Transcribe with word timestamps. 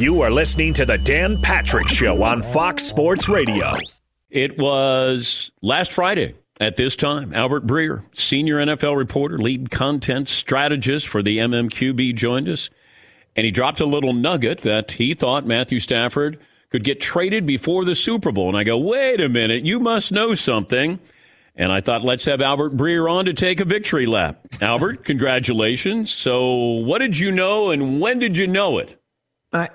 You 0.00 0.22
are 0.22 0.30
listening 0.30 0.72
to 0.74 0.86
The 0.86 0.96
Dan 0.96 1.42
Patrick 1.42 1.86
Show 1.86 2.22
on 2.22 2.40
Fox 2.40 2.84
Sports 2.84 3.28
Radio. 3.28 3.74
It 4.30 4.58
was 4.58 5.50
last 5.60 5.92
Friday 5.92 6.36
at 6.58 6.76
this 6.76 6.96
time. 6.96 7.34
Albert 7.34 7.66
Breer, 7.66 8.02
senior 8.14 8.56
NFL 8.64 8.96
reporter, 8.96 9.36
lead 9.36 9.70
content 9.70 10.30
strategist 10.30 11.06
for 11.06 11.22
the 11.22 11.36
MMQB, 11.36 12.14
joined 12.14 12.48
us. 12.48 12.70
And 13.36 13.44
he 13.44 13.50
dropped 13.50 13.78
a 13.78 13.84
little 13.84 14.14
nugget 14.14 14.62
that 14.62 14.92
he 14.92 15.12
thought 15.12 15.44
Matthew 15.46 15.78
Stafford 15.78 16.40
could 16.70 16.82
get 16.82 17.02
traded 17.02 17.44
before 17.44 17.84
the 17.84 17.94
Super 17.94 18.32
Bowl. 18.32 18.48
And 18.48 18.56
I 18.56 18.64
go, 18.64 18.78
wait 18.78 19.20
a 19.20 19.28
minute, 19.28 19.66
you 19.66 19.78
must 19.80 20.12
know 20.12 20.34
something. 20.34 20.98
And 21.54 21.70
I 21.70 21.82
thought, 21.82 22.02
let's 22.02 22.24
have 22.24 22.40
Albert 22.40 22.74
Breer 22.74 23.12
on 23.12 23.26
to 23.26 23.34
take 23.34 23.60
a 23.60 23.66
victory 23.66 24.06
lap. 24.06 24.46
Albert, 24.62 25.04
congratulations. 25.04 26.10
So, 26.10 26.54
what 26.54 27.00
did 27.00 27.18
you 27.18 27.30
know 27.30 27.68
and 27.68 28.00
when 28.00 28.18
did 28.18 28.38
you 28.38 28.46
know 28.46 28.78
it? 28.78 28.99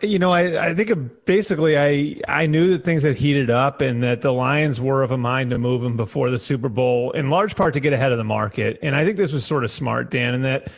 You 0.02 0.20
know, 0.20 0.32
I, 0.32 0.70
I 0.70 0.74
think 0.74 1.26
basically 1.26 1.78
I 1.78 2.22
I 2.30 2.46
knew 2.46 2.70
that 2.70 2.86
things 2.86 3.04
had 3.04 3.18
heated 3.18 3.50
up 3.50 3.82
and 3.82 4.02
that 4.04 4.22
the 4.22 4.32
Lions 4.32 4.80
were 4.80 5.04
of 5.04 5.12
a 5.12 5.18
mind 5.18 5.50
to 5.50 5.58
move 5.58 5.84
him 5.84 5.98
before 5.98 6.30
the 6.30 6.40
Super 6.40 6.70
Bowl, 6.70 7.12
in 7.12 7.30
large 7.30 7.58
part 7.58 7.74
to 7.74 7.82
get 7.82 7.92
ahead 7.92 8.14
of 8.14 8.18
the 8.18 8.24
market. 8.24 8.80
And 8.82 8.96
I 8.96 9.04
think 9.04 9.18
this 9.18 9.34
was 9.34 9.46
sort 9.46 9.66
of 9.66 9.72
smart, 9.72 10.12
Dan, 10.12 10.34
in 10.34 10.42
that 10.44 10.72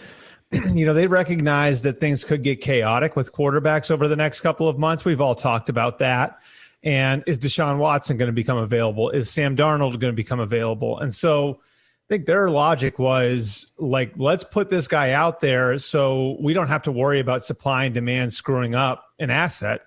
you 0.74 0.84
know 0.84 0.96
they 0.96 1.06
recognized 1.06 1.84
that 1.84 2.00
things 2.00 2.24
could 2.24 2.42
get 2.42 2.60
chaotic 2.60 3.16
with 3.16 3.34
quarterbacks 3.34 3.92
over 3.92 4.08
the 4.08 4.16
next 4.16 4.42
couple 4.42 4.68
of 4.68 4.80
months. 4.80 5.06
We've 5.06 5.22
all 5.22 5.36
talked 5.36 5.70
about 5.70 6.00
that. 6.00 6.42
And 6.84 7.24
is 7.28 7.38
Deshaun 7.38 7.78
Watson 7.78 8.18
going 8.18 8.30
to 8.30 8.34
become 8.34 8.58
available? 8.58 9.12
Is 9.12 9.30
Sam 9.30 9.56
Darnold 9.56 9.92
going 10.00 10.12
to 10.12 10.14
become 10.14 10.40
available? 10.40 10.98
And 11.00 11.14
so 11.14 11.60
I 12.08 12.14
think 12.14 12.26
their 12.26 12.50
logic 12.50 13.00
was 13.00 13.74
like, 13.78 14.14
let's 14.16 14.46
put 14.46 14.70
this 14.70 14.88
guy 14.88 15.12
out 15.12 15.42
there 15.42 15.78
so 15.78 16.38
we 16.40 16.54
don't 16.54 16.70
have 16.70 16.84
to 16.84 16.92
worry 16.92 17.20
about 17.20 17.44
supply 17.44 17.84
and 17.84 17.94
demand 17.94 18.32
screwing 18.32 18.76
up 18.76 19.12
an 19.20 19.30
asset. 19.30 19.82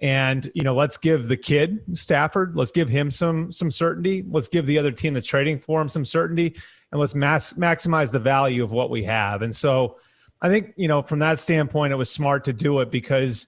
And 0.00 0.50
you 0.54 0.62
know, 0.62 0.74
let's 0.74 0.96
give 0.96 1.28
the 1.28 1.36
kid 1.36 1.84
Stafford, 1.92 2.56
let's 2.56 2.70
give 2.70 2.88
him 2.88 3.10
some 3.10 3.52
some 3.52 3.70
certainty. 3.70 4.24
Let's 4.30 4.48
give 4.48 4.64
the 4.64 4.78
other 4.78 4.92
team 4.92 5.12
that's 5.12 5.26
trading 5.26 5.58
for 5.58 5.82
him 5.82 5.90
some 5.90 6.06
certainty, 6.06 6.56
and 6.90 7.00
let's 7.00 7.14
mass, 7.14 7.52
maximize 7.52 8.10
the 8.10 8.18
value 8.18 8.64
of 8.64 8.72
what 8.72 8.88
we 8.88 9.04
have. 9.04 9.42
And 9.42 9.54
so, 9.54 9.98
I 10.40 10.48
think 10.48 10.72
you 10.76 10.88
know, 10.88 11.02
from 11.02 11.18
that 11.18 11.38
standpoint, 11.38 11.92
it 11.92 11.96
was 11.96 12.08
smart 12.10 12.44
to 12.44 12.54
do 12.54 12.80
it 12.80 12.90
because, 12.90 13.46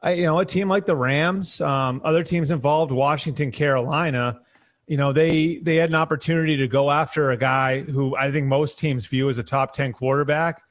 I, 0.00 0.14
you 0.14 0.24
know, 0.24 0.40
a 0.40 0.46
team 0.46 0.66
like 0.66 0.86
the 0.86 0.96
Rams, 0.96 1.60
um, 1.60 2.00
other 2.04 2.24
teams 2.24 2.50
involved, 2.50 2.90
Washington, 2.90 3.52
Carolina 3.52 4.40
you 4.86 4.96
know 4.96 5.12
they 5.12 5.56
they 5.56 5.76
had 5.76 5.88
an 5.88 5.94
opportunity 5.94 6.56
to 6.56 6.68
go 6.68 6.90
after 6.90 7.30
a 7.30 7.36
guy 7.36 7.80
who 7.80 8.16
I 8.16 8.30
think 8.30 8.46
most 8.46 8.78
teams 8.78 9.06
view 9.06 9.28
as 9.28 9.38
a 9.38 9.42
top 9.42 9.72
10 9.74 9.92
quarterback 9.92 10.62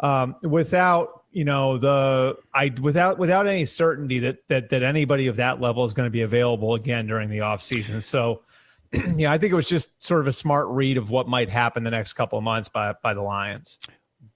um, 0.00 0.36
without 0.42 1.24
you 1.32 1.44
know 1.44 1.76
the 1.76 2.36
I 2.54 2.72
without 2.80 3.18
without 3.18 3.46
any 3.46 3.66
certainty 3.66 4.18
that 4.20 4.38
that 4.48 4.70
that 4.70 4.82
anybody 4.82 5.26
of 5.26 5.36
that 5.36 5.60
level 5.60 5.84
is 5.84 5.94
going 5.94 6.06
to 6.06 6.10
be 6.10 6.22
available 6.22 6.74
again 6.74 7.06
during 7.06 7.28
the 7.28 7.38
offseason. 7.38 8.02
So 8.02 8.42
yeah, 9.16 9.32
I 9.32 9.38
think 9.38 9.52
it 9.52 9.56
was 9.56 9.68
just 9.68 9.90
sort 10.02 10.20
of 10.20 10.26
a 10.26 10.32
smart 10.32 10.68
read 10.68 10.96
of 10.96 11.10
what 11.10 11.28
might 11.28 11.50
happen 11.50 11.84
the 11.84 11.90
next 11.90 12.14
couple 12.14 12.38
of 12.38 12.44
months 12.44 12.68
by 12.68 12.94
by 13.02 13.14
the 13.14 13.22
Lions. 13.22 13.78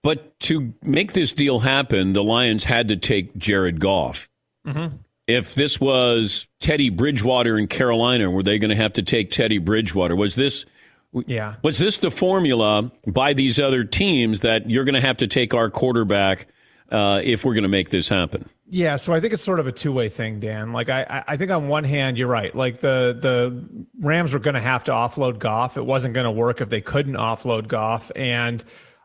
But 0.03 0.39
to 0.41 0.73
make 0.83 1.13
this 1.13 1.33
deal 1.33 1.59
happen, 1.61 2.15
the 2.15 2.25
Lions 2.25 2.65
had 2.65 2.89
to 2.89 2.97
take 2.97 3.37
Jared 3.37 3.81
Goff. 3.81 4.29
Mm-hmm 4.67 4.97
if 5.31 5.55
this 5.55 5.81
was 5.81 6.47
Teddy 6.59 6.91
Bridgewater 6.91 7.59
in 7.59 7.67
Carolina, 7.67 8.31
were 8.31 8.43
they 8.43 8.59
going 8.59 8.71
to 8.71 8.77
have 8.77 8.93
to 8.95 9.03
take 9.03 9.31
Teddy 9.31 9.59
Bridgewater? 9.59 10.17
Was 10.17 10.35
this 10.35 10.65
yeah. 11.13 11.57
Was 11.63 11.79
this 11.79 11.99
the 11.99 12.11
formula 12.11 12.91
by 13.07 13.33
these 13.33 13.59
other 13.59 13.85
teams 13.85 14.41
that 14.41 14.71
you're 14.71 14.85
going 14.85 14.95
to 14.95 15.01
have 15.01 15.17
to 15.19 15.27
take 15.27 15.55
our 15.55 15.69
quarterback 15.69 16.47
uh, 16.91 17.21
if 17.25 17.45
we're 17.45 17.55
going 17.55 17.65
to 17.65 17.69
make 17.69 17.91
this 17.91 18.09
happen? 18.09 18.49
Yeah, 18.73 18.95
so 18.95 19.13
I 19.13 19.19
think 19.19 19.33
it's 19.33 19.43
sort 19.43 19.59
of 19.59 19.67
a 19.67 19.73
two 19.73 19.93
way 19.93 20.09
thing, 20.09 20.39
Dan. 20.39 20.73
Like 20.73 20.89
I, 20.89 21.25
I 21.27 21.37
think 21.37 21.51
on 21.51 21.67
one 21.67 21.83
hand, 21.83 22.17
you're 22.17 22.29
right. 22.29 22.55
Like 22.55 22.79
the 22.79 23.19
the 23.21 23.87
Rams 23.99 24.33
were 24.33 24.39
going 24.39 24.55
to 24.55 24.61
have 24.61 24.85
to 24.85 24.93
offload 24.93 25.41
Goff. 25.41 25.77
It 25.77 25.85
wasn't 25.85 26.15
going 26.15 26.27
to 26.27 26.31
work 26.31 26.61
if 26.61 26.69
they 26.69 26.81
couldn't 26.81 27.15
offload 27.15 27.67
Goff, 27.67 28.13
and 28.15 28.63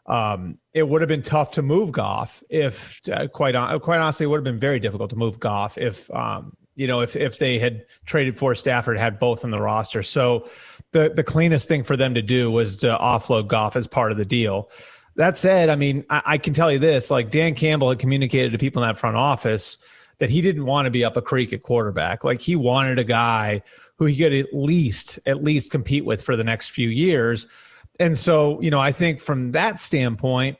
um, 0.08 0.60
it 0.74 0.88
would 0.88 1.02
have 1.02 1.08
been 1.08 1.22
tough 1.22 1.52
to 1.52 1.62
move 1.62 1.92
Goff 1.92 2.44
if, 2.50 3.02
uh, 3.12 3.28
quite 3.28 3.56
on, 3.56 3.80
quite 3.80 4.00
honestly, 4.00 4.26
it 4.26 4.28
would 4.28 4.38
have 4.38 4.44
been 4.44 4.60
very 4.60 4.80
difficult 4.80 5.10
to 5.10 5.16
move 5.16 5.40
Goff 5.40 5.78
if, 5.78 6.12
um, 6.12 6.56
you 6.76 6.88
know, 6.88 7.02
if 7.02 7.16
if 7.16 7.40
they 7.40 7.58
had 7.58 7.86
traded 8.06 8.38
for 8.38 8.54
Stafford, 8.54 8.98
had 8.98 9.18
both 9.18 9.44
on 9.44 9.52
the 9.52 9.62
roster. 9.62 10.04
So 10.04 10.50
the 10.92 11.10
the 11.10 11.24
cleanest 11.24 11.68
thing 11.68 11.84
for 11.84 11.96
them 11.96 12.14
to 12.14 12.22
do 12.22 12.52
was 12.52 12.76
to 12.78 12.98
offload 13.00 13.48
Goff 13.48 13.76
as 13.76 13.88
part 13.88 14.12
of 14.12 14.18
the 14.18 14.26
deal. 14.26 14.70
That 15.16 15.38
said, 15.38 15.70
I 15.70 15.78
mean, 15.78 16.04
I, 16.10 16.22
I 16.26 16.38
can 16.38 16.54
tell 16.54 16.70
you 16.72 16.80
this: 16.80 17.10
like 17.10 17.32
Dan 17.32 17.56
Campbell 17.56 17.90
had 17.90 18.00
communicated 18.00 18.52
to 18.52 18.58
people 18.58 18.84
in 18.84 18.90
that 18.90 18.98
front 18.98 19.16
office 19.16 19.78
that 20.20 20.30
he 20.30 20.42
didn't 20.42 20.66
want 20.66 20.86
to 20.86 20.92
be 20.92 21.04
up 21.04 21.18
a 21.18 21.22
creek 21.22 21.54
at 21.54 21.64
quarterback. 21.64 22.24
Like 22.24 22.42
he 22.42 22.56
wanted 22.56 23.00
a 23.00 23.04
guy 23.04 23.62
who 23.98 24.06
he 24.06 24.18
could 24.18 24.34
at 24.34 24.54
least 24.54 25.18
at 25.26 25.44
least 25.44 25.72
compete 25.72 26.06
with 26.06 26.22
for 26.22 26.36
the 26.36 26.44
next 26.44 26.70
few 26.70 26.90
years 26.90 27.48
and 28.00 28.18
so, 28.18 28.60
you 28.62 28.72
know, 28.72 28.80
I 28.80 28.92
think 28.92 29.20
from 29.20 29.52
that 29.52 29.80
standpoint, 29.80 30.58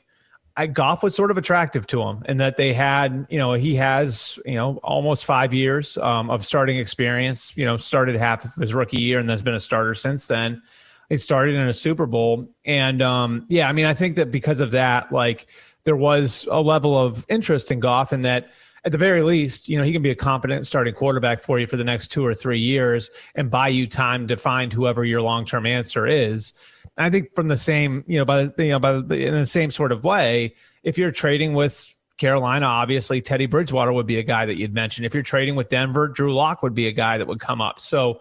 I, 0.56 0.66
Goff 0.66 1.02
was 1.02 1.14
sort 1.14 1.30
of 1.30 1.36
attractive 1.36 1.86
to 1.88 2.02
him, 2.02 2.22
and 2.26 2.40
that 2.40 2.56
they 2.56 2.72
had, 2.72 3.26
you 3.28 3.38
know, 3.38 3.52
he 3.52 3.74
has, 3.74 4.38
you 4.46 4.54
know, 4.54 4.78
almost 4.82 5.26
five 5.26 5.52
years 5.52 5.98
um, 5.98 6.30
of 6.30 6.46
starting 6.46 6.78
experience. 6.78 7.54
You 7.56 7.66
know, 7.66 7.76
started 7.76 8.16
half 8.16 8.44
of 8.44 8.54
his 8.54 8.72
rookie 8.72 9.00
year, 9.00 9.18
and 9.18 9.28
has 9.28 9.42
been 9.42 9.54
a 9.54 9.60
starter 9.60 9.94
since 9.94 10.26
then. 10.26 10.62
He 11.10 11.18
started 11.18 11.54
in 11.54 11.68
a 11.68 11.74
Super 11.74 12.06
Bowl, 12.06 12.48
and 12.64 13.02
um, 13.02 13.44
yeah, 13.48 13.68
I 13.68 13.72
mean, 13.72 13.84
I 13.84 13.94
think 13.94 14.16
that 14.16 14.30
because 14.30 14.60
of 14.60 14.70
that, 14.70 15.12
like 15.12 15.46
there 15.84 15.96
was 15.96 16.48
a 16.50 16.60
level 16.60 16.98
of 16.98 17.26
interest 17.28 17.70
in 17.70 17.78
Goff, 17.78 18.12
and 18.12 18.24
that 18.24 18.50
at 18.86 18.92
the 18.92 18.98
very 18.98 19.22
least, 19.22 19.68
you 19.68 19.76
know, 19.76 19.82
he 19.82 19.92
can 19.92 20.00
be 20.00 20.12
a 20.12 20.14
competent 20.14 20.64
starting 20.64 20.94
quarterback 20.94 21.40
for 21.40 21.58
you 21.58 21.66
for 21.66 21.76
the 21.76 21.84
next 21.84 22.08
two 22.08 22.24
or 22.24 22.34
three 22.34 22.60
years, 22.60 23.10
and 23.34 23.50
buy 23.50 23.66
you 23.66 23.88
time 23.88 24.28
to 24.28 24.36
find 24.36 24.72
whoever 24.72 25.04
your 25.04 25.20
long 25.20 25.44
term 25.44 25.66
answer 25.66 26.06
is. 26.06 26.52
I 26.96 27.10
think 27.10 27.34
from 27.34 27.48
the 27.48 27.56
same, 27.56 28.04
you 28.06 28.16
know, 28.16 28.24
by 28.24 28.44
the, 28.44 28.64
you 28.64 28.70
know, 28.70 28.78
by 28.78 28.94
in 28.94 29.34
the 29.34 29.44
same 29.44 29.72
sort 29.72 29.90
of 29.90 30.04
way, 30.04 30.54
if 30.84 30.96
you're 30.96 31.10
trading 31.10 31.52
with 31.54 31.98
Carolina, 32.16 32.66
obviously 32.66 33.20
Teddy 33.20 33.46
Bridgewater 33.46 33.92
would 33.92 34.06
be 34.06 34.20
a 34.20 34.22
guy 34.22 34.46
that 34.46 34.56
you'd 34.56 34.72
mention. 34.72 35.04
If 35.04 35.14
you're 35.14 35.22
trading 35.24 35.56
with 35.56 35.68
Denver, 35.68 36.06
Drew 36.06 36.32
Lock 36.32 36.62
would 36.62 36.74
be 36.74 36.86
a 36.86 36.92
guy 36.92 37.18
that 37.18 37.26
would 37.26 37.40
come 37.40 37.60
up. 37.60 37.80
So 37.80 38.20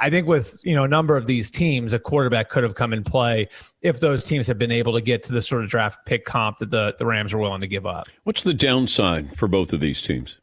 I 0.00 0.10
think 0.10 0.26
with 0.26 0.60
you 0.64 0.74
know 0.74 0.84
a 0.84 0.88
number 0.88 1.16
of 1.16 1.26
these 1.26 1.50
teams, 1.50 1.92
a 1.92 1.98
quarterback 1.98 2.48
could 2.48 2.62
have 2.62 2.74
come 2.74 2.92
in 2.92 3.04
play 3.04 3.48
if 3.82 4.00
those 4.00 4.24
teams 4.24 4.46
have 4.46 4.58
been 4.58 4.72
able 4.72 4.92
to 4.94 5.00
get 5.00 5.22
to 5.24 5.32
the 5.32 5.42
sort 5.42 5.64
of 5.64 5.70
draft 5.70 6.04
pick 6.06 6.24
comp 6.24 6.58
that 6.58 6.70
the, 6.70 6.94
the 6.98 7.06
Rams 7.06 7.32
are 7.32 7.38
willing 7.38 7.60
to 7.60 7.66
give 7.66 7.86
up. 7.86 8.08
What's 8.24 8.42
the 8.42 8.54
downside 8.54 9.36
for 9.36 9.48
both 9.48 9.72
of 9.72 9.80
these 9.80 10.02
teams? 10.02 10.40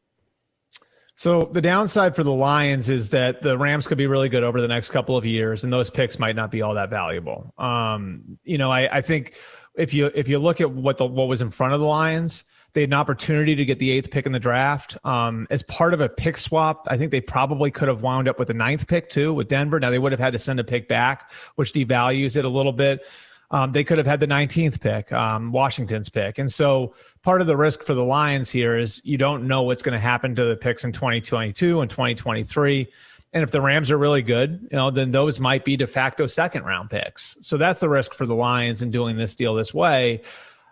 So 1.18 1.50
the 1.54 1.62
downside 1.62 2.16
for 2.16 2.24
the 2.24 2.34
Lions 2.34 2.90
is 2.90 3.10
that 3.12 3.42
the 3.42 3.58
Rams 3.58 3.88
could 3.88 3.98
be 3.98 4.08
really 4.08 4.28
good 4.28 4.44
over 4.44 4.60
the 4.60 4.68
next 4.68 4.90
couple 4.90 5.16
of 5.16 5.26
years, 5.26 5.64
and 5.64 5.72
those 5.72 5.90
picks 5.90 6.20
might 6.20 6.36
not 6.36 6.52
be 6.52 6.62
all 6.62 6.74
that 6.74 6.90
valuable. 6.90 7.54
Um, 7.58 8.38
you 8.44 8.58
know, 8.58 8.70
I, 8.70 8.98
I 8.98 9.02
think 9.02 9.36
if 9.76 9.94
you 9.94 10.08
if 10.14 10.28
you 10.28 10.40
look 10.40 10.60
at 10.60 10.70
what 10.70 10.98
the 10.98 11.06
what 11.06 11.28
was 11.28 11.42
in 11.42 11.52
front 11.52 11.74
of 11.74 11.80
the 11.80 11.86
Lions, 11.86 12.44
they 12.76 12.82
had 12.82 12.90
an 12.90 12.94
opportunity 12.94 13.56
to 13.56 13.66
get 13.66 13.80
the 13.80 13.90
eighth 13.90 14.12
pick 14.12 14.26
in 14.26 14.34
the 14.34 14.40
draft 14.40 14.98
um, 15.06 15.48
as 15.50 15.64
part 15.64 15.94
of 15.94 16.02
a 16.02 16.10
pick 16.10 16.38
swap. 16.38 16.86
I 16.90 16.98
think 16.98 17.10
they 17.10 17.22
probably 17.22 17.72
could 17.72 17.88
have 17.88 18.04
wound 18.04 18.28
up 18.28 18.38
with 18.38 18.50
the 18.50 18.54
ninth 18.54 18.88
pick 18.88 19.10
too 19.10 19.34
with 19.34 19.48
Denver. 19.48 19.80
Now 19.80 19.90
they 19.90 19.98
would 19.98 20.12
have 20.12 20.20
had 20.20 20.34
to 20.34 20.40
send 20.40 20.60
a 20.60 20.64
pick 20.64 20.90
back, 20.90 21.32
which 21.56 21.72
devalues 21.72 22.36
it 22.36 22.44
a 22.44 22.50
little 22.50 22.74
bit. 22.74 23.06
Um, 23.52 23.72
they 23.72 23.84
could 23.84 23.98
have 23.98 24.08
had 24.08 24.20
the 24.20 24.28
19th 24.28 24.82
pick, 24.82 25.12
um, 25.14 25.52
Washington's 25.52 26.10
pick. 26.10 26.38
And 26.38 26.52
so 26.52 26.94
part 27.24 27.40
of 27.40 27.48
the 27.48 27.56
risk 27.56 27.84
for 27.84 27.94
the 27.94 28.04
Lions 28.04 28.50
here 28.50 28.78
is 28.78 29.00
you 29.06 29.18
don't 29.18 29.48
know 29.48 29.64
what's 29.64 29.82
going 29.82 29.94
to 29.94 30.00
happen 30.00 30.36
to 30.36 30.44
the 30.44 30.58
picks 30.58 30.84
in 30.84 30.92
2022 30.92 31.80
and 31.80 31.90
2023. 31.90 32.88
And 33.32 33.44
if 33.44 33.52
the 33.52 33.62
Rams 33.62 33.90
are 33.92 33.98
really 33.98 34.22
good, 34.22 34.68
you 34.72 34.78
know, 34.78 34.92
then 34.92 35.12
those 35.12 35.40
might 35.40 35.64
be 35.64 35.78
de 35.78 35.88
facto 35.88 36.28
second 36.28 36.64
round 36.64 36.90
picks. 36.90 37.38
So 37.42 37.56
that's 37.56 37.80
the 37.80 37.90
risk 37.90 38.14
for 38.14 38.26
the 38.26 38.36
Lions 38.36 38.82
in 38.82 38.92
doing 38.92 39.16
this 39.16 39.36
deal 39.36 39.56
this 39.56 39.74
way. 39.74 40.22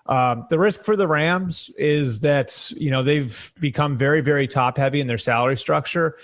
Um, 0.06 0.46
the 0.50 0.60
risk 0.60 0.84
for 0.84 0.96
the 0.96 1.08
Rams 1.08 1.70
is 1.78 2.20
that, 2.22 2.72
you 2.76 2.92
know, 2.92 3.04
they've 3.04 3.54
become 3.60 3.98
very, 3.98 4.22
very 4.22 4.48
top 4.48 4.78
heavy 4.78 5.00
in 5.00 5.08
their 5.08 5.18
salary 5.18 5.58
structure. 5.58 6.18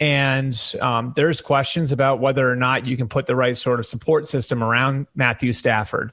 And 0.00 0.58
um, 0.80 1.12
there's 1.14 1.40
questions 1.40 1.92
about 1.92 2.20
whether 2.20 2.50
or 2.50 2.56
not 2.56 2.86
you 2.86 2.96
can 2.96 3.08
put 3.08 3.26
the 3.26 3.36
right 3.36 3.56
sort 3.56 3.78
of 3.78 3.86
support 3.86 4.26
system 4.26 4.64
around 4.64 5.06
Matthew 5.14 5.52
Stafford. 5.52 6.12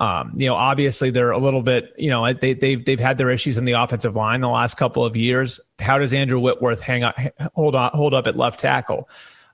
Um, 0.00 0.32
you 0.34 0.48
know, 0.48 0.54
obviously 0.54 1.10
they're 1.10 1.30
a 1.30 1.38
little 1.38 1.62
bit, 1.62 1.92
you 1.96 2.08
know, 2.08 2.32
they, 2.32 2.54
they've 2.54 2.82
they've 2.84 2.98
had 2.98 3.18
their 3.18 3.30
issues 3.30 3.58
in 3.58 3.66
the 3.66 3.72
offensive 3.72 4.16
line 4.16 4.40
the 4.40 4.48
last 4.48 4.78
couple 4.78 5.04
of 5.04 5.14
years. 5.14 5.60
How 5.78 5.98
does 5.98 6.12
Andrew 6.12 6.40
Whitworth 6.40 6.80
hang 6.80 7.02
up, 7.02 7.16
hold 7.54 7.74
on, 7.74 7.90
hold 7.92 8.14
up 8.14 8.26
at 8.26 8.36
left 8.36 8.58
tackle? 8.58 9.08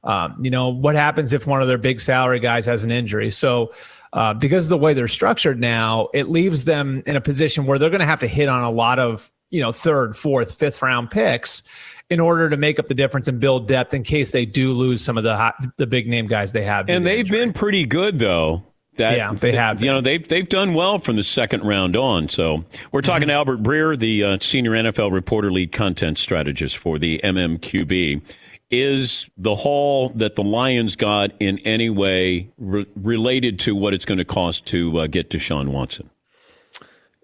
Um, 0.04 0.38
you 0.40 0.50
know, 0.50 0.68
what 0.68 0.94
happens 0.94 1.32
if 1.32 1.48
one 1.48 1.60
of 1.60 1.68
their 1.68 1.78
big 1.78 2.00
salary 2.00 2.38
guys 2.38 2.64
has 2.66 2.84
an 2.84 2.92
injury? 2.92 3.32
So, 3.32 3.72
uh, 4.12 4.34
because 4.34 4.66
of 4.66 4.70
the 4.70 4.78
way 4.78 4.94
they're 4.94 5.08
structured 5.08 5.60
now, 5.60 6.08
it 6.14 6.28
leaves 6.28 6.64
them 6.64 7.02
in 7.06 7.16
a 7.16 7.20
position 7.20 7.66
where 7.66 7.78
they're 7.78 7.90
going 7.90 8.00
to 8.00 8.06
have 8.06 8.20
to 8.20 8.26
hit 8.26 8.48
on 8.48 8.64
a 8.64 8.70
lot 8.70 8.98
of, 8.98 9.30
you 9.50 9.60
know, 9.60 9.72
third, 9.72 10.16
fourth, 10.16 10.52
fifth 10.52 10.82
round 10.82 11.10
picks 11.10 11.62
in 12.08 12.20
order 12.20 12.48
to 12.48 12.56
make 12.56 12.78
up 12.78 12.86
the 12.86 12.94
difference 12.94 13.28
and 13.28 13.40
build 13.40 13.66
depth 13.66 13.92
in 13.92 14.02
case 14.02 14.30
they 14.30 14.46
do 14.46 14.72
lose 14.72 15.02
some 15.02 15.18
of 15.18 15.24
the 15.24 15.36
hot, 15.36 15.54
the 15.76 15.86
big 15.86 16.08
name 16.08 16.26
guys 16.26 16.52
they 16.52 16.64
have. 16.64 16.88
And 16.88 17.04
they've 17.06 17.28
been 17.28 17.52
pretty 17.52 17.86
good 17.86 18.18
though. 18.18 18.62
That, 18.96 19.18
yeah, 19.18 19.32
they 19.34 19.52
have. 19.52 19.82
You 19.82 19.92
know, 19.92 20.00
they've 20.00 20.26
they've 20.26 20.48
done 20.48 20.72
well 20.72 20.98
from 20.98 21.16
the 21.16 21.22
second 21.22 21.64
round 21.64 21.96
on. 21.96 22.30
So 22.30 22.64
we're 22.92 23.02
talking 23.02 23.28
mm-hmm. 23.28 23.28
to 23.28 23.34
Albert 23.34 23.62
Breer, 23.62 23.98
the 23.98 24.24
uh, 24.24 24.38
senior 24.40 24.70
NFL 24.70 25.12
reporter, 25.12 25.52
lead 25.52 25.70
content 25.70 26.16
strategist 26.16 26.78
for 26.78 26.98
the 26.98 27.20
MMQB. 27.22 28.22
Is 28.70 29.30
the 29.36 29.54
haul 29.54 30.08
that 30.10 30.34
the 30.34 30.42
Lions 30.42 30.96
got 30.96 31.30
in 31.38 31.60
any 31.60 31.88
way 31.88 32.50
re- 32.58 32.86
related 32.96 33.60
to 33.60 33.76
what 33.76 33.94
it's 33.94 34.04
going 34.04 34.18
to 34.18 34.24
cost 34.24 34.66
to 34.66 34.98
uh, 34.98 35.06
get 35.06 35.30
Deshaun 35.30 35.68
Watson? 35.68 36.10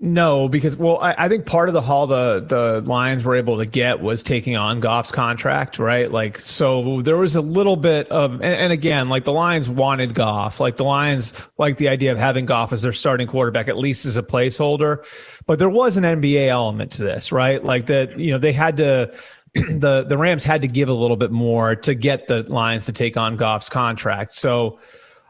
No, 0.05 0.49
because 0.49 0.77
well, 0.77 0.99
I, 0.99 1.15
I, 1.17 1.29
think 1.29 1.47
part 1.47 1.69
of 1.69 1.75
the 1.75 1.81
haul 1.81 2.09
the 2.09 2.41
the 2.41 2.83
Lions 2.85 3.23
were 3.23 3.37
able 3.37 3.59
to 3.59 3.65
get 3.65 4.01
was 4.01 4.25
taking 4.25 4.57
on 4.57 4.81
Goff's 4.81 5.13
contract, 5.13 5.79
right? 5.79 6.11
Like, 6.11 6.41
so 6.41 7.03
there 7.03 7.17
was 7.17 7.37
a 7.37 7.41
little 7.41 7.77
bit 7.77 8.09
of, 8.09 8.33
and, 8.35 8.43
and 8.43 8.73
again, 8.73 9.09
like 9.09 9.23
the 9.23 9.33
Lions 9.33 9.69
wanted 9.69 10.13
Goff, 10.13 10.59
like 10.59 10.75
the 10.75 10.83
Lions 10.83 11.33
like 11.57 11.77
the 11.77 11.89
idea 11.89 12.11
of 12.11 12.19
having 12.19 12.47
Goff 12.47 12.73
as 12.73 12.83
their 12.83 12.93
starting 12.93 13.29
quarterback, 13.29 13.69
at 13.69 13.79
least 13.79 14.05
as 14.05 14.17
a 14.17 14.25
placeholder. 14.25 15.07
But 15.47 15.61
there 15.61 15.71
was 15.71 15.97
an 15.97 16.03
NBA 16.03 16.49
element 16.49 16.91
to 16.93 17.05
this, 17.05 17.31
right? 17.31 17.65
Like 17.65 17.87
that, 17.87 18.19
you 18.19 18.33
know, 18.33 18.39
they 18.39 18.53
had 18.53 18.77
to. 18.79 19.17
the 19.55 20.05
the 20.09 20.17
Rams 20.17 20.45
had 20.45 20.63
to 20.63 20.69
give 20.69 20.89
a 20.89 20.95
little 20.95 21.17
bit 21.17 21.31
more 21.31 21.77
to 21.77 21.95
get 21.95 22.27
the 22.27 22.43
Lions 22.45 22.87
to 22.87 22.93
take 22.93 23.17
on 23.17 23.37
Goff's 23.37 23.69
contract, 23.69 24.33
so 24.33 24.79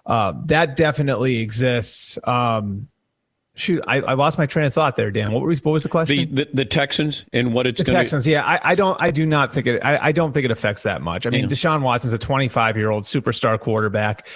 uh, 0.07 0.35
that 0.47 0.77
definitely 0.77 1.39
exists. 1.39 2.19
Um, 2.25 2.89
shoot, 3.55 3.83
I, 3.87 4.01
I, 4.01 4.15
lost 4.15 4.39
my 4.39 4.47
train 4.47 4.67
of 4.67 4.75
thought 4.75 4.97
there, 4.97 5.11
Dan. 5.11 5.33
What, 5.33 5.43
what 5.43 5.73
was 5.73 5.83
the 5.83 5.89
question? 5.89 6.35
The, 6.35 6.45
the, 6.45 6.51
the 6.55 6.65
Texans 6.65 7.25
and 7.33 7.53
what 7.53 7.67
it's 7.67 7.79
the 7.79 7.85
gonna... 7.85 7.99
Texans. 7.99 8.27
Yeah, 8.27 8.45
I, 8.45 8.61
I, 8.63 8.75
don't 8.75 9.01
I 9.01 9.11
do 9.11 9.27
not 9.27 9.53
think 9.53 9.67
it. 9.67 9.81
I, 9.85 10.09
I, 10.09 10.13
don't 10.13 10.33
think 10.33 10.45
it 10.45 10.51
affects 10.51 10.83
that 10.85 11.03
much. 11.03 11.27
I 11.27 11.31
mean, 11.31 11.45
yeah. 11.45 11.51
Deshaun 11.51 11.83
Watson's 11.83 12.13
a 12.13 12.19
25 12.19 12.77
year 12.77 12.91
old 12.91 13.05
superstar 13.05 13.59
quarterback. 13.59 14.27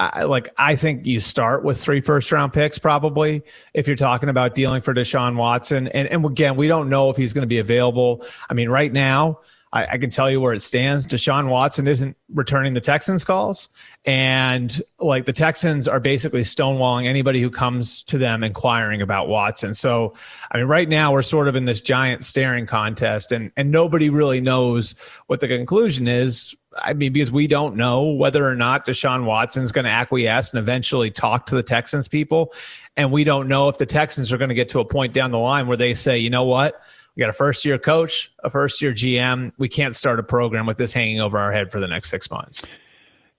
I, 0.00 0.22
like 0.24 0.48
I 0.56 0.76
think 0.76 1.04
you 1.04 1.20
start 1.20 1.62
with 1.62 1.78
three 1.78 2.00
first 2.00 2.32
round 2.32 2.54
picks 2.54 2.78
probably 2.78 3.42
if 3.74 3.86
you're 3.86 3.96
talking 3.96 4.30
about 4.30 4.54
dealing 4.54 4.80
for 4.80 4.94
Deshaun 4.94 5.36
Watson. 5.36 5.88
And 5.88 6.08
and 6.08 6.24
again, 6.24 6.56
we 6.56 6.68
don't 6.68 6.88
know 6.88 7.10
if 7.10 7.16
he's 7.18 7.34
going 7.34 7.42
to 7.42 7.48
be 7.48 7.58
available. 7.58 8.24
I 8.48 8.54
mean, 8.54 8.70
right 8.70 8.92
now 8.92 9.40
I, 9.72 9.86
I, 9.86 9.98
can 9.98 10.10
tell 10.10 10.28
you 10.30 10.40
where 10.40 10.52
it 10.52 10.62
stands. 10.62 11.06
Deshaun 11.06 11.48
Watson 11.48 11.86
isn't 11.86 12.16
returning 12.34 12.74
the 12.74 12.80
Texans 12.80 13.24
calls. 13.24 13.68
And 14.04 14.82
like 14.98 15.26
the 15.26 15.32
Texans 15.32 15.86
are 15.86 16.00
basically 16.00 16.42
stonewalling 16.42 17.06
anybody 17.06 17.40
who 17.40 17.50
comes 17.50 18.02
to 18.04 18.18
them 18.18 18.42
inquiring 18.42 19.00
about 19.00 19.28
Watson. 19.28 19.72
So, 19.74 20.14
I 20.50 20.58
mean, 20.58 20.66
right 20.66 20.88
now 20.88 21.12
we're 21.12 21.22
sort 21.22 21.46
of 21.46 21.54
in 21.54 21.66
this 21.66 21.80
giant 21.80 22.24
staring 22.24 22.66
contest 22.66 23.30
and, 23.30 23.52
and 23.56 23.70
nobody 23.70 24.10
really 24.10 24.40
knows 24.40 24.94
what 25.28 25.40
the 25.40 25.48
conclusion 25.48 26.08
is. 26.08 26.56
I 26.82 26.92
mean, 26.92 27.12
because 27.12 27.32
we 27.32 27.46
don't 27.46 27.76
know 27.76 28.10
whether 28.10 28.46
or 28.46 28.56
not 28.56 28.86
Deshaun 28.86 29.24
Watson's 29.24 29.72
going 29.72 29.84
to 29.84 29.90
acquiesce 29.90 30.52
and 30.52 30.58
eventually 30.58 31.10
talk 31.10 31.46
to 31.46 31.54
the 31.54 31.62
Texans 31.62 32.08
people. 32.08 32.52
And 32.96 33.12
we 33.12 33.24
don't 33.24 33.48
know 33.48 33.68
if 33.68 33.78
the 33.78 33.86
Texans 33.86 34.32
are 34.32 34.38
going 34.38 34.50
to 34.50 34.54
get 34.54 34.68
to 34.70 34.80
a 34.80 34.84
point 34.84 35.12
down 35.12 35.30
the 35.30 35.38
line 35.38 35.66
where 35.66 35.76
they 35.76 35.94
say, 35.94 36.18
you 36.18 36.30
know 36.30 36.44
what? 36.44 36.80
We 37.16 37.20
got 37.20 37.30
a 37.30 37.34
first 37.34 37.64
year 37.64 37.78
coach, 37.78 38.32
a 38.44 38.50
first 38.50 38.80
year 38.80 38.92
GM. 38.92 39.52
We 39.58 39.68
can't 39.68 39.94
start 39.94 40.18
a 40.18 40.22
program 40.22 40.66
with 40.66 40.78
this 40.78 40.92
hanging 40.92 41.20
over 41.20 41.38
our 41.38 41.52
head 41.52 41.70
for 41.70 41.80
the 41.80 41.88
next 41.88 42.10
six 42.10 42.30
months. 42.30 42.62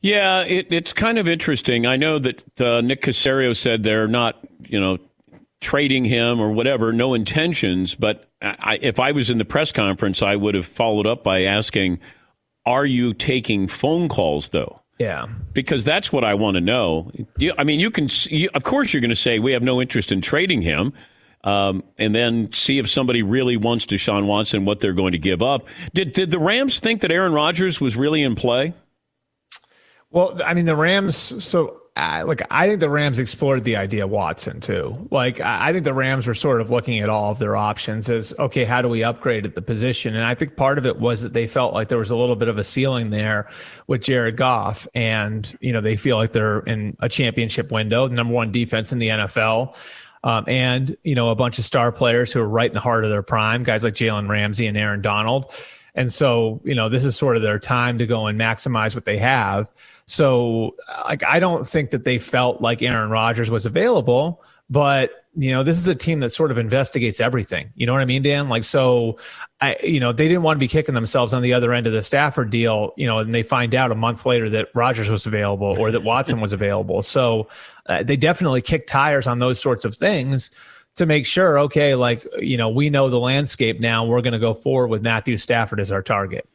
Yeah, 0.02 0.42
it, 0.42 0.68
it's 0.72 0.94
kind 0.94 1.18
of 1.18 1.28
interesting. 1.28 1.86
I 1.86 1.96
know 1.96 2.20
that 2.20 2.62
uh, 2.62 2.82
Nick 2.82 3.04
Caserio 3.04 3.56
said 3.56 3.84
they're 3.84 4.08
not, 4.08 4.40
you 4.68 4.80
know, 4.80 4.98
trading 5.62 6.06
him 6.06 6.40
or 6.40 6.52
whatever, 6.52 6.92
no 6.92 7.14
intentions. 7.14 7.94
But 7.96 8.28
I, 8.42 8.80
if 8.82 9.00
I 9.00 9.12
was 9.12 9.30
in 9.30 9.38
the 9.38 9.46
press 9.46 9.72
conference, 9.72 10.22
I 10.22 10.36
would 10.36 10.56
have 10.56 10.66
followed 10.66 11.06
up 11.06 11.24
by 11.24 11.44
asking, 11.44 12.00
"Are 12.66 12.86
you 12.86 13.14
taking 13.14 13.68
phone 13.68 14.10
calls 14.10 14.50
though?" 14.50 14.82
Yeah, 14.98 15.28
because 15.54 15.86
that's 15.86 16.12
what 16.12 16.24
I 16.24 16.34
want 16.34 16.56
to 16.56 16.62
know. 16.62 17.12
You, 17.38 17.54
I 17.58 17.64
mean, 17.64 17.80
you 17.80 17.92
can, 17.92 18.08
you, 18.30 18.50
of 18.56 18.64
course, 18.64 18.94
you're 18.94 19.02
going 19.02 19.10
to 19.10 19.16
say 19.16 19.38
we 19.38 19.52
have 19.52 19.64
no 19.64 19.80
interest 19.80 20.12
in 20.12 20.22
trading 20.22 20.64
him 20.64 20.94
um, 21.44 21.84
and 21.98 22.14
then 22.14 22.52
see 22.54 22.78
if 22.78 22.90
somebody 22.90 23.24
really 23.24 23.58
wants 23.58 23.86
Deshaun 23.86 24.26
Watson, 24.26 24.66
what 24.66 24.80
they're 24.80 24.94
going 24.94 25.14
to 25.14 25.18
give 25.18 25.42
up. 25.42 25.68
Did 25.94 26.14
did 26.14 26.32
the 26.32 26.40
Rams 26.40 26.80
think 26.80 27.02
that 27.02 27.12
Aaron 27.12 27.34
Rodgers 27.34 27.82
was 27.82 27.96
really 27.96 28.22
in 28.22 28.36
play? 28.36 28.74
Well, 30.12 30.40
I 30.46 30.54
mean, 30.54 30.66
the 30.66 30.76
Rams. 30.76 31.44
So, 31.44 31.78
uh, 31.96 32.24
like, 32.26 32.42
I 32.52 32.68
think 32.68 32.80
the 32.80 32.90
Rams 32.90 33.18
explored 33.18 33.64
the 33.64 33.76
idea 33.78 34.06
Watson 34.08 34.60
too. 34.60 35.08
Like, 35.10 35.40
I 35.40 35.72
think 35.72 35.86
the 35.86 35.94
Rams 35.94 36.28
were 36.28 36.34
sort 36.34 36.62
of 36.62 36.70
looking 36.70 37.00
at 37.00 37.10
all 37.10 37.32
of 37.32 37.40
their 37.40 37.56
options 37.56 38.10
as, 38.10 38.34
okay, 38.38 38.66
how 38.66 38.82
do 38.82 38.90
we 38.90 39.04
upgrade 39.04 39.46
at 39.46 39.56
the 39.56 39.62
position? 39.62 40.16
And 40.16 40.26
I 40.26 40.36
think 40.36 40.56
part 40.56 40.78
of 40.78 40.86
it 40.86 41.00
was 41.00 41.22
that 41.22 41.34
they 41.34 41.48
felt 41.48 41.74
like 41.74 41.90
there 41.90 41.98
was 41.98 42.12
a 42.12 42.16
little 42.16 42.36
bit 42.36 42.50
of 42.50 42.58
a 42.58 42.64
ceiling 42.64 43.10
there 43.10 43.50
with 43.88 44.04
Jared 44.04 44.38
Goff, 44.38 44.88
and 44.94 45.58
you 45.62 45.72
know, 45.72 45.82
they 45.82 45.96
feel 45.96 46.18
like 46.18 46.34
they're 46.34 46.60
in 46.62 46.96
a 47.00 47.10
championship 47.10 47.72
window, 47.72 48.08
number 48.08 48.34
one 48.34 48.52
defense 48.52 48.92
in 48.92 49.00
the 49.00 49.10
NFL 49.10 49.76
um, 50.24 50.46
and 50.48 50.96
you 51.04 51.16
know 51.16 51.30
a 51.30 51.36
bunch 51.36 51.60
of 51.60 51.66
star 51.66 51.92
players 51.92 52.32
who 52.32 52.40
are 52.40 52.48
right 52.48 52.70
in 52.70 52.74
the 52.74 52.80
heart 52.80 53.04
of 53.04 53.10
their 53.10 53.24
prime, 53.24 53.64
guys 53.64 53.84
like 53.84 53.94
Jalen 53.94 54.30
Ramsey 54.30 54.68
and 54.68 54.78
Aaron 54.78 55.02
Donald. 55.02 55.54
And 55.94 56.12
so, 56.12 56.62
you 56.64 56.74
know, 56.74 56.88
this 56.88 57.04
is 57.04 57.18
sort 57.18 57.36
of 57.36 57.42
their 57.42 57.60
time 57.60 57.98
to 57.98 58.08
go 58.08 58.28
and 58.28 58.40
maximize 58.40 58.96
what 58.96 59.06
they 59.06 59.18
have. 59.18 59.70
So, 60.06 60.76
like, 61.04 61.24
I 61.24 61.40
don't 61.40 61.68
think 61.68 61.90
that 61.90 62.06
they 62.06 62.18
felt 62.18 62.62
like 62.62 62.82
Aaron 62.82 63.10
Rodgers 63.10 63.50
was 63.50 63.66
available, 63.66 64.42
but 64.70 65.21
you 65.36 65.52
know, 65.52 65.64
this 65.64 65.78
is 65.78 65.88
a 65.88 65.96
team 65.96 66.20
that 66.20 66.30
sort 66.30 66.52
of 66.52 66.58
investigates 66.58 67.22
everything. 67.22 67.72
You 67.76 67.86
know 67.86 67.94
what 67.94 68.02
I 68.02 68.06
mean, 68.06 68.22
Dan? 68.22 68.50
Like, 68.50 68.66
so 68.66 69.18
I, 69.62 69.78
you 69.82 70.00
know, 70.00 70.12
they 70.12 70.28
didn't 70.28 70.44
want 70.44 70.58
to 70.58 70.60
be 70.60 70.68
kicking 70.68 70.94
themselves 70.94 71.34
on 71.34 71.42
the 71.42 71.54
other 71.54 71.72
end 71.72 71.88
of 71.88 71.94
the 71.94 72.04
Stafford 72.04 72.50
deal, 72.50 72.94
you 72.98 73.08
know, 73.08 73.20
and 73.20 73.34
they 73.34 73.44
find 73.44 73.74
out 73.74 73.92
a 73.92 73.96
month 73.96 74.26
later 74.26 74.50
that 74.50 74.68
Rodgers 74.76 75.10
was 75.10 75.26
available 75.26 75.80
or 75.80 75.90
that 75.92 76.04
Watson 76.04 76.42
was 76.42 76.52
available. 76.52 77.02
So 77.02 77.48
uh, 77.86 78.04
they 78.04 78.18
definitely 78.18 78.62
kick 78.62 78.88
tires 78.88 79.26
on 79.26 79.40
those 79.40 79.60
sorts 79.60 79.86
of 79.86 79.96
things 79.96 80.52
to 80.96 81.06
make 81.06 81.26
sure, 81.26 81.58
okay, 81.60 81.96
like, 81.96 82.26
you 82.40 82.58
know, 82.58 82.68
we 82.68 82.90
know 82.90 83.10
the 83.10 83.20
landscape 83.20 83.80
now. 83.80 84.06
We're 84.06 84.22
going 84.22 84.34
to 84.34 84.40
go 84.40 84.54
forward 84.54 84.88
with 84.88 85.02
Matthew 85.02 85.38
Stafford 85.38 85.80
as 85.80 85.94
our 85.94 86.02
target. 86.02 86.46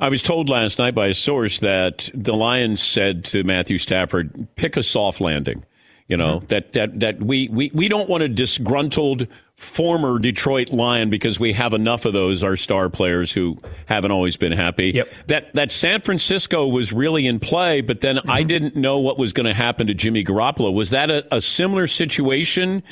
I 0.00 0.10
was 0.10 0.22
told 0.22 0.48
last 0.48 0.78
night 0.78 0.94
by 0.94 1.06
a 1.06 1.14
source 1.14 1.60
that 1.60 2.10
the 2.12 2.34
Lions 2.34 2.82
said 2.82 3.24
to 3.26 3.42
Matthew 3.42 3.78
Stafford, 3.78 4.46
pick 4.56 4.76
a 4.76 4.82
soft 4.82 5.20
landing. 5.20 5.64
You 6.08 6.16
know, 6.16 6.38
mm-hmm. 6.38 6.46
that, 6.46 6.72
that, 6.72 7.00
that 7.00 7.22
we, 7.22 7.48
we, 7.50 7.70
we 7.74 7.86
don't 7.86 8.08
want 8.08 8.22
a 8.22 8.28
disgruntled 8.28 9.28
former 9.56 10.18
Detroit 10.18 10.72
Lion 10.72 11.10
because 11.10 11.38
we 11.38 11.52
have 11.52 11.74
enough 11.74 12.06
of 12.06 12.14
those, 12.14 12.42
our 12.42 12.56
star 12.56 12.88
players 12.88 13.30
who 13.30 13.58
haven't 13.84 14.10
always 14.10 14.38
been 14.38 14.52
happy. 14.52 14.92
Yep. 14.92 15.08
That 15.26 15.54
that 15.54 15.70
San 15.70 16.00
Francisco 16.00 16.66
was 16.66 16.94
really 16.94 17.26
in 17.26 17.40
play, 17.40 17.82
but 17.82 18.00
then 18.00 18.16
mm-hmm. 18.16 18.30
I 18.30 18.42
didn't 18.42 18.74
know 18.74 18.98
what 18.98 19.18
was 19.18 19.34
going 19.34 19.46
to 19.46 19.52
happen 19.52 19.86
to 19.88 19.94
Jimmy 19.94 20.24
Garoppolo. 20.24 20.72
Was 20.72 20.90
that 20.90 21.10
a, 21.10 21.26
a 21.34 21.42
similar 21.42 21.86
situation 21.86 22.82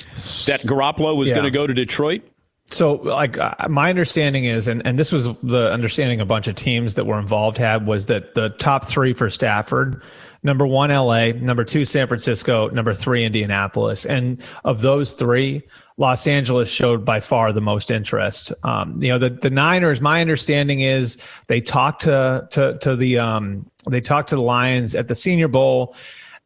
that 0.44 0.60
Garoppolo 0.66 1.16
was 1.16 1.30
yeah. 1.30 1.36
going 1.36 1.44
to 1.44 1.50
go 1.50 1.66
to 1.66 1.72
Detroit? 1.72 2.22
So, 2.70 2.94
like, 2.94 3.38
uh, 3.38 3.54
my 3.70 3.90
understanding 3.90 4.44
is, 4.44 4.66
and, 4.66 4.84
and 4.84 4.98
this 4.98 5.12
was 5.12 5.28
the 5.42 5.72
understanding 5.72 6.20
a 6.20 6.26
bunch 6.26 6.48
of 6.48 6.56
teams 6.56 6.94
that 6.96 7.06
were 7.06 7.18
involved 7.18 7.58
had, 7.58 7.86
was 7.86 8.06
that 8.06 8.34
the 8.34 8.50
top 8.50 8.86
three 8.86 9.14
for 9.14 9.30
Stafford 9.30 10.02
number 10.46 10.66
one, 10.66 10.88
LA, 10.90 11.32
number 11.32 11.64
two, 11.64 11.84
San 11.84 12.06
Francisco, 12.06 12.68
number 12.68 12.94
three, 12.94 13.24
Indianapolis. 13.24 14.06
And 14.06 14.40
of 14.64 14.80
those 14.80 15.12
three, 15.12 15.62
Los 15.98 16.26
Angeles 16.26 16.70
showed 16.70 17.04
by 17.04 17.20
far 17.20 17.52
the 17.52 17.60
most 17.60 17.90
interest. 17.90 18.52
Um, 18.62 19.02
you 19.02 19.10
know, 19.10 19.18
the, 19.18 19.30
the 19.30 19.50
Niners, 19.50 20.00
my 20.00 20.20
understanding 20.20 20.80
is 20.80 21.18
they 21.48 21.60
talked 21.60 22.02
to, 22.02 22.46
to, 22.52 22.78
to 22.78 22.96
the, 22.96 23.18
um, 23.18 23.68
they 23.90 24.00
talked 24.00 24.30
to 24.30 24.36
the 24.36 24.42
Lions 24.42 24.94
at 24.94 25.08
the 25.08 25.14
Senior 25.14 25.48
Bowl 25.48 25.94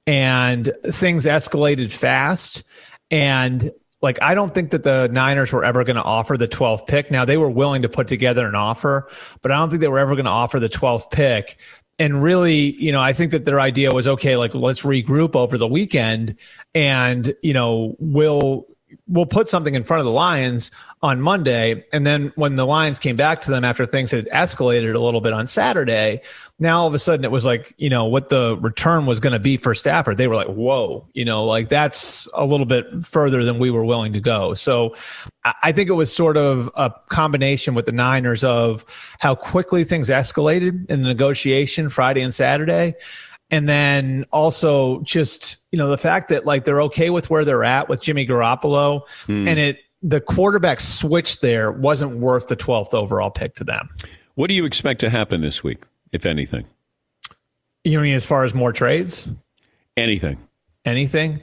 and 0.07 0.73
things 0.87 1.26
escalated 1.26 1.92
fast. 1.92 2.64
And 3.11 3.71
like 4.02 4.21
I 4.23 4.35
don't 4.35 4.54
think 4.54 4.71
that 4.71 4.83
the 4.83 5.09
Niners 5.09 5.52
were 5.52 5.64
ever 5.64 5.85
going 5.85 5.97
to 5.97 6.02
offer 6.02 6.37
the 6.37 6.49
12th 6.49 6.87
pick. 6.87 7.11
Now 7.11 7.25
they 7.25 7.37
were 7.37 7.50
willing 7.50 7.83
to 7.83 7.88
put 7.88 8.09
together 8.09 8.47
an 8.47 8.54
offer, 8.54 9.09
but 9.42 9.52
I 9.52 9.57
don't 9.57 9.69
think 9.69 9.80
they 9.80 9.88
were 9.88 9.99
ever 9.99 10.14
going 10.14 10.25
to 10.25 10.30
offer 10.30 10.59
the 10.59 10.69
12th 10.69 11.11
pick 11.11 11.59
and 12.00 12.23
really, 12.23 12.73
you 12.83 12.92
know, 12.92 13.00
I 13.00 13.12
think 13.12 13.30
that 13.33 13.45
their 13.45 13.61
idea 13.61 13.92
was 13.92 14.09
okay, 14.09 14.37
like 14.37 14.54
let's 14.54 14.80
regroup 14.80 15.37
over 15.37 15.59
the 15.59 15.69
weekend 15.69 16.37
and, 16.75 17.35
you 17.42 17.52
know, 17.52 17.95
we'll 17.99 18.66
we'll 19.09 19.26
put 19.26 19.49
something 19.49 19.75
in 19.75 19.85
front 19.85 20.00
of 20.00 20.06
the 20.06 20.12
Lions 20.12 20.70
on 21.02 21.20
Monday. 21.20 21.85
And 21.92 22.06
then 22.06 22.32
when 22.37 22.56
the 22.56 22.66
Lions 22.66 22.99
came 22.99 23.16
back 23.16 23.40
to 23.42 23.50
them 23.50 23.64
after 23.64 23.87
things 23.87 24.11
had 24.11 24.26
escalated 24.28 24.94
a 24.94 24.99
little 24.99 25.20
bit 25.20 25.32
on 25.32 25.47
Saturday, 25.47 26.20
now 26.59 26.82
all 26.82 26.87
of 26.87 26.94
a 26.94 26.99
sudden 26.99 27.25
it 27.25 27.30
was 27.30 27.44
like, 27.44 27.75
you 27.78 27.88
know, 27.88 28.04
what 28.04 28.28
the 28.28 28.56
return 28.61 29.06
was 29.06 29.18
going 29.18 29.32
to 29.32 29.38
be 29.38 29.56
for 29.56 29.75
Stafford. 29.75 30.18
They 30.18 30.26
were 30.26 30.35
like, 30.35 30.49
whoa, 30.49 31.06
you 31.14 31.25
know, 31.25 31.44
like 31.44 31.68
that's 31.68 32.28
a 32.35 32.44
little 32.44 32.66
bit 32.66 32.87
further 33.02 33.44
than 33.44 33.59
we 33.59 33.70
were 33.70 33.85
willing 33.85 34.12
to 34.12 34.20
go. 34.20 34.54
So 34.54 34.94
I 35.62 35.73
think 35.73 35.88
it 35.88 35.94
was 35.94 36.14
sort 36.14 36.37
of 36.37 36.70
a 36.76 36.92
combination 37.09 37.75
with 37.75 37.87
the 37.87 37.92
Niners 37.92 38.44
of 38.44 38.85
how 39.18 39.35
quickly 39.35 39.85
things 39.85 40.11
escalated 40.11 40.90
in 40.90 41.02
the 41.02 41.09
negotiation 41.09 41.88
Friday 41.88 42.20
and 42.20 42.35
Saturday 42.35 42.94
and 43.50 43.69
then 43.69 44.25
also 44.33 45.00
just 45.02 45.59
you 45.73 45.78
know 45.78 45.88
the 45.88 45.99
fact 45.99 46.28
that 46.28 46.45
like 46.45 46.64
they're 46.64 46.83
okay 46.83 47.11
with 47.11 47.30
where 47.30 47.45
they're 47.45 47.64
at 47.64 47.88
with 47.88 48.02
Jimmy 48.02 48.26
Garoppolo, 48.26 49.07
mm. 49.26 49.49
and 49.49 49.59
it 49.59 49.78
the 50.02 50.21
quarterback 50.21 50.80
switch 50.80 51.40
there 51.40 51.71
wasn't 51.71 52.19
worth 52.19 52.47
the 52.47 52.57
12th 52.57 52.95
overall 52.95 53.30
pick 53.30 53.54
to 53.57 53.64
them. 53.64 53.88
What 54.35 54.49
do 54.49 54.54
you 54.54 54.64
expect 54.64 55.00
to 55.00 55.11
happen 55.11 55.42
this 55.42 55.62
week, 55.62 55.83
if 56.12 56.25
anything? 56.25 56.64
You 57.85 58.00
mean 58.00 58.14
as 58.14 58.25
far 58.25 58.45
as 58.45 58.54
more 58.54 58.73
trades? 58.73 59.28
Anything? 59.97 60.38
Anything? 60.85 61.42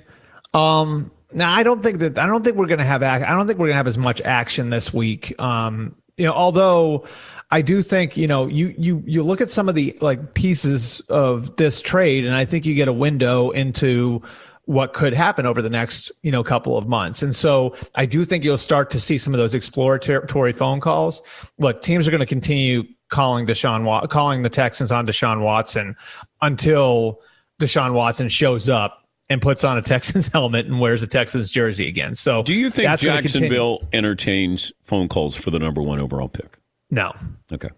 Um, 0.53 1.11
now 1.31 1.53
I 1.53 1.63
don't 1.63 1.83
think 1.83 1.99
that 1.99 2.17
I 2.17 2.25
don't 2.25 2.43
think 2.43 2.55
we're 2.55 2.67
going 2.67 2.79
to 2.79 2.85
have 2.85 3.03
I 3.03 3.19
don't 3.19 3.47
think 3.47 3.59
we're 3.59 3.67
going 3.67 3.73
to 3.73 3.77
have 3.77 3.87
as 3.87 3.97
much 3.97 4.21
action 4.21 4.69
this 4.69 4.93
week. 4.93 5.39
Um, 5.39 5.95
you 6.17 6.25
know, 6.25 6.33
although 6.33 7.05
I 7.49 7.61
do 7.61 7.81
think 7.81 8.17
you 8.17 8.27
know 8.27 8.47
you 8.47 8.73
you 8.77 9.03
you 9.05 9.23
look 9.23 9.41
at 9.41 9.49
some 9.49 9.69
of 9.69 9.75
the 9.75 9.97
like 10.01 10.33
pieces 10.33 10.99
of 11.09 11.55
this 11.55 11.81
trade, 11.81 12.25
and 12.25 12.35
I 12.35 12.45
think 12.45 12.65
you 12.65 12.75
get 12.75 12.87
a 12.87 12.93
window 12.93 13.51
into 13.51 14.21
what 14.65 14.91
could 14.91 15.13
happen 15.13 15.45
over 15.45 15.61
the 15.61 15.69
next 15.69 16.11
you 16.23 16.31
know 16.31 16.43
couple 16.43 16.77
of 16.77 16.87
months. 16.87 17.23
And 17.23 17.35
so 17.35 17.73
I 17.95 18.05
do 18.05 18.25
think 18.25 18.43
you'll 18.43 18.57
start 18.57 18.89
to 18.91 18.99
see 18.99 19.17
some 19.17 19.33
of 19.33 19.37
those 19.37 19.53
exploratory 19.53 20.51
phone 20.51 20.81
calls. 20.81 21.21
Look, 21.57 21.81
teams 21.81 22.07
are 22.07 22.11
going 22.11 22.19
to 22.19 22.25
continue 22.25 22.83
calling 23.09 23.47
Deshaun 23.47 24.09
calling 24.09 24.43
the 24.43 24.49
Texans 24.49 24.91
on 24.91 25.07
Deshaun 25.07 25.41
Watson 25.41 25.95
until 26.41 27.21
Deshaun 27.61 27.93
Watson 27.93 28.27
shows 28.29 28.67
up 28.67 29.07
and 29.29 29.41
puts 29.41 29.63
on 29.63 29.77
a 29.77 29.81
Texans 29.81 30.27
helmet 30.33 30.65
and 30.65 30.79
wears 30.79 31.01
a 31.01 31.07
Texans 31.07 31.51
jersey 31.51 31.87
again. 31.87 32.15
So, 32.15 32.43
do 32.43 32.53
you 32.53 32.69
think 32.69 32.99
Jacksonville 32.99 33.87
entertains 33.93 34.71
phone 34.83 35.07
calls 35.07 35.35
for 35.35 35.51
the 35.51 35.59
number 35.59 35.81
one 35.81 35.99
overall 35.99 36.29
pick? 36.29 36.56
No. 36.89 37.13
Okay. 37.51 37.69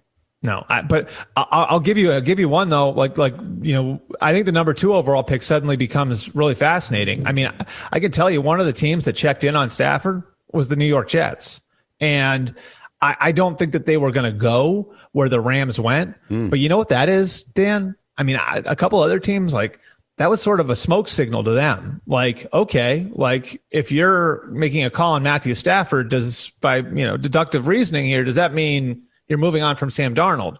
No, 0.42 0.66
I, 0.70 0.82
but 0.82 1.10
I'll, 1.36 1.48
I'll, 1.52 1.80
give 1.82 1.98
you 1.98 2.14
I'll 2.14 2.22
give 2.22 2.40
you 2.40 2.48
one 2.48 2.70
though. 2.70 2.92
Like 2.92 3.18
like 3.18 3.36
you 3.62 3.74
know, 3.74 4.02
I 4.22 4.32
think 4.32 4.46
the 4.46 4.54
number 4.54 4.74
two 4.74 4.94
overall 4.94 5.24
pick 5.24 5.44
suddenly 5.44 5.76
becomes 5.76 6.34
really 6.34 6.56
fascinating. 6.56 7.28
I 7.28 7.34
mean, 7.34 7.48
I, 7.48 7.66
I 7.92 8.00
can 8.00 8.10
tell 8.10 8.32
you 8.32 8.42
one 8.42 8.62
of 8.62 8.66
the 8.66 8.72
teams 8.72 9.04
that 9.04 9.14
checked 9.14 9.44
in 9.44 9.58
on 9.58 9.70
Stafford 9.70 10.24
was 10.54 10.70
the 10.70 10.78
New 10.78 10.86
York 10.86 11.10
Jets, 11.10 11.60
and 12.00 12.56
I, 13.02 13.18
I 13.20 13.32
don't 13.34 13.60
think 13.60 13.74
that 13.74 13.86
they 13.86 13.98
were 13.98 14.12
going 14.12 14.32
to 14.32 14.38
go 14.38 14.94
where 15.12 15.28
the 15.28 15.42
Rams 15.42 15.78
went. 15.78 16.16
Mm. 16.30 16.50
But 16.50 16.60
you 16.60 16.70
know 16.70 16.78
what 16.78 16.90
that 16.90 17.10
is, 17.10 17.44
Dan? 17.44 17.96
I 18.18 18.24
mean, 18.24 18.38
I, 18.38 18.62
a 18.66 18.78
couple 18.78 19.02
other 19.02 19.20
teams 19.20 19.54
like 19.54 19.80
that 20.20 20.30
was 20.30 20.42
sort 20.42 20.60
of 20.60 20.70
a 20.70 20.76
smoke 20.76 21.08
signal 21.08 21.46
to 21.46 21.52
them. 21.52 22.02
Like, 22.06 22.46
okay, 22.52 23.08
like 23.14 23.62
if 23.72 23.90
you're 23.90 24.46
making 24.48 24.84
a 24.84 24.90
call 24.90 25.14
on 25.14 25.24
Matthew 25.24 25.56
Stafford, 25.56 26.10
does 26.10 26.50
by 26.60 26.80
you 26.80 27.06
know 27.06 27.16
deductive 27.16 27.68
reasoning 27.68 28.06
here, 28.06 28.26
does 28.26 28.36
that 28.36 28.54
mean 28.54 29.02
you're 29.30 29.40
moving 29.40 29.64
on 29.64 29.78
from 29.78 29.90
Sam 29.90 30.14
Darnold. 30.14 30.58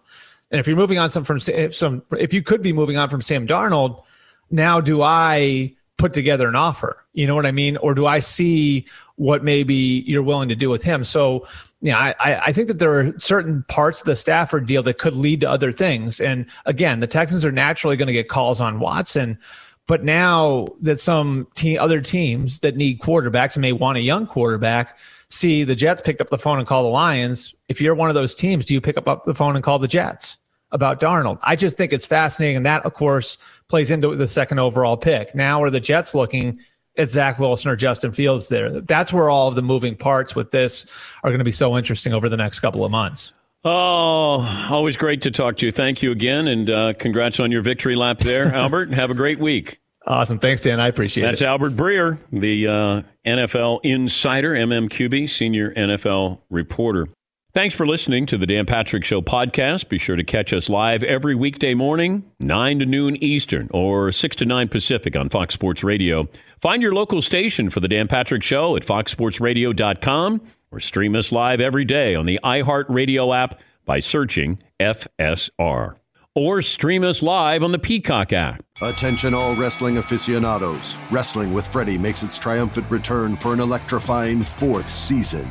And 0.50 0.58
if 0.58 0.66
you're 0.66 0.78
moving 0.78 0.98
on 0.98 1.10
some 1.10 1.24
from 1.24 1.40
if 1.46 1.76
some 1.76 2.02
if 2.12 2.32
you 2.32 2.42
could 2.42 2.62
be 2.62 2.72
moving 2.72 2.96
on 2.96 3.10
from 3.10 3.20
Sam 3.20 3.46
Darnold, 3.46 4.02
now 4.50 4.80
do 4.80 5.02
I 5.02 5.76
put 6.00 6.12
together 6.12 6.48
an 6.48 6.56
offer? 6.56 7.04
You 7.12 7.26
know 7.26 7.34
what 7.34 7.46
I 7.46 7.52
mean? 7.52 7.76
Or 7.76 7.94
do 7.94 8.06
I 8.06 8.18
see 8.18 8.86
what 9.16 9.44
maybe 9.44 10.02
you're 10.06 10.22
willing 10.22 10.48
to 10.48 10.56
do 10.56 10.70
with 10.70 10.82
him? 10.82 11.04
So 11.04 11.46
yeah, 11.82 12.14
I, 12.18 12.34
I 12.46 12.52
think 12.52 12.68
that 12.68 12.78
there 12.78 12.98
are 12.98 13.18
certain 13.18 13.64
parts 13.68 14.00
of 14.00 14.06
the 14.06 14.16
Stafford 14.16 14.66
deal 14.66 14.82
that 14.82 14.98
could 14.98 15.14
lead 15.14 15.40
to 15.42 15.50
other 15.50 15.72
things. 15.72 16.20
And 16.20 16.46
again, 16.66 17.00
the 17.00 17.06
Texans 17.06 17.44
are 17.44 17.52
naturally 17.52 17.96
going 17.96 18.06
to 18.06 18.12
get 18.12 18.28
calls 18.28 18.60
on 18.60 18.80
Watson. 18.80 19.38
But 19.86 20.04
now 20.04 20.68
that 20.80 21.00
some 21.00 21.46
te- 21.54 21.78
other 21.78 22.00
teams 22.00 22.60
that 22.60 22.76
need 22.76 23.00
quarterbacks 23.00 23.56
and 23.56 23.62
may 23.62 23.72
want 23.72 23.98
a 23.98 24.02
young 24.02 24.26
quarterback, 24.26 24.98
see 25.28 25.64
the 25.64 25.74
Jets 25.74 26.00
picked 26.00 26.20
up 26.20 26.30
the 26.30 26.38
phone 26.38 26.58
and 26.58 26.66
call 26.66 26.82
the 26.82 26.88
Lions. 26.88 27.54
If 27.68 27.80
you're 27.80 27.94
one 27.94 28.08
of 28.08 28.14
those 28.14 28.34
teams, 28.34 28.64
do 28.64 28.74
you 28.74 28.80
pick 28.80 28.96
up 28.96 29.24
the 29.24 29.34
phone 29.34 29.54
and 29.54 29.64
call 29.64 29.78
the 29.78 29.88
Jets 29.88 30.38
about 30.70 31.00
Darnold? 31.00 31.38
I 31.42 31.56
just 31.56 31.76
think 31.76 31.92
it's 31.92 32.06
fascinating. 32.06 32.56
And 32.56 32.66
that, 32.66 32.84
of 32.86 32.94
course, 32.94 33.38
plays 33.70 33.90
into 33.90 34.14
the 34.16 34.26
second 34.26 34.58
overall 34.58 34.96
pick. 34.96 35.34
Now 35.34 35.62
are 35.62 35.70
the 35.70 35.80
Jets 35.80 36.14
looking 36.14 36.58
at 36.98 37.10
Zach 37.10 37.38
Wilson 37.38 37.70
or 37.70 37.76
Justin 37.76 38.12
Fields 38.12 38.48
there? 38.48 38.68
That's 38.68 39.12
where 39.12 39.30
all 39.30 39.48
of 39.48 39.54
the 39.54 39.62
moving 39.62 39.96
parts 39.96 40.34
with 40.34 40.50
this 40.50 40.86
are 41.22 41.30
going 41.30 41.38
to 41.38 41.44
be 41.44 41.52
so 41.52 41.78
interesting 41.78 42.12
over 42.12 42.28
the 42.28 42.36
next 42.36 42.60
couple 42.60 42.84
of 42.84 42.90
months. 42.90 43.32
Oh, 43.64 44.68
always 44.70 44.96
great 44.96 45.22
to 45.22 45.30
talk 45.30 45.56
to 45.58 45.66
you. 45.66 45.72
Thank 45.72 46.02
you 46.02 46.12
again, 46.12 46.48
and 46.48 46.70
uh, 46.70 46.92
congrats 46.94 47.40
on 47.40 47.52
your 47.52 47.62
victory 47.62 47.94
lap 47.94 48.18
there, 48.18 48.46
Albert. 48.54 48.92
Have 48.92 49.10
a 49.10 49.14
great 49.14 49.38
week. 49.38 49.80
Awesome. 50.06 50.38
Thanks, 50.38 50.62
Dan. 50.62 50.80
I 50.80 50.88
appreciate 50.88 51.24
That's 51.24 51.42
it. 51.42 51.44
That's 51.44 51.48
Albert 51.50 51.76
Breer, 51.76 52.18
the 52.32 52.66
uh, 52.66 53.02
NFL 53.26 53.80
insider, 53.84 54.54
MMQB, 54.54 55.28
senior 55.28 55.74
NFL 55.74 56.40
reporter. 56.48 57.08
Thanks 57.52 57.74
for 57.74 57.84
listening 57.84 58.26
to 58.26 58.38
the 58.38 58.46
Dan 58.46 58.64
Patrick 58.64 59.04
Show 59.04 59.20
podcast. 59.22 59.88
Be 59.88 59.98
sure 59.98 60.14
to 60.14 60.22
catch 60.22 60.52
us 60.52 60.68
live 60.68 61.02
every 61.02 61.34
weekday 61.34 61.74
morning, 61.74 62.22
9 62.38 62.78
to 62.78 62.86
noon 62.86 63.16
Eastern 63.16 63.68
or 63.72 64.12
6 64.12 64.36
to 64.36 64.44
9 64.44 64.68
Pacific 64.68 65.16
on 65.16 65.28
Fox 65.28 65.54
Sports 65.54 65.82
Radio. 65.82 66.28
Find 66.60 66.80
your 66.80 66.94
local 66.94 67.22
station 67.22 67.68
for 67.68 67.80
the 67.80 67.88
Dan 67.88 68.06
Patrick 68.06 68.44
Show 68.44 68.76
at 68.76 68.84
foxsportsradio.com 68.84 70.40
or 70.70 70.78
stream 70.78 71.16
us 71.16 71.32
live 71.32 71.60
every 71.60 71.84
day 71.84 72.14
on 72.14 72.24
the 72.24 72.38
iHeartRadio 72.44 73.36
app 73.36 73.58
by 73.84 73.98
searching 73.98 74.62
FSR 74.78 75.96
or 76.36 76.62
stream 76.62 77.02
us 77.02 77.20
live 77.20 77.64
on 77.64 77.72
the 77.72 77.80
Peacock 77.80 78.32
app. 78.32 78.62
Attention, 78.80 79.34
all 79.34 79.56
wrestling 79.56 79.96
aficionados. 79.96 80.96
Wrestling 81.10 81.52
with 81.52 81.66
Freddie 81.66 81.98
makes 81.98 82.22
its 82.22 82.38
triumphant 82.38 82.88
return 82.88 83.34
for 83.34 83.52
an 83.52 83.58
electrifying 83.58 84.44
fourth 84.44 84.88
season. 84.88 85.50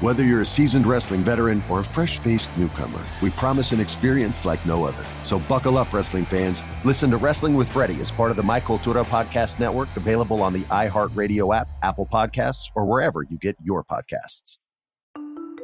Whether 0.00 0.24
you're 0.24 0.40
a 0.40 0.46
seasoned 0.46 0.86
wrestling 0.86 1.20
veteran 1.20 1.62
or 1.68 1.80
a 1.80 1.84
fresh 1.84 2.20
faced 2.20 2.48
newcomer, 2.56 3.00
we 3.20 3.28
promise 3.28 3.72
an 3.72 3.80
experience 3.80 4.46
like 4.46 4.64
no 4.64 4.84
other. 4.84 5.04
So 5.24 5.40
buckle 5.40 5.76
up, 5.76 5.92
wrestling 5.92 6.24
fans. 6.24 6.62
Listen 6.86 7.10
to 7.10 7.18
Wrestling 7.18 7.54
with 7.54 7.70
Freddie 7.70 8.00
as 8.00 8.10
part 8.10 8.30
of 8.30 8.38
the 8.38 8.42
My 8.42 8.60
Cultura 8.60 9.04
Podcast 9.04 9.60
Network, 9.60 9.94
available 9.96 10.40
on 10.40 10.54
the 10.54 10.62
iHeartRadio 10.70 11.54
app, 11.54 11.68
Apple 11.82 12.06
Podcasts, 12.10 12.70
or 12.74 12.86
wherever 12.86 13.24
you 13.24 13.36
get 13.36 13.56
your 13.62 13.84
podcasts. 13.84 14.56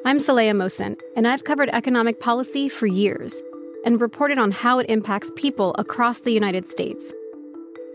I'm 0.04 0.18
Saleha 0.18 0.52
Mohsin, 0.52 0.96
and 1.16 1.26
I've 1.26 1.44
covered 1.44 1.70
economic 1.70 2.20
policy 2.20 2.68
for 2.68 2.86
years 2.86 3.40
and 3.86 3.98
reported 4.02 4.36
on 4.36 4.50
how 4.50 4.78
it 4.78 4.90
impacts 4.90 5.32
people 5.36 5.74
across 5.78 6.18
the 6.18 6.32
United 6.32 6.66
States. 6.66 7.10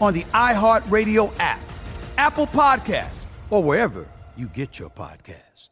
on 0.00 0.14
the 0.14 0.24
iHeartRadio 0.24 1.32
app, 1.38 1.60
Apple 2.16 2.46
Podcasts, 2.46 3.24
or 3.50 3.62
wherever 3.62 4.06
you 4.36 4.46
get 4.46 4.78
your 4.78 4.90
podcast. 4.90 5.70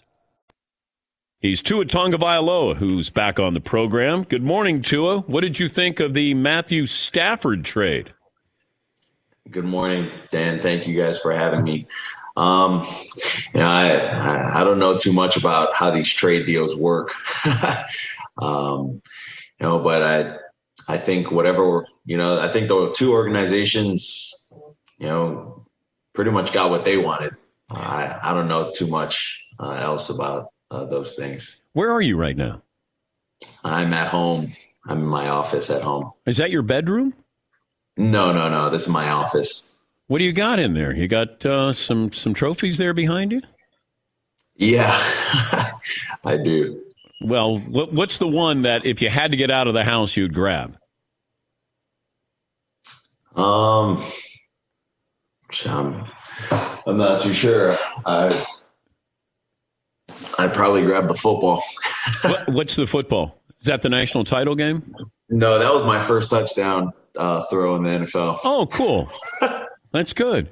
He's 1.41 1.63
Tua 1.63 1.85
Tagovailoa, 1.85 2.77
who's 2.77 3.11
back 3.11 3.39
on 3.39 3.55
the 3.55 3.61
program. 3.61 4.25
Good 4.25 4.43
morning, 4.43 4.83
Tua. 4.83 5.21
What 5.21 5.43
did 5.43 5.61
you 5.61 5.69
think 5.69 6.01
of 6.01 6.13
the 6.13 6.35
Matthew 6.35 6.87
Stafford 6.87 7.65
trade? 7.65 8.13
Good 9.49 9.65
morning, 9.65 10.11
Dan. 10.31 10.61
Thank 10.61 10.89
you 10.89 11.01
guys 11.01 11.21
for 11.21 11.33
having 11.33 11.63
me. 11.63 11.87
Um, 12.37 12.85
you 13.55 13.61
know, 13.61 13.69
I, 13.69 14.61
I 14.61 14.65
don't 14.65 14.79
know 14.79 14.99
too 14.99 15.13
much 15.13 15.37
about 15.37 15.75
how 15.75 15.91
these 15.91 16.13
trade 16.13 16.45
deals 16.45 16.77
work. 16.77 17.13
um, 18.39 19.01
you 19.61 19.67
know, 19.67 19.79
but 19.79 20.03
I 20.03 20.39
I 20.89 20.97
think 20.97 21.31
whatever 21.31 21.87
you 22.05 22.17
know, 22.17 22.41
I 22.41 22.49
think 22.49 22.69
the 22.69 22.93
two 22.97 23.13
organizations, 23.13 24.49
you 24.99 25.07
know, 25.07 25.67
pretty 26.15 26.31
much 26.31 26.53
got 26.53 26.71
what 26.71 26.85
they 26.85 26.97
wanted. 26.97 27.37
I 27.71 28.19
I 28.23 28.35
don't 28.35 28.49
know 28.49 28.73
too 28.75 28.87
much 28.87 29.49
uh, 29.61 29.75
else 29.75 30.11
about 30.11 30.49
uh, 30.71 30.85
those 30.87 31.15
things. 31.15 31.63
Where 31.75 31.93
are 31.93 32.01
you 32.01 32.17
right 32.17 32.37
now? 32.37 32.63
I'm 33.65 33.93
at 33.93 34.09
home. 34.09 34.49
I'm 34.87 35.01
in 35.01 35.07
my 35.07 35.29
office 35.29 35.71
at 35.71 35.83
home. 35.83 36.13
Is 36.27 36.39
that 36.39 36.51
your 36.51 36.63
bedroom? 36.63 37.15
No, 37.97 38.33
no, 38.33 38.49
no. 38.49 38.71
This 38.71 38.87
is 38.87 38.93
my 38.93 39.11
office. 39.11 39.77
What 40.07 40.19
do 40.19 40.25
you 40.25 40.33
got 40.33 40.59
in 40.59 40.73
there? 40.73 40.95
You 40.95 41.07
got 41.07 41.45
uh, 41.45 41.73
some 41.75 42.13
some 42.13 42.33
trophies 42.33 42.79
there 42.79 42.95
behind 42.95 43.33
you? 43.33 43.43
Yeah, 44.57 44.91
I 46.25 46.39
do. 46.43 46.83
Well, 47.21 47.59
what, 47.59 47.93
what's 47.93 48.19
the 48.19 48.27
one 48.27 48.63
that 48.63 48.87
if 48.87 49.03
you 49.03 49.11
had 49.11 49.33
to 49.33 49.37
get 49.37 49.51
out 49.51 49.69
of 49.69 49.75
the 49.75 49.85
house, 49.85 50.17
you'd 50.17 50.33
grab? 50.33 50.78
Um, 53.39 54.03
I'm, 55.67 56.05
I'm 56.87 56.97
not 56.97 57.21
too 57.21 57.33
sure. 57.33 57.75
I 58.05 58.31
I'd 60.39 60.53
probably 60.53 60.83
grab 60.83 61.07
the 61.07 61.15
football. 61.15 61.63
what, 62.23 62.49
what's 62.49 62.77
the 62.77 62.87
football? 62.87 63.41
Is 63.61 63.67
that 63.67 63.83
the 63.83 63.89
national 63.89 64.25
title 64.25 64.55
game? 64.55 64.95
No, 65.29 65.59
that 65.59 65.73
was 65.73 65.85
my 65.85 65.99
first 65.99 66.31
touchdown 66.31 66.93
uh, 67.17 67.43
throw 67.51 67.77
in 67.77 67.83
the 67.83 67.91
NFL. 67.91 68.39
Oh, 68.45 68.67
cool. 68.71 69.07
That's 69.93 70.13
good. 70.13 70.51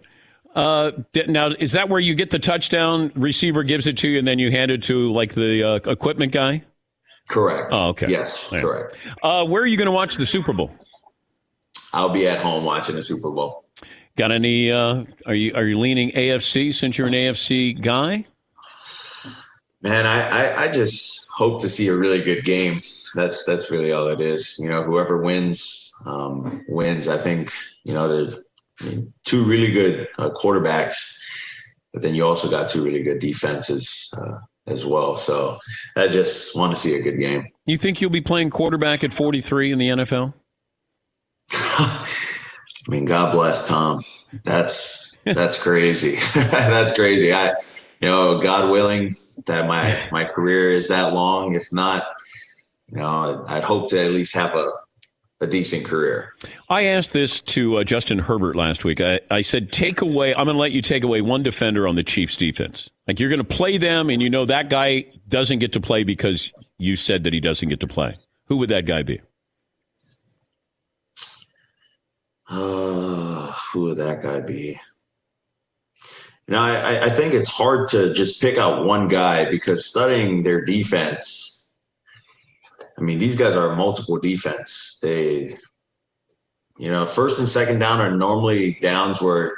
Uh, 0.55 0.93
now, 1.29 1.49
is 1.51 1.73
that 1.73 1.89
where 1.89 2.01
you 2.01 2.15
get 2.15 2.31
the 2.31 2.39
touchdown? 2.39 3.13
Receiver 3.15 3.63
gives 3.63 3.87
it 3.87 3.97
to 3.99 4.09
you, 4.09 4.19
and 4.19 4.27
then 4.27 4.39
you 4.39 4.51
hand 4.51 4.71
it 4.71 4.83
to 4.85 5.13
like 5.13 5.35
the 5.35 5.63
uh, 5.63 5.75
equipment 5.91 6.33
guy. 6.33 6.63
Correct. 7.29 7.69
Oh, 7.73 7.89
okay. 7.89 8.09
Yes, 8.09 8.49
Yeah. 8.53 8.61
correct. 8.61 8.95
Uh, 9.23 9.45
where 9.45 9.63
are 9.63 9.67
you 9.67 9.77
going 9.77 9.87
to 9.87 9.93
watch 9.93 10.17
the 10.17 10.27
Super 10.27 10.53
Bowl? 10.53 10.71
I'll 11.97 12.11
be 12.11 12.27
at 12.27 12.39
home 12.39 12.65
watching 12.65 12.95
the 12.95 13.03
Super 13.03 13.31
Bowl. 13.31 13.65
Got 14.17 14.31
any? 14.31 14.71
Uh, 14.71 15.05
are 15.25 15.35
you 15.35 15.55
are 15.55 15.65
you 15.65 15.79
leaning 15.79 16.11
AFC 16.11 16.75
since 16.75 16.99
you're 16.99 17.07
an 17.07 17.15
AFC 17.15 17.81
guy? 17.81 18.27
Man, 19.81 20.07
I, 20.07 20.29
I, 20.29 20.63
I 20.65 20.73
just 20.73 21.27
hope 21.35 21.63
to 21.63 21.71
see 21.71 21.89
a 21.89 21.97
really 21.97 22.23
good 22.23 22.45
game. 22.45 22.75
That's 23.15 23.47
that's 23.47 23.71
really 23.71 23.93
all 23.93 24.09
it 24.09 24.21
is. 24.21 24.59
You 24.59 24.69
know, 24.69 24.83
whoever 24.83 25.23
wins 25.23 25.91
um, 26.05 26.63
wins. 26.69 27.09
I 27.09 27.17
think 27.17 27.51
you 27.87 27.95
know 27.95 28.09
there's 28.09 28.47
I 28.83 28.91
mean, 28.91 29.15
two 29.25 29.43
really 29.45 29.73
good 29.73 30.07
uh, 30.19 30.29
quarterbacks, 30.31 31.19
but 31.95 32.03
then 32.03 32.15
you 32.15 32.27
also 32.27 32.51
got 32.51 32.69
two 32.69 32.85
really 32.85 33.03
good 33.03 33.21
defenses 33.21 34.13
uh, 34.19 34.39
as 34.67 34.85
well. 34.85 35.17
So 35.17 35.57
I 35.97 36.09
just 36.09 36.55
want 36.59 36.75
to 36.75 36.79
see 36.79 36.95
a 36.95 37.03
good 37.03 37.19
game. 37.19 37.47
You 37.65 37.79
think 37.79 38.03
you'll 38.03 38.11
be 38.11 38.21
playing 38.21 38.51
quarterback 38.51 39.03
at 39.03 39.15
43 39.15 39.73
in 39.73 39.79
the 39.79 39.89
NFL? 39.89 40.35
I 41.53 42.07
mean, 42.89 43.05
God 43.05 43.33
bless 43.33 43.69
Tom. 43.69 44.03
That's 44.45 45.19
that's 45.25 45.63
crazy. 45.63 46.17
that's 46.35 46.95
crazy. 46.95 47.33
I, 47.33 47.51
you 48.01 48.09
know, 48.09 48.41
God 48.41 48.71
willing 48.71 49.15
that 49.47 49.67
my 49.67 49.97
my 50.13 50.25
career 50.25 50.69
is 50.69 50.89
that 50.89 51.13
long. 51.13 51.55
If 51.55 51.73
not, 51.73 52.05
you 52.91 52.99
know, 52.99 53.45
I'd 53.49 53.65
hope 53.65 53.91
to 53.91 54.03
at 54.03 54.11
least 54.13 54.35
have 54.35 54.55
a 54.55 54.71
a 55.41 55.47
decent 55.47 55.85
career. 55.85 56.33
I 56.71 56.85
asked 56.85 57.13
this 57.13 57.41
to 57.41 57.77
uh, 57.77 57.85
Justin 57.85 58.19
Herbert 58.19 58.57
last 58.57 58.85
week. 58.85 59.01
I, 59.01 59.21
I 59.31 59.43
said, 59.43 59.71
take 59.71 60.01
away, 60.01 60.35
I'm 60.35 60.47
going 60.47 60.55
to 60.55 60.61
let 60.61 60.73
you 60.73 60.81
take 60.81 61.05
away 61.05 61.21
one 61.21 61.43
defender 61.43 61.87
on 61.87 61.95
the 61.95 62.03
Chiefs 62.03 62.37
defense. 62.37 62.89
Like 63.07 63.21
you're 63.21 63.29
going 63.29 63.39
to 63.39 63.45
play 63.45 63.77
them, 63.77 64.09
and 64.09 64.23
you 64.23 64.31
know 64.31 64.47
that 64.47 64.71
guy 64.71 65.07
doesn't 65.29 65.59
get 65.59 65.73
to 65.75 65.81
play 65.81 66.05
because 66.05 66.53
you 66.79 66.97
said 66.97 67.25
that 67.25 67.33
he 67.33 67.41
doesn't 67.41 67.69
get 67.69 67.81
to 67.81 67.87
play. 67.87 68.17
Who 68.47 68.57
would 68.59 68.71
that 68.71 68.87
guy 68.87 69.03
be? 69.03 69.21
Uh, 72.49 73.53
who 73.53 73.83
would 73.83 73.99
that 73.99 74.23
guy 74.23 74.41
be? 74.41 74.79
You 76.47 76.55
know, 76.55 76.61
I, 76.61 77.07
I 77.07 77.11
think 77.11 77.35
it's 77.35 77.51
hard 77.51 77.89
to 77.89 78.13
just 78.13 78.41
pick 78.41 78.57
out 78.57 78.85
one 78.85 79.09
guy 79.09 79.51
because 79.51 79.85
studying 79.85 80.45
their 80.45 80.65
defense, 80.65 81.75
I 82.97 83.01
mean, 83.01 83.19
these 83.19 83.35
guys 83.35 83.57
are 83.57 83.75
multiple 83.75 84.19
defense. 84.19 85.01
They, 85.03 85.57
you 86.79 86.91
know, 86.91 87.05
first 87.05 87.41
and 87.41 87.49
second 87.49 87.81
down 87.81 88.01
are 88.01 88.17
normally 88.17 88.79
downs 88.81 89.21
where 89.21 89.55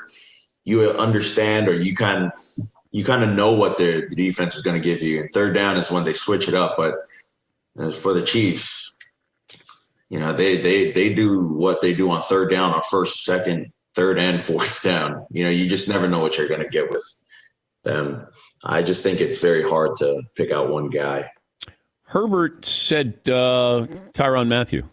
you 0.64 0.90
understand 0.90 1.68
or 1.68 1.74
you 1.74 1.94
kind 1.94 2.33
you 2.90 3.05
kind 3.05 3.22
of 3.22 3.31
know 3.31 3.53
what 3.53 3.77
their 3.77 4.09
defense 4.09 4.57
is 4.57 4.62
going 4.62 4.81
to 4.81 4.83
give 4.83 5.03
you. 5.03 5.20
And 5.20 5.31
third 5.31 5.55
down 5.55 5.77
is 5.77 5.90
when 5.90 6.05
they 6.05 6.14
switch 6.14 6.48
it 6.48 6.55
up. 6.55 6.77
But 6.79 6.94
as 7.79 8.01
for 8.01 8.14
the 8.14 8.22
Chiefs, 8.22 8.96
you 10.11 10.18
know, 10.18 10.33
they 10.33 10.57
they 10.57 10.90
they 10.92 11.12
do 11.12 11.49
what 11.49 11.81
they 11.81 11.94
do 11.94 12.11
on 12.11 12.23
third 12.23 12.51
down, 12.51 12.73
on 12.73 12.83
first, 12.90 13.25
second, 13.25 13.73
third, 13.94 14.18
and 14.18 14.40
fourth 14.40 14.83
down. 14.85 15.27
You 15.31 15.44
know, 15.44 15.51
you 15.51 15.68
just 15.68 15.88
never 15.88 16.09
know 16.09 16.21
what 16.21 16.38
you're 16.38 16.49
going 16.49 16.62
to 16.62 16.68
get 16.68 16.90
with 16.90 17.05
them. 17.85 18.27
I 18.64 18.83
just 18.83 19.03
think 19.03 19.21
it's 19.21 19.38
very 19.38 19.62
hard 19.62 19.97
to 19.99 20.23
pick 20.35 20.51
out 20.51 20.71
one 20.71 20.88
guy. 20.88 21.31
Herbert 22.05 22.64
said 22.64 23.21
uh, 23.27 23.87
Tyrann 24.14 24.49
Mathieu. 24.49 24.85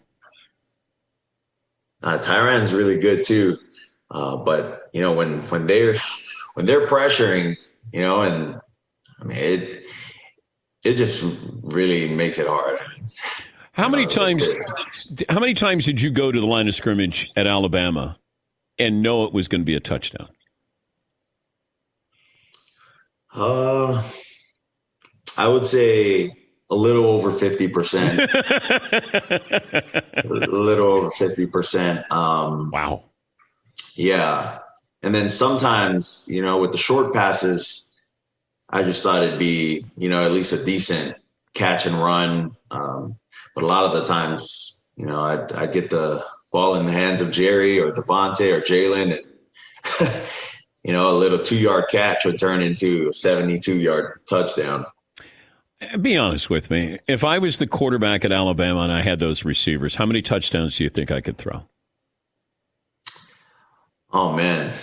Uh, 2.02 2.18
Tyrann's 2.18 2.74
really 2.74 2.98
good 2.98 3.24
too, 3.24 3.58
uh, 4.10 4.36
but 4.36 4.80
you 4.92 5.00
know 5.00 5.14
when 5.14 5.40
when 5.48 5.66
they're 5.66 5.94
when 6.54 6.66
they're 6.66 6.86
pressuring, 6.86 7.58
you 7.92 8.00
know, 8.00 8.20
and 8.20 8.60
I 9.20 9.24
mean 9.24 9.38
it 9.38 9.86
it 10.84 10.94
just 10.96 11.48
really 11.62 12.14
makes 12.14 12.38
it 12.38 12.46
hard. 12.46 12.78
How 13.76 13.88
many 13.90 14.06
times? 14.06 14.48
How 15.28 15.38
many 15.38 15.52
times 15.52 15.84
did 15.84 16.00
you 16.00 16.10
go 16.10 16.32
to 16.32 16.40
the 16.40 16.46
line 16.46 16.66
of 16.66 16.74
scrimmage 16.74 17.30
at 17.36 17.46
Alabama 17.46 18.18
and 18.78 19.02
know 19.02 19.24
it 19.24 19.34
was 19.34 19.48
going 19.48 19.60
to 19.60 19.66
be 19.66 19.74
a 19.74 19.80
touchdown? 19.80 20.28
Uh, 23.34 24.02
I 25.36 25.46
would 25.46 25.66
say 25.66 26.32
a 26.70 26.74
little 26.74 27.04
over 27.04 27.30
fifty 27.30 27.68
percent. 27.68 28.18
a 28.32 30.22
little 30.24 30.86
over 30.86 31.10
fifty 31.10 31.46
percent. 31.46 32.10
Um, 32.10 32.70
wow. 32.72 33.04
Yeah, 33.94 34.60
and 35.02 35.14
then 35.14 35.28
sometimes, 35.28 36.26
you 36.30 36.40
know, 36.40 36.56
with 36.56 36.72
the 36.72 36.78
short 36.78 37.12
passes, 37.12 37.90
I 38.70 38.84
just 38.84 39.02
thought 39.02 39.22
it'd 39.22 39.38
be, 39.38 39.82
you 39.98 40.08
know, 40.08 40.24
at 40.24 40.32
least 40.32 40.54
a 40.54 40.64
decent 40.64 41.18
catch 41.52 41.84
and 41.84 41.94
run. 41.96 42.52
Um, 42.70 43.18
but 43.56 43.64
a 43.64 43.66
lot 43.66 43.84
of 43.84 43.92
the 43.92 44.04
times, 44.04 44.90
you 44.96 45.06
know, 45.06 45.18
I'd, 45.18 45.50
I'd 45.52 45.72
get 45.72 45.90
the 45.90 46.24
ball 46.52 46.76
in 46.76 46.84
the 46.84 46.92
hands 46.92 47.22
of 47.22 47.32
Jerry 47.32 47.80
or 47.80 47.90
DeVonta 47.90 48.52
or 48.52 48.60
Jalen, 48.60 49.18
and 49.18 50.12
you 50.84 50.92
know, 50.92 51.10
a 51.10 51.16
little 51.16 51.38
two 51.38 51.58
yard 51.58 51.86
catch 51.90 52.26
would 52.26 52.38
turn 52.38 52.60
into 52.60 53.08
a 53.08 53.12
72 53.12 53.78
yard 53.78 54.20
touchdown. 54.28 54.84
Uh, 55.80 55.96
be 55.96 56.18
honest 56.18 56.50
with 56.50 56.70
me. 56.70 56.98
If 57.08 57.24
I 57.24 57.38
was 57.38 57.58
the 57.58 57.66
quarterback 57.66 58.24
at 58.26 58.30
Alabama 58.30 58.80
and 58.80 58.92
I 58.92 59.00
had 59.00 59.18
those 59.18 59.44
receivers, 59.44 59.96
how 59.96 60.06
many 60.06 60.20
touchdowns 60.20 60.76
do 60.76 60.84
you 60.84 60.90
think 60.90 61.10
I 61.10 61.22
could 61.22 61.38
throw? 61.38 61.64
Oh, 64.12 64.32
man. 64.32 64.74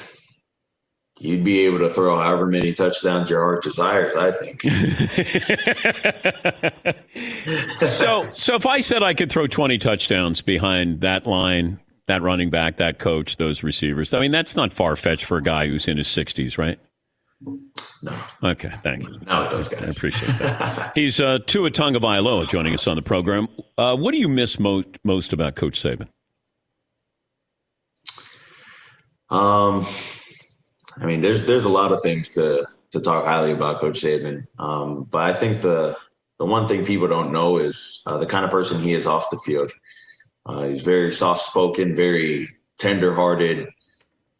You'd 1.19 1.43
be 1.43 1.65
able 1.65 1.79
to 1.79 1.89
throw 1.89 2.17
however 2.17 2.47
many 2.47 2.73
touchdowns 2.73 3.29
your 3.29 3.41
heart 3.41 3.63
desires, 3.63 4.15
I 4.15 4.31
think. 4.31 4.61
so, 7.79 8.27
so 8.33 8.55
if 8.55 8.65
I 8.65 8.81
said 8.81 9.03
I 9.03 9.13
could 9.13 9.31
throw 9.31 9.45
20 9.45 9.77
touchdowns 9.77 10.41
behind 10.41 11.01
that 11.01 11.27
line, 11.27 11.79
that 12.07 12.23
running 12.23 12.49
back, 12.49 12.77
that 12.77 12.97
coach, 12.97 13.37
those 13.37 13.61
receivers, 13.61 14.13
I 14.13 14.19
mean, 14.19 14.31
that's 14.31 14.55
not 14.55 14.73
far 14.73 14.95
fetched 14.95 15.25
for 15.25 15.37
a 15.37 15.43
guy 15.43 15.67
who's 15.67 15.87
in 15.87 15.97
his 15.97 16.07
60s, 16.07 16.57
right? 16.57 16.79
No. 18.03 18.13
Okay, 18.43 18.69
thank 18.69 19.07
you. 19.07 19.19
Not 19.27 19.51
those 19.51 19.67
guys. 19.67 19.83
I 19.83 19.87
appreciate 19.87 20.37
that. 20.39 20.91
He's 20.95 21.19
uh, 21.19 21.39
Tua 21.45 21.69
Tagovailoa 21.71 22.49
joining 22.49 22.73
us 22.73 22.87
on 22.87 22.95
the 22.95 23.01
program. 23.03 23.47
Uh, 23.77 23.95
what 23.95 24.13
do 24.13 24.17
you 24.17 24.27
miss 24.27 24.59
mo- 24.59 24.83
most 25.03 25.31
about 25.31 25.55
Coach 25.55 25.81
Saban? 25.81 26.07
Um, 29.29 29.85
I 30.99 31.05
mean, 31.05 31.21
there's 31.21 31.45
there's 31.45 31.65
a 31.65 31.69
lot 31.69 31.91
of 31.91 32.01
things 32.01 32.33
to 32.35 32.67
to 32.91 33.01
talk 33.01 33.25
highly 33.25 33.51
about 33.51 33.79
Coach 33.79 33.99
Saban, 34.01 34.45
um, 34.59 35.07
but 35.09 35.23
I 35.23 35.33
think 35.33 35.61
the 35.61 35.97
the 36.39 36.45
one 36.45 36.67
thing 36.67 36.85
people 36.85 37.07
don't 37.07 37.31
know 37.31 37.57
is 37.57 38.03
uh, 38.07 38.17
the 38.17 38.25
kind 38.25 38.45
of 38.45 38.51
person 38.51 38.81
he 38.81 38.93
is 38.93 39.07
off 39.07 39.29
the 39.29 39.37
field. 39.37 39.71
Uh, 40.45 40.63
he's 40.63 40.81
very 40.81 41.11
soft 41.11 41.41
spoken, 41.41 41.95
very 41.95 42.47
tender 42.77 43.13
hearted, 43.13 43.69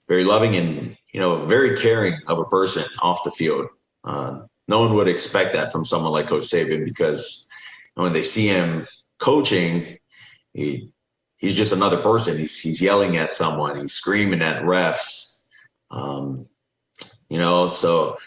very 0.07 0.23
loving, 0.23 0.55
and 0.55 0.97
you 1.13 1.19
know, 1.19 1.45
very 1.45 1.77
caring 1.77 2.15
of 2.27 2.39
a 2.39 2.45
person 2.45 2.83
off 3.01 3.23
the 3.23 3.31
field. 3.31 3.67
Uh, 4.03 4.41
no 4.67 4.79
one 4.79 4.93
would 4.95 5.07
expect 5.07 5.53
that 5.53 5.71
from 5.71 5.85
someone 5.85 6.11
like 6.11 6.27
Coach 6.27 6.43
Saban 6.43 6.83
because 6.83 7.49
when 7.95 8.13
they 8.13 8.23
see 8.23 8.47
him 8.47 8.85
coaching, 9.19 9.97
he 10.53 10.91
he's 11.37 11.55
just 11.55 11.73
another 11.73 11.97
person. 11.97 12.37
He's 12.37 12.59
he's 12.59 12.81
yelling 12.81 13.17
at 13.17 13.33
someone, 13.33 13.79
he's 13.79 13.93
screaming 13.93 14.41
at 14.41 14.63
refs. 14.63 15.32
Um, 15.93 16.45
you 17.29 17.37
know, 17.37 17.67
so 17.67 18.17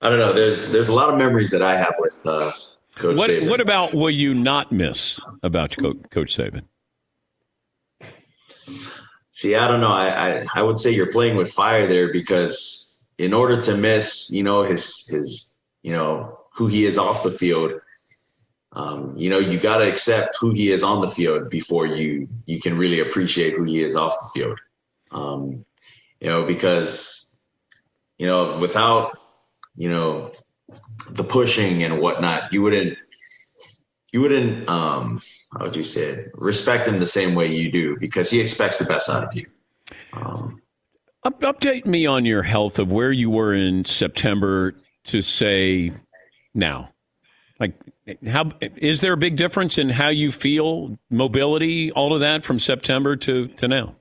I 0.00 0.08
don't 0.08 0.18
know. 0.18 0.32
There's 0.32 0.72
there's 0.72 0.88
a 0.88 0.94
lot 0.94 1.10
of 1.10 1.18
memories 1.18 1.50
that 1.50 1.62
I 1.62 1.76
have 1.76 1.94
with 1.98 2.22
uh, 2.26 2.52
Coach 2.96 3.18
what, 3.18 3.30
Saban. 3.30 3.50
What 3.50 3.60
about 3.60 3.94
will 3.94 4.10
you 4.10 4.34
not 4.34 4.72
miss 4.72 5.20
about 5.42 5.76
Co- 5.76 5.94
Coach 6.10 6.36
Saban? 6.36 6.62
See, 9.30 9.54
I 9.54 9.68
don't 9.68 9.80
know. 9.80 9.92
I, 9.92 10.40
I 10.40 10.46
I 10.56 10.62
would 10.62 10.78
say 10.78 10.90
you're 10.90 11.12
playing 11.12 11.36
with 11.36 11.52
fire 11.52 11.86
there 11.86 12.12
because 12.12 13.06
in 13.18 13.32
order 13.32 13.60
to 13.62 13.76
miss, 13.76 14.30
you 14.30 14.42
know, 14.42 14.62
his 14.62 15.06
his 15.08 15.58
you 15.82 15.92
know 15.92 16.38
who 16.54 16.66
he 16.66 16.86
is 16.86 16.96
off 16.96 17.22
the 17.22 17.30
field, 17.30 17.74
um, 18.72 19.14
you 19.16 19.28
know, 19.28 19.38
you 19.38 19.58
got 19.58 19.78
to 19.78 19.88
accept 19.88 20.36
who 20.40 20.52
he 20.52 20.72
is 20.72 20.82
on 20.82 21.00
the 21.00 21.08
field 21.08 21.50
before 21.50 21.86
you 21.86 22.28
you 22.46 22.60
can 22.60 22.78
really 22.78 23.00
appreciate 23.00 23.52
who 23.52 23.64
he 23.64 23.82
is 23.82 23.96
off 23.96 24.14
the 24.20 24.40
field. 24.40 24.58
Um, 25.10 25.64
you 26.20 26.28
know, 26.28 26.44
because 26.44 27.36
you 28.18 28.26
know, 28.26 28.58
without 28.60 29.18
you 29.76 29.88
know 29.88 30.30
the 31.10 31.24
pushing 31.24 31.82
and 31.82 32.00
whatnot, 32.00 32.52
you 32.52 32.62
wouldn't 32.62 32.96
you 34.12 34.20
wouldn't 34.20 34.68
um 34.68 35.20
how 35.52 35.64
would 35.64 35.76
you 35.76 35.82
say 35.82 36.02
it 36.02 36.30
respect 36.34 36.88
him 36.88 36.96
the 36.96 37.06
same 37.06 37.34
way 37.34 37.46
you 37.46 37.70
do 37.70 37.96
because 37.98 38.30
he 38.30 38.40
expects 38.40 38.78
the 38.78 38.84
best 38.84 39.10
out 39.10 39.24
of 39.24 39.34
you. 39.34 39.46
Um, 40.12 40.62
update 41.24 41.86
me 41.86 42.06
on 42.06 42.24
your 42.24 42.42
health 42.42 42.78
of 42.78 42.92
where 42.92 43.12
you 43.12 43.30
were 43.30 43.54
in 43.54 43.84
September 43.84 44.74
to 45.04 45.22
say 45.22 45.92
now. 46.54 46.90
Like, 47.60 47.74
how 48.26 48.52
is 48.60 49.00
there 49.00 49.12
a 49.12 49.16
big 49.16 49.36
difference 49.36 49.78
in 49.78 49.88
how 49.90 50.08
you 50.08 50.32
feel, 50.32 50.98
mobility, 51.10 51.92
all 51.92 52.12
of 52.12 52.20
that 52.20 52.42
from 52.42 52.58
September 52.58 53.16
to 53.16 53.48
to 53.48 53.68
now? 53.68 53.96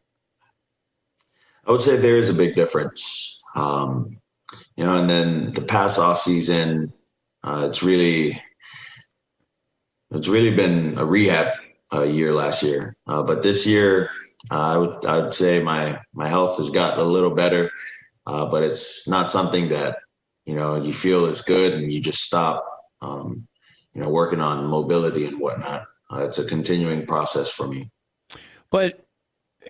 I 1.65 1.71
would 1.71 1.82
say 1.82 1.97
there 1.97 2.17
is 2.17 2.30
a 2.30 2.34
big 2.34 2.56
difference. 2.56 3.41
Um, 3.56 4.17
you 4.76 4.86
know, 4.86 4.97
and 4.97 5.10
then 5.10 5.52
the 5.52 5.62
pass 5.62 5.97
off 5.97 6.19
season, 6.19 6.93
uh, 7.43 7.65
it's 7.67 7.84
really, 7.84 8.41
it's 10.12 10.28
really 10.28 10.56
been 10.56 10.97
a 10.97 11.06
rehab 11.06 11.54
uh, 11.93 12.04
year 12.04 12.34
last 12.34 12.63
year. 12.63 12.95
Uh, 13.08 13.23
but 13.23 13.43
this 13.43 13.65
year, 13.65 14.10
uh, 14.52 14.56
I 14.56 14.78
would 14.78 15.06
I 15.06 15.17
would 15.19 15.34
say 15.34 15.62
my 15.62 15.99
my 16.13 16.28
health 16.28 16.58
has 16.58 16.69
gotten 16.69 16.99
a 16.99 17.04
little 17.04 17.34
better, 17.34 17.71
uh, 18.26 18.45
but 18.45 18.63
it's 18.63 19.08
not 19.08 19.30
something 19.30 19.69
that 19.69 19.97
you 20.45 20.56
know 20.56 20.76
you 20.76 20.91
feel 20.91 21.26
is 21.26 21.41
good 21.41 21.73
and 21.73 21.91
you 21.91 22.02
just 22.02 22.21
stop. 22.21 22.65
Um, 23.02 23.47
you 23.93 24.02
know, 24.02 24.10
working 24.10 24.41
on 24.41 24.65
mobility 24.65 25.26
and 25.26 25.39
whatnot. 25.39 25.86
Uh, 26.12 26.26
it's 26.26 26.39
a 26.39 26.45
continuing 26.45 27.06
process 27.06 27.52
for 27.52 27.67
me. 27.67 27.91
But 28.71 29.02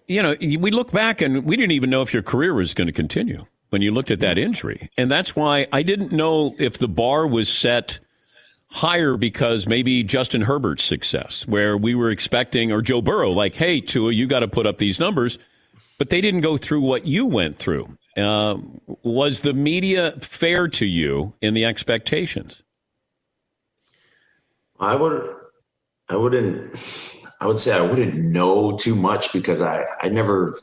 you 0.07 0.21
know, 0.21 0.35
we 0.39 0.71
look 0.71 0.91
back 0.91 1.21
and 1.21 1.45
we 1.45 1.55
didn't 1.55 1.71
even 1.71 1.89
know 1.89 2.01
if 2.01 2.13
your 2.13 2.23
career 2.23 2.53
was 2.53 2.73
going 2.73 2.87
to 2.87 2.93
continue 2.93 3.45
when 3.69 3.81
you 3.81 3.91
looked 3.91 4.11
at 4.11 4.19
that 4.19 4.37
injury. 4.37 4.89
And 4.97 5.09
that's 5.09 5.35
why 5.35 5.65
I 5.71 5.81
didn't 5.83 6.11
know 6.11 6.55
if 6.59 6.77
the 6.77 6.87
bar 6.87 7.25
was 7.25 7.49
set 7.51 7.99
higher 8.69 9.17
because 9.17 9.67
maybe 9.67 10.03
Justin 10.03 10.41
Herbert's 10.41 10.83
success, 10.83 11.47
where 11.47 11.77
we 11.77 11.95
were 11.95 12.09
expecting, 12.09 12.71
or 12.71 12.81
Joe 12.81 13.01
Burrow, 13.01 13.31
like, 13.31 13.55
hey, 13.55 13.81
Tua, 13.81 14.11
you 14.11 14.27
got 14.27 14.39
to 14.39 14.47
put 14.47 14.65
up 14.65 14.77
these 14.77 14.99
numbers. 14.99 15.37
But 15.99 16.09
they 16.09 16.21
didn't 16.21 16.41
go 16.41 16.57
through 16.57 16.81
what 16.81 17.05
you 17.05 17.25
went 17.25 17.57
through. 17.57 17.97
Uh, 18.17 18.57
was 19.03 19.41
the 19.41 19.53
media 19.53 20.13
fair 20.19 20.67
to 20.67 20.85
you 20.85 21.33
in 21.41 21.53
the 21.53 21.65
expectations? 21.65 22.63
I 24.79 24.95
would, 24.95 25.35
I 26.09 26.17
wouldn't, 26.17 26.75
I 27.43 27.45
would 27.45 27.59
say 27.59 27.75
I 27.75 27.81
wouldn't 27.81 28.15
know 28.15 28.77
too 28.77 28.95
much 28.95 29.33
because 29.33 29.61
I, 29.61 29.83
I 29.99 30.07
never 30.07 30.57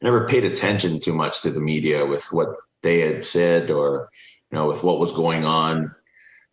never 0.00 0.26
paid 0.26 0.46
attention 0.46 0.98
too 0.98 1.12
much 1.12 1.42
to 1.42 1.50
the 1.50 1.60
media 1.60 2.06
with 2.06 2.32
what 2.32 2.48
they 2.82 3.00
had 3.00 3.22
said 3.22 3.70
or 3.70 4.08
you 4.50 4.56
know 4.56 4.66
with 4.66 4.82
what 4.82 4.98
was 4.98 5.12
going 5.12 5.44
on. 5.44 5.94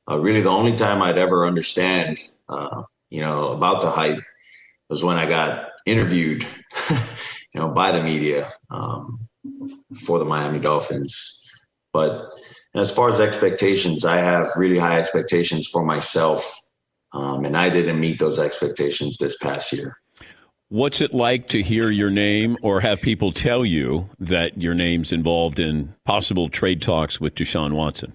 Uh, 0.10 0.20
really, 0.20 0.42
the 0.42 0.50
only 0.50 0.76
time 0.76 1.02
I'd 1.02 1.18
ever 1.18 1.48
understand 1.48 2.20
uh, 2.50 2.84
you 3.10 3.22
know 3.22 3.54
about 3.54 3.82
the 3.82 3.90
hype 3.90 4.22
was 4.90 5.06
when 5.06 5.16
I 5.16 5.26
got 5.26 5.70
interviewed 5.86 6.46
you 6.90 7.62
know 7.62 7.70
by 7.70 7.94
the 7.94 8.04
media 8.04 8.52
um, 8.72 9.26
for 9.96 10.20
the 10.20 10.26
Miami 10.26 10.60
Dolphins. 10.60 11.50
But 11.94 12.28
as 12.76 12.94
far 12.94 13.08
as 13.08 13.22
expectations, 13.22 14.04
I 14.04 14.18
have 14.18 14.48
really 14.58 14.80
high 14.80 15.00
expectations 15.00 15.70
for 15.70 15.86
myself 15.86 16.62
um, 17.14 17.46
and 17.46 17.58
I 17.58 17.70
didn't 17.70 18.00
meet 18.00 18.20
those 18.20 18.40
expectations 18.40 19.18
this 19.18 19.38
past 19.38 19.74
year. 19.74 19.98
What's 20.70 21.02
it 21.02 21.14
like 21.14 21.50
to 21.50 21.62
hear 21.62 21.90
your 21.90 22.10
name 22.10 22.58
or 22.62 22.80
have 22.80 23.02
people 23.02 23.34
tell 23.34 23.66
you 23.66 24.10
that 24.20 24.58
your 24.58 24.74
name's 24.74 25.12
involved 25.12 25.60
in 25.60 25.94
possible 26.06 26.48
trade 26.48 26.82
talks 26.82 27.20
with 27.20 27.36
Deshaun 27.36 27.74
Watson? 27.74 28.14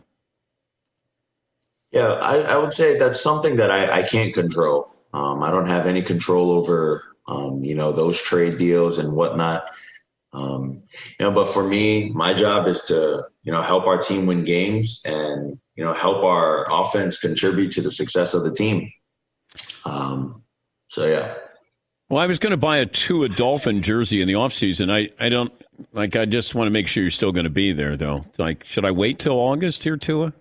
Yeah, 1.92 2.12
I, 2.12 2.38
I 2.38 2.56
would 2.56 2.72
say 2.72 2.98
that's 2.98 3.20
something 3.20 3.56
that 3.56 3.70
I, 3.70 3.98
I 3.98 4.02
can't 4.02 4.32
control. 4.32 4.90
Um, 5.12 5.42
I 5.42 5.50
don't 5.50 5.66
have 5.68 5.86
any 5.86 6.00
control 6.00 6.50
over, 6.50 7.04
um, 7.28 7.62
you 7.62 7.74
know, 7.74 7.92
those 7.92 8.20
trade 8.20 8.56
deals 8.56 8.98
and 8.98 9.14
whatnot. 9.14 9.68
Um, 10.32 10.82
you 11.18 11.26
know, 11.26 11.30
but 11.30 11.48
for 11.48 11.66
me, 11.66 12.10
my 12.10 12.32
job 12.32 12.66
is 12.66 12.82
to, 12.84 13.24
you 13.42 13.52
know, 13.52 13.60
help 13.62 13.86
our 13.86 13.98
team 13.98 14.26
win 14.26 14.44
games 14.44 15.02
and, 15.06 15.58
you 15.76 15.84
know, 15.84 15.92
help 15.92 16.24
our 16.24 16.66
offense 16.70 17.18
contribute 17.18 17.70
to 17.72 17.82
the 17.82 17.90
success 17.90 18.34
of 18.34 18.42
the 18.42 18.52
team. 18.52 18.90
Um, 19.84 20.42
so 20.88 21.06
yeah. 21.06 21.34
Well, 22.08 22.20
I 22.20 22.26
was 22.26 22.38
going 22.38 22.52
to 22.52 22.56
buy 22.56 22.78
a 22.78 22.86
Tua 22.86 23.28
Dolphin 23.28 23.82
jersey 23.82 24.20
in 24.20 24.28
the 24.28 24.34
offseason. 24.34 24.92
I, 24.92 25.10
I 25.24 25.28
don't 25.28 25.52
like, 25.92 26.16
I 26.16 26.24
just 26.24 26.54
want 26.54 26.66
to 26.66 26.70
make 26.70 26.86
sure 26.86 27.02
you're 27.02 27.10
still 27.10 27.32
going 27.32 27.44
to 27.44 27.50
be 27.50 27.72
there 27.72 27.96
though. 27.96 28.24
Like, 28.38 28.64
should 28.64 28.84
I 28.84 28.92
wait 28.92 29.18
till 29.18 29.34
August 29.34 29.84
here, 29.84 29.96
Tua? 29.96 30.32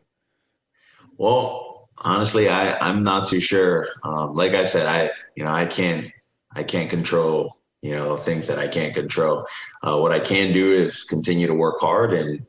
Well, 1.17 1.87
honestly, 1.97 2.49
I, 2.49 2.77
I'm 2.79 3.03
not 3.03 3.27
too 3.27 3.39
sure. 3.39 3.87
Um, 4.03 4.33
like 4.33 4.53
I 4.53 4.63
said, 4.63 4.85
I, 4.85 5.11
you 5.35 5.43
know, 5.43 5.51
I 5.51 5.65
can't, 5.65 6.11
I 6.53 6.63
can't 6.63 6.89
control, 6.89 7.55
you 7.81 7.91
know, 7.91 8.15
things 8.15 8.47
that 8.47 8.59
I 8.59 8.67
can't 8.67 8.93
control. 8.93 9.45
Uh, 9.81 9.97
what 9.97 10.11
I 10.11 10.19
can 10.19 10.53
do 10.53 10.71
is 10.71 11.03
continue 11.03 11.47
to 11.47 11.53
work 11.53 11.79
hard 11.79 12.13
and 12.13 12.45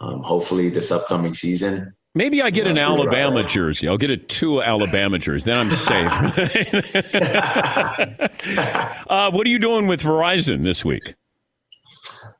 um, 0.00 0.22
hopefully 0.22 0.70
this 0.70 0.90
upcoming 0.90 1.34
season, 1.34 1.94
Maybe 2.16 2.40
I 2.42 2.50
get 2.50 2.68
an 2.68 2.78
Alabama 2.78 3.42
jersey. 3.42 3.88
I'll 3.88 3.98
get 3.98 4.10
a 4.10 4.16
Tua 4.16 4.62
Alabama 4.62 5.18
jersey. 5.18 5.50
Then 5.50 5.58
I'm 5.58 5.70
safe. 5.70 6.12
uh, 9.10 9.32
what 9.32 9.44
are 9.44 9.50
you 9.50 9.58
doing 9.58 9.88
with 9.88 10.00
Verizon 10.00 10.62
this 10.62 10.84
week? 10.84 11.14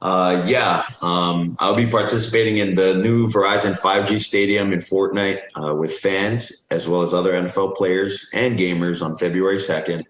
Uh, 0.00 0.44
yeah, 0.46 0.84
um, 1.02 1.56
I'll 1.58 1.74
be 1.74 1.86
participating 1.86 2.58
in 2.58 2.74
the 2.74 2.94
new 2.94 3.26
Verizon 3.26 3.72
5G 3.80 4.20
Stadium 4.20 4.72
in 4.72 4.78
Fortnite 4.78 5.40
uh, 5.56 5.74
with 5.74 5.92
fans 5.92 6.68
as 6.70 6.88
well 6.88 7.02
as 7.02 7.12
other 7.12 7.32
NFL 7.32 7.74
players 7.74 8.30
and 8.32 8.58
gamers 8.58 9.04
on 9.04 9.16
February 9.16 9.56
2nd. 9.56 10.04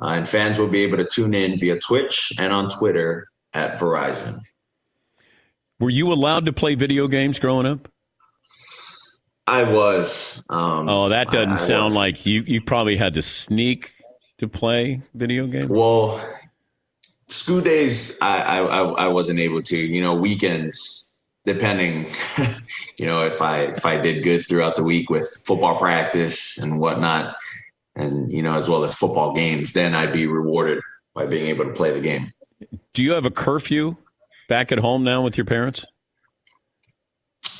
Uh, 0.00 0.06
and 0.06 0.28
fans 0.28 0.58
will 0.58 0.68
be 0.68 0.82
able 0.82 0.98
to 0.98 1.04
tune 1.04 1.34
in 1.34 1.58
via 1.58 1.78
Twitch 1.78 2.32
and 2.38 2.52
on 2.52 2.68
Twitter 2.70 3.28
at 3.54 3.78
Verizon. 3.78 4.42
Were 5.80 5.90
you 5.90 6.12
allowed 6.12 6.46
to 6.46 6.52
play 6.52 6.74
video 6.74 7.08
games 7.08 7.38
growing 7.38 7.66
up? 7.66 7.91
I 9.46 9.64
was. 9.64 10.42
Um, 10.48 10.88
oh, 10.88 11.08
that 11.08 11.30
doesn't 11.30 11.50
I, 11.50 11.54
I 11.54 11.56
sound 11.56 11.84
was. 11.86 11.94
like 11.94 12.26
you. 12.26 12.42
You 12.42 12.60
probably 12.60 12.96
had 12.96 13.14
to 13.14 13.22
sneak 13.22 13.92
to 14.38 14.48
play 14.48 15.02
video 15.14 15.46
games. 15.46 15.68
Well, 15.68 16.20
school 17.28 17.60
days, 17.60 18.16
I, 18.20 18.42
I 18.42 18.82
I 18.82 19.08
wasn't 19.08 19.40
able 19.40 19.62
to. 19.62 19.76
You 19.76 20.00
know, 20.00 20.14
weekends, 20.14 21.18
depending. 21.44 22.06
you 22.98 23.06
know, 23.06 23.24
if 23.24 23.42
I 23.42 23.62
if 23.62 23.84
I 23.84 23.96
did 23.96 24.22
good 24.22 24.44
throughout 24.46 24.76
the 24.76 24.84
week 24.84 25.10
with 25.10 25.28
football 25.44 25.76
practice 25.78 26.58
and 26.58 26.78
whatnot, 26.78 27.36
and 27.96 28.30
you 28.30 28.42
know, 28.42 28.54
as 28.54 28.68
well 28.68 28.84
as 28.84 28.94
football 28.96 29.34
games, 29.34 29.72
then 29.72 29.94
I'd 29.94 30.12
be 30.12 30.26
rewarded 30.26 30.80
by 31.14 31.26
being 31.26 31.46
able 31.48 31.64
to 31.64 31.72
play 31.72 31.90
the 31.90 32.00
game. 32.00 32.32
Do 32.94 33.02
you 33.02 33.12
have 33.12 33.26
a 33.26 33.30
curfew 33.30 33.96
back 34.48 34.70
at 34.70 34.78
home 34.78 35.02
now 35.02 35.22
with 35.22 35.36
your 35.36 35.44
parents? 35.44 35.84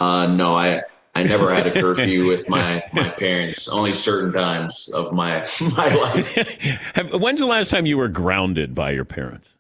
Uh, 0.00 0.26
no, 0.26 0.54
I 0.54 0.82
I 1.14 1.24
never 1.24 1.52
had 1.52 1.66
a 1.66 1.70
curfew 1.70 2.26
with 2.28 2.48
my 2.48 2.82
my 2.92 3.10
parents. 3.10 3.68
Only 3.68 3.92
certain 3.92 4.32
times 4.32 4.90
of 4.94 5.12
my 5.12 5.46
my 5.76 5.94
life. 5.94 6.34
Have, 6.94 7.12
when's 7.20 7.40
the 7.40 7.46
last 7.46 7.70
time 7.70 7.86
you 7.86 7.98
were 7.98 8.08
grounded 8.08 8.74
by 8.74 8.92
your 8.92 9.04
parents? 9.04 9.54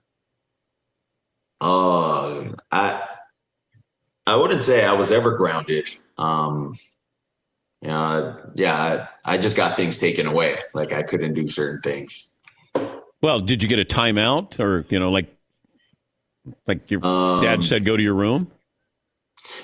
Uh, 1.60 2.52
I 2.70 3.06
I 4.26 4.36
wouldn't 4.36 4.62
say 4.62 4.84
I 4.84 4.94
was 4.94 5.12
ever 5.12 5.36
grounded. 5.36 5.90
Um, 6.16 6.74
you 7.80 7.88
know, 7.88 8.38
yeah, 8.54 9.08
I, 9.24 9.34
I 9.34 9.38
just 9.38 9.56
got 9.56 9.76
things 9.76 9.98
taken 9.98 10.26
away. 10.26 10.56
Like 10.72 10.92
I 10.92 11.02
couldn't 11.02 11.34
do 11.34 11.46
certain 11.48 11.80
things. 11.82 12.34
Well, 13.20 13.40
did 13.40 13.62
you 13.62 13.68
get 13.68 13.78
a 13.78 13.84
timeout, 13.84 14.58
or 14.58 14.86
you 14.88 14.98
know, 14.98 15.10
like 15.10 15.26
like 16.66 16.90
your 16.90 17.04
um, 17.04 17.42
dad 17.42 17.62
said, 17.62 17.84
go 17.84 17.96
to 17.96 18.02
your 18.02 18.14
room? 18.14 18.50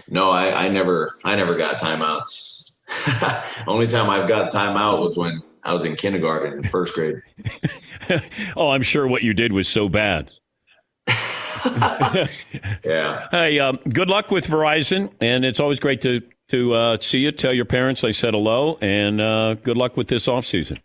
No, 0.09 0.31
I, 0.31 0.67
I 0.67 0.69
never 0.69 1.13
I 1.25 1.37
never 1.37 1.55
got 1.55 1.77
timeouts. 1.77 3.67
Only 3.67 3.87
time 3.87 4.09
I've 4.09 4.29
got 4.29 4.53
timeout 4.53 5.01
was 5.01 5.17
when 5.17 5.43
I 5.63 5.73
was 5.73 5.85
in 5.85 5.97
kindergarten 5.97 6.59
in 6.59 6.65
first 6.65 6.95
grade. 6.95 7.21
oh, 8.57 8.71
I'm 8.71 8.83
sure 8.83 9.07
what 9.07 9.23
you 9.23 9.35
did 9.35 9.53
was 9.53 9.69
so 9.69 9.89
bad. 9.89 10.31
yeah. 12.85 13.29
Hey, 13.31 13.59
um, 13.59 13.79
good 13.89 14.09
luck 14.09 14.31
with 14.31 14.47
Verizon, 14.47 15.13
and 15.21 15.45
it's 15.45 15.61
always 15.61 15.81
great 15.81 16.01
to 16.03 16.23
to 16.49 16.75
uh, 16.75 16.99
see 17.01 17.19
you. 17.21 17.33
Tell 17.33 17.53
your 17.53 17.65
parents 17.65 18.05
I 18.05 18.13
said 18.13 18.35
hello, 18.35 18.79
and 18.81 19.21
uh, 19.21 19.55
good 19.55 19.77
luck 19.77 19.97
with 19.97 20.09
this 20.09 20.29
off 20.29 20.47
season. 20.47 20.79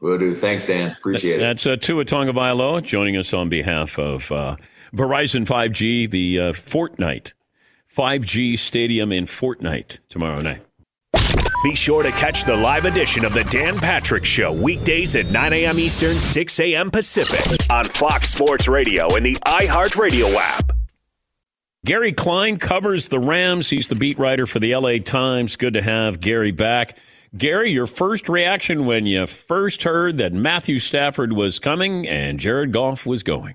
Will 0.00 0.18
do. 0.18 0.34
Thanks, 0.34 0.66
Dan. 0.66 0.92
Appreciate 0.92 1.36
it. 1.36 1.38
That's 1.38 1.66
uh, 1.66 1.76
Tua 1.76 2.04
Tagovailoa 2.04 2.82
joining 2.82 3.16
us 3.16 3.32
on 3.32 3.48
behalf 3.48 3.98
of 3.98 4.30
uh, 4.30 4.56
Verizon 4.94 5.46
5G, 5.46 6.10
the 6.10 6.38
uh, 6.38 6.52
Fortnite 6.52 7.32
5G 7.94 8.58
Stadium 8.58 9.12
in 9.12 9.26
Fortnite 9.26 9.98
tomorrow 10.08 10.40
night. 10.40 10.62
Be 11.62 11.74
sure 11.74 12.02
to 12.02 12.10
catch 12.10 12.44
the 12.44 12.56
live 12.56 12.84
edition 12.84 13.24
of 13.24 13.32
the 13.32 13.44
Dan 13.44 13.76
Patrick 13.76 14.24
Show 14.24 14.52
weekdays 14.52 15.16
at 15.16 15.26
9 15.26 15.52
a.m. 15.52 15.78
Eastern, 15.78 16.18
6 16.18 16.60
a.m. 16.60 16.90
Pacific 16.90 17.70
on 17.70 17.84
Fox 17.84 18.30
Sports 18.30 18.68
Radio 18.68 19.14
and 19.14 19.24
the 19.24 19.36
iHeartRadio 19.36 20.34
app. 20.34 20.72
Gary 21.86 22.12
Klein 22.12 22.58
covers 22.58 23.08
the 23.08 23.20
Rams. 23.20 23.70
He's 23.70 23.88
the 23.88 23.94
beat 23.94 24.18
writer 24.18 24.46
for 24.46 24.58
the 24.58 24.74
LA 24.74 24.98
Times. 24.98 25.56
Good 25.56 25.74
to 25.74 25.82
have 25.82 26.20
Gary 26.20 26.50
back. 26.50 26.98
Gary, 27.36 27.70
your 27.70 27.86
first 27.86 28.28
reaction 28.28 28.86
when 28.86 29.06
you 29.06 29.26
first 29.26 29.84
heard 29.84 30.18
that 30.18 30.32
Matthew 30.32 30.78
Stafford 30.80 31.32
was 31.32 31.58
coming 31.58 32.06
and 32.08 32.40
Jared 32.40 32.72
Goff 32.72 33.06
was 33.06 33.22
going? 33.22 33.54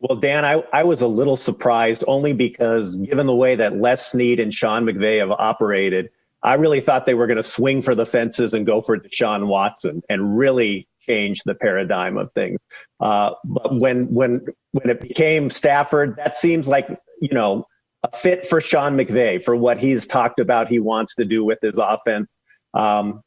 Well, 0.00 0.18
Dan, 0.18 0.46
I, 0.46 0.62
I 0.72 0.84
was 0.84 1.02
a 1.02 1.06
little 1.06 1.36
surprised 1.36 2.04
only 2.08 2.32
because 2.32 2.96
given 2.96 3.26
the 3.26 3.34
way 3.34 3.56
that 3.56 3.76
Les 3.76 4.06
Snead 4.06 4.40
and 4.40 4.52
Sean 4.52 4.84
McVay 4.84 5.18
have 5.18 5.30
operated, 5.30 6.08
I 6.42 6.54
really 6.54 6.80
thought 6.80 7.04
they 7.04 7.14
were 7.14 7.26
going 7.26 7.36
to 7.36 7.42
swing 7.42 7.82
for 7.82 7.94
the 7.94 8.06
fences 8.06 8.54
and 8.54 8.64
go 8.64 8.80
for 8.80 8.96
Deshaun 8.96 9.46
Watson 9.46 10.02
and 10.08 10.36
really 10.36 10.88
change 11.00 11.42
the 11.44 11.54
paradigm 11.54 12.16
of 12.16 12.32
things. 12.32 12.58
Uh, 12.98 13.32
but 13.44 13.78
when 13.78 14.06
when 14.06 14.46
when 14.72 14.88
it 14.88 15.02
became 15.02 15.50
Stafford, 15.50 16.16
that 16.16 16.34
seems 16.34 16.66
like 16.66 16.88
you 17.20 17.34
know 17.34 17.66
a 18.02 18.16
fit 18.16 18.46
for 18.46 18.62
Sean 18.62 18.96
McVay 18.96 19.42
for 19.42 19.54
what 19.54 19.78
he's 19.78 20.06
talked 20.06 20.40
about 20.40 20.68
he 20.68 20.78
wants 20.78 21.16
to 21.16 21.26
do 21.26 21.44
with 21.44 21.58
his 21.60 21.78
offense. 21.78 22.34
Um, 22.72 23.20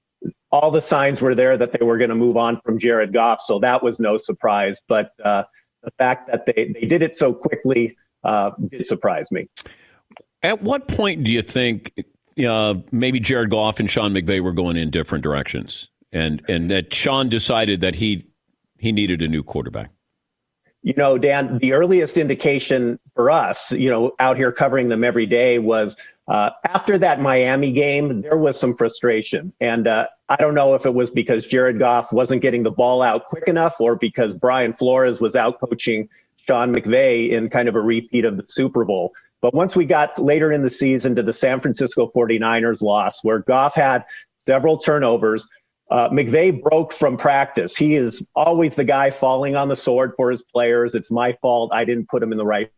all 0.52 0.72
the 0.72 0.82
signs 0.82 1.22
were 1.22 1.36
there 1.36 1.56
that 1.56 1.72
they 1.74 1.86
were 1.86 1.98
going 2.00 2.10
to 2.10 2.16
move 2.16 2.38
on 2.38 2.60
from 2.66 2.80
Jared 2.80 3.14
Goff, 3.14 3.42
so 3.42 3.60
that 3.60 3.84
was 3.84 4.00
no 4.00 4.18
surprise. 4.18 4.82
But 4.88 5.12
uh, 5.24 5.44
the 5.84 5.92
fact 5.98 6.28
that 6.28 6.46
they, 6.46 6.74
they 6.80 6.88
did 6.88 7.02
it 7.02 7.16
so 7.16 7.34
quickly 7.34 7.98
uh, 8.24 8.52
did 8.70 8.86
surprise 8.86 9.32
me. 9.32 9.48
At 10.42 10.62
what 10.62 10.88
point 10.88 11.24
do 11.24 11.32
you 11.32 11.42
think 11.42 11.94
uh, 12.46 12.76
maybe 12.92 13.20
Jared 13.20 13.50
Goff 13.50 13.80
and 13.80 13.90
Sean 13.90 14.14
McVay 14.14 14.42
were 14.42 14.52
going 14.52 14.78
in 14.78 14.90
different 14.90 15.24
directions, 15.24 15.90
and 16.12 16.42
and 16.50 16.70
that 16.72 16.94
Sean 16.94 17.30
decided 17.30 17.82
that 17.82 17.96
he 17.96 18.28
he 18.78 18.92
needed 18.92 19.22
a 19.22 19.28
new 19.28 19.44
quarterback? 19.44 19.92
You 20.82 20.94
know, 20.98 21.18
Dan, 21.18 21.60
the 21.60 21.72
earliest 21.72 22.18
indication 22.18 23.00
for 23.16 23.32
us, 23.32 23.72
you 23.72 23.90
know, 23.90 24.12
out 24.20 24.36
here 24.36 24.52
covering 24.52 24.90
them 24.90 25.04
every 25.04 25.26
day 25.26 25.60
was 25.60 25.96
uh, 26.28 26.52
after 26.64 26.98
that 26.98 27.22
Miami 27.22 27.72
game, 27.72 28.22
there 28.22 28.38
was 28.38 28.60
some 28.60 28.76
frustration. 28.76 29.54
And 29.60 29.88
uh, 29.88 30.08
I 30.30 30.38
don't 30.38 30.56
know 30.56 30.76
if 30.76 30.86
it 30.86 30.94
was 30.94 31.10
because 31.10 31.46
Jared 31.46 31.80
Goff 31.80 32.14
wasn't 32.14 32.42
getting 32.42 32.64
the 32.64 32.72
ball 32.72 33.02
out 33.02 33.26
quick 33.26 33.48
enough 33.48 33.80
or 33.80 33.96
because 33.96 34.34
Brian 34.34 34.74
Flores 34.74 35.20
was 35.20 35.36
out 35.36 35.60
coaching 35.60 36.10
Sean 36.48 36.74
McVay 36.74 37.30
in 37.30 37.50
kind 37.50 37.68
of 37.68 37.76
a 37.76 37.82
repeat 37.82 38.26
of 38.26 38.38
the 38.38 38.46
Super 38.48 38.86
Bowl. 38.86 39.14
But 39.42 39.54
once 39.54 39.76
we 39.76 39.86
got 39.86 40.18
later 40.18 40.52
in 40.52 40.62
the 40.62 40.70
season 40.70 41.16
to 41.16 41.24
the 41.24 41.34
San 41.34 41.60
Francisco 41.60 42.12
49ers 42.16 42.82
loss, 42.82 43.24
where 43.24 43.40
Goff 43.40 43.76
had 43.76 44.06
several 44.46 44.78
turnovers, 44.78 45.48
Uh, 45.92 46.10
McVay 46.10 46.60
broke 46.60 46.92
from 46.94 47.18
practice. 47.18 47.78
He 47.78 47.96
is 47.96 48.26
always 48.34 48.76
the 48.76 48.86
guy 48.86 49.12
falling 49.12 49.56
on 49.56 49.68
the 49.68 49.76
sword 49.76 50.14
for 50.16 50.32
his 50.32 50.42
players. 50.42 50.96
It's 50.96 51.12
my 51.12 51.34
fault. 51.42 51.72
I 51.72 51.86
didn't 51.86 52.08
put 52.08 52.24
him 52.24 52.32
in 52.32 52.38
the 52.38 52.46
right. 52.46 52.72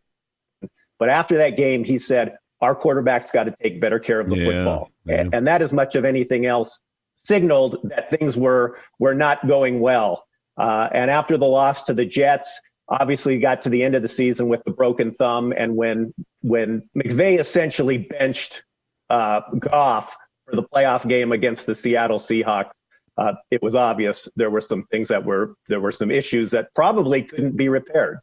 But 0.98 1.08
after 1.08 1.38
that 1.38 1.56
game, 1.56 1.84
he 1.84 1.98
said, 1.98 2.36
our 2.60 2.74
quarterback's 2.74 3.30
got 3.30 3.44
to 3.44 3.54
take 3.62 3.80
better 3.80 3.98
care 3.98 4.20
of 4.20 4.28
the 4.30 4.36
Yeah, 4.36 4.44
football. 4.46 4.90
yeah. 5.04 5.20
And, 5.20 5.34
and 5.34 5.46
that, 5.46 5.62
as 5.62 5.72
much 5.72 5.94
of 5.94 6.04
anything 6.04 6.46
else, 6.46 6.80
signaled 7.24 7.80
that 7.84 8.10
things 8.10 8.36
were 8.36 8.78
were 8.98 9.14
not 9.14 9.46
going 9.46 9.80
well. 9.80 10.24
Uh, 10.56 10.88
and 10.92 11.10
after 11.10 11.36
the 11.36 11.44
loss 11.46 11.84
to 11.84 11.94
the 11.94 12.06
Jets, 12.06 12.60
obviously 12.88 13.38
got 13.38 13.62
to 13.62 13.68
the 13.68 13.82
end 13.82 13.94
of 13.94 14.02
the 14.02 14.08
season 14.08 14.48
with 14.48 14.62
the 14.64 14.70
broken 14.70 15.12
thumb. 15.12 15.52
And 15.56 15.76
when 15.76 16.14
when 16.42 16.88
McVay 16.96 17.38
essentially 17.38 17.98
benched 17.98 18.62
uh, 19.10 19.42
Goff 19.58 20.16
for 20.46 20.56
the 20.56 20.62
playoff 20.62 21.06
game 21.06 21.32
against 21.32 21.66
the 21.66 21.74
Seattle 21.74 22.18
Seahawks, 22.18 22.70
uh, 23.18 23.34
it 23.50 23.62
was 23.62 23.74
obvious 23.74 24.28
there 24.36 24.50
were 24.50 24.60
some 24.60 24.84
things 24.84 25.08
that 25.08 25.24
were 25.24 25.54
there 25.68 25.80
were 25.80 25.92
some 25.92 26.10
issues 26.10 26.52
that 26.52 26.68
probably 26.74 27.22
couldn't 27.22 27.56
be 27.56 27.68
repaired. 27.68 28.18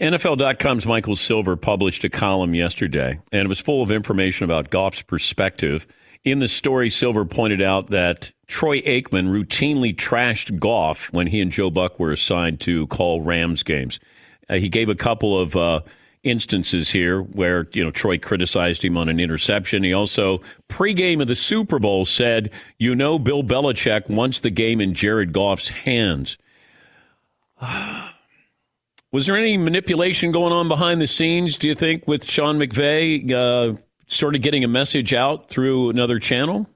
NFL.com's 0.00 0.86
Michael 0.86 1.16
Silver 1.16 1.56
published 1.56 2.04
a 2.04 2.08
column 2.08 2.54
yesterday, 2.54 3.18
and 3.32 3.42
it 3.42 3.48
was 3.48 3.58
full 3.58 3.82
of 3.82 3.90
information 3.90 4.44
about 4.44 4.70
Goff's 4.70 5.02
perspective. 5.02 5.86
In 6.24 6.38
the 6.38 6.48
story, 6.48 6.90
Silver 6.90 7.24
pointed 7.24 7.62
out 7.62 7.88
that 7.88 8.32
Troy 8.46 8.80
Aikman 8.82 9.28
routinely 9.28 9.94
trashed 9.94 10.58
Goff 10.58 11.12
when 11.12 11.26
he 11.26 11.40
and 11.40 11.50
Joe 11.50 11.70
Buck 11.70 11.98
were 11.98 12.12
assigned 12.12 12.60
to 12.60 12.86
call 12.88 13.22
Rams 13.22 13.62
games. 13.62 13.98
Uh, 14.48 14.54
he 14.54 14.68
gave 14.68 14.88
a 14.88 14.94
couple 14.94 15.38
of 15.38 15.56
uh, 15.56 15.80
instances 16.22 16.90
here 16.90 17.22
where 17.22 17.68
you 17.72 17.84
know 17.84 17.90
Troy 17.90 18.18
criticized 18.18 18.84
him 18.84 18.96
on 18.96 19.08
an 19.08 19.20
interception. 19.20 19.82
He 19.82 19.92
also 19.92 20.40
pregame 20.68 21.20
of 21.20 21.28
the 21.28 21.34
Super 21.34 21.78
Bowl 21.78 22.04
said, 22.04 22.50
"You 22.78 22.94
know, 22.94 23.18
Bill 23.18 23.42
Belichick 23.42 24.08
wants 24.08 24.40
the 24.40 24.50
game 24.50 24.80
in 24.80 24.94
Jared 24.94 25.32
Goff's 25.32 25.68
hands." 25.68 26.36
Was 29.10 29.26
there 29.26 29.36
any 29.36 29.56
manipulation 29.56 30.32
going 30.32 30.52
on 30.52 30.68
behind 30.68 31.00
the 31.00 31.06
scenes, 31.06 31.56
do 31.56 31.66
you 31.66 31.74
think, 31.74 32.06
with 32.06 32.28
Sean 32.28 32.58
McVay 32.58 33.32
uh, 33.32 33.78
sort 34.06 34.34
of 34.34 34.42
getting 34.42 34.64
a 34.64 34.68
message 34.68 35.14
out 35.14 35.48
through 35.48 35.88
another 35.88 36.18
channel? 36.18 36.68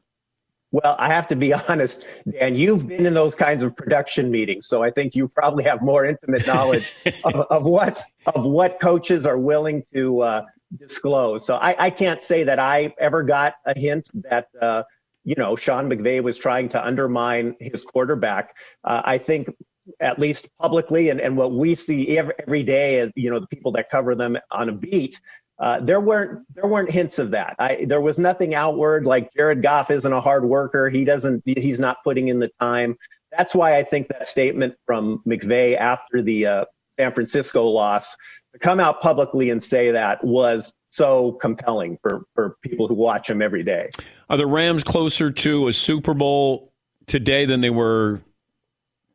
Well, 0.71 0.97
I 0.99 1.09
have 1.13 1.29
to 1.29 1.37
be 1.37 1.53
honest, 1.69 2.07
Dan, 2.31 2.57
you've 2.57 2.89
been 2.89 3.05
in 3.05 3.13
those 3.13 3.35
kinds 3.35 3.63
of 3.63 3.77
production 3.77 4.31
meetings, 4.31 4.67
so 4.67 4.83
I 4.83 4.91
think 4.91 5.15
you 5.15 5.29
probably 5.29 5.65
have 5.65 5.83
more 5.83 6.07
intimate 6.07 6.47
knowledge 6.47 6.91
of, 7.25 7.35
of 7.35 7.65
what 7.65 8.03
of 8.27 8.45
what 8.45 8.81
coaches 8.81 9.27
are 9.27 9.39
willing 9.39 9.85
to 9.93 10.23
uh, 10.23 10.43
disclose. 10.79 11.47
So 11.47 11.57
I, 11.57 11.87
I 11.87 11.91
can't 11.91 12.23
say 12.23 12.45
that 12.45 12.59
I 12.59 12.95
ever 12.99 13.23
got 13.23 13.55
a 13.67 13.79
hint 13.79 14.11
that 14.15 14.49
uh, 14.59 14.85
you 15.25 15.35
know 15.37 15.55
Sean 15.55 15.91
McVay 15.91 16.23
was 16.23 16.39
trying 16.39 16.71
to 16.71 16.85
undermine 16.85 17.57
his 17.61 17.85
quarterback. 17.85 18.57
Uh, 18.83 19.03
I 19.05 19.19
think 19.19 19.55
at 20.01 20.19
least 20.19 20.49
publicly 20.61 21.09
and, 21.09 21.21
and 21.21 21.37
what 21.37 21.53
we 21.53 21.75
see 21.75 22.17
every, 22.17 22.35
every 22.39 22.63
day 22.63 23.01
as 23.01 23.11
you 23.17 23.31
know 23.31 23.41
the 23.41 23.47
people 23.49 23.73
that 23.73 23.91
cover 23.91 24.15
them 24.15 24.39
on 24.51 24.69
a 24.69 24.73
beat 24.73 25.21
uh, 25.63 25.79
there 25.81 26.01
weren't 26.01 26.45
there 26.55 26.67
weren't 26.67 26.91
hints 26.91 27.21
of 27.21 27.31
that. 27.31 27.55
I, 27.59 27.85
there 27.87 28.01
was 28.01 28.19
nothing 28.19 28.53
outward 28.53 29.07
like 29.07 29.33
Jared 29.33 29.63
Goff 29.63 29.93
isn't 29.93 30.13
a 30.13 30.21
hard 30.21 30.45
worker. 30.45 30.91
He 30.91 31.05
doesn't. 31.05 31.45
He's 31.47 31.79
not 31.79 31.99
putting 32.03 32.27
in 32.27 32.41
the 32.41 32.51
time. 32.61 32.97
That's 33.31 33.55
why 33.55 33.77
I 33.77 33.85
think 33.85 34.09
that 34.09 34.27
statement 34.27 34.75
from 34.87 35.23
McVay 35.25 35.77
after 35.77 36.21
the 36.21 36.47
uh, 36.47 36.65
San 36.99 37.13
Francisco 37.13 37.65
loss 37.65 38.17
to 38.53 38.59
come 38.59 38.81
out 38.81 39.01
publicly 39.01 39.51
and 39.51 39.63
say 39.63 39.93
that 39.93 40.25
was 40.25 40.73
so 40.91 41.33
compelling 41.41 41.97
for 42.03 42.23
for 42.35 42.57
people 42.63 42.89
who 42.89 42.95
watch 42.95 43.31
him 43.31 43.41
every 43.41 43.63
day. 43.63 43.91
Are 44.29 44.37
the 44.37 44.49
Rams 44.49 44.83
closer 44.83 45.31
to 45.31 45.69
a 45.69 45.73
Super 45.73 46.13
Bowl 46.13 46.73
today 47.07 47.45
than 47.45 47.61
they 47.61 47.71
were 47.71 48.21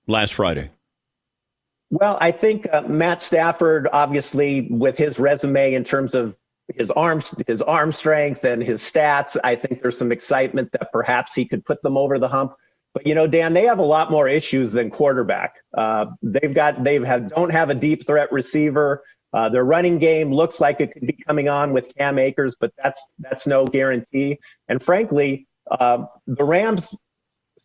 last 0.08 0.34
Friday? 0.34 0.72
Well, 1.90 2.18
I 2.20 2.32
think 2.32 2.68
uh, 2.72 2.82
Matt 2.82 3.22
Stafford, 3.22 3.88
obviously, 3.94 4.68
with 4.70 4.98
his 4.98 5.20
resume 5.20 5.74
in 5.74 5.84
terms 5.84 6.16
of 6.16 6.38
his 6.76 6.92
arms, 6.92 7.34
his 7.48 7.62
arm 7.62 7.94
strength 7.94 8.44
and 8.44 8.62
his 8.62 8.82
stats, 8.82 9.38
I 9.44 9.56
think 9.56 9.82
there's 9.82 9.98
some 9.98 10.12
excitement 10.12 10.72
that 10.74 10.92
perhaps 10.92 11.34
he 11.34 11.46
could 11.46 11.64
put 11.66 11.82
them 11.82 11.96
over 11.96 12.20
the 12.20 12.28
hump. 12.28 12.54
But 12.94 13.08
you 13.08 13.16
know, 13.16 13.28
Dan, 13.28 13.54
they 13.54 13.66
have 13.66 13.80
a 13.80 13.86
lot 13.86 14.12
more 14.12 14.28
issues 14.28 14.74
than 14.74 14.90
quarterback. 14.90 15.56
Uh, 15.78 16.08
they've 16.22 16.54
got 16.54 16.84
they've 16.84 17.04
had 17.04 17.30
don't 17.30 17.52
have 17.52 17.70
a 17.70 17.76
deep 17.76 18.06
threat 18.06 18.32
receiver. 18.32 19.04
Uh, 19.34 19.50
their 19.50 19.64
running 19.64 20.00
game 20.00 20.34
looks 20.34 20.60
like 20.60 20.82
it 20.82 20.92
could 20.94 21.06
be 21.06 21.18
coming 21.28 21.48
on 21.48 21.74
with 21.74 21.94
Cam 21.96 22.18
Akers, 22.18 22.56
but 22.60 22.74
that's 22.82 23.08
that's 23.20 23.46
no 23.46 23.66
guarantee. 23.66 24.40
And 24.68 24.82
frankly, 24.82 25.48
uh, 25.70 26.06
the 26.26 26.44
Rams' 26.44 26.94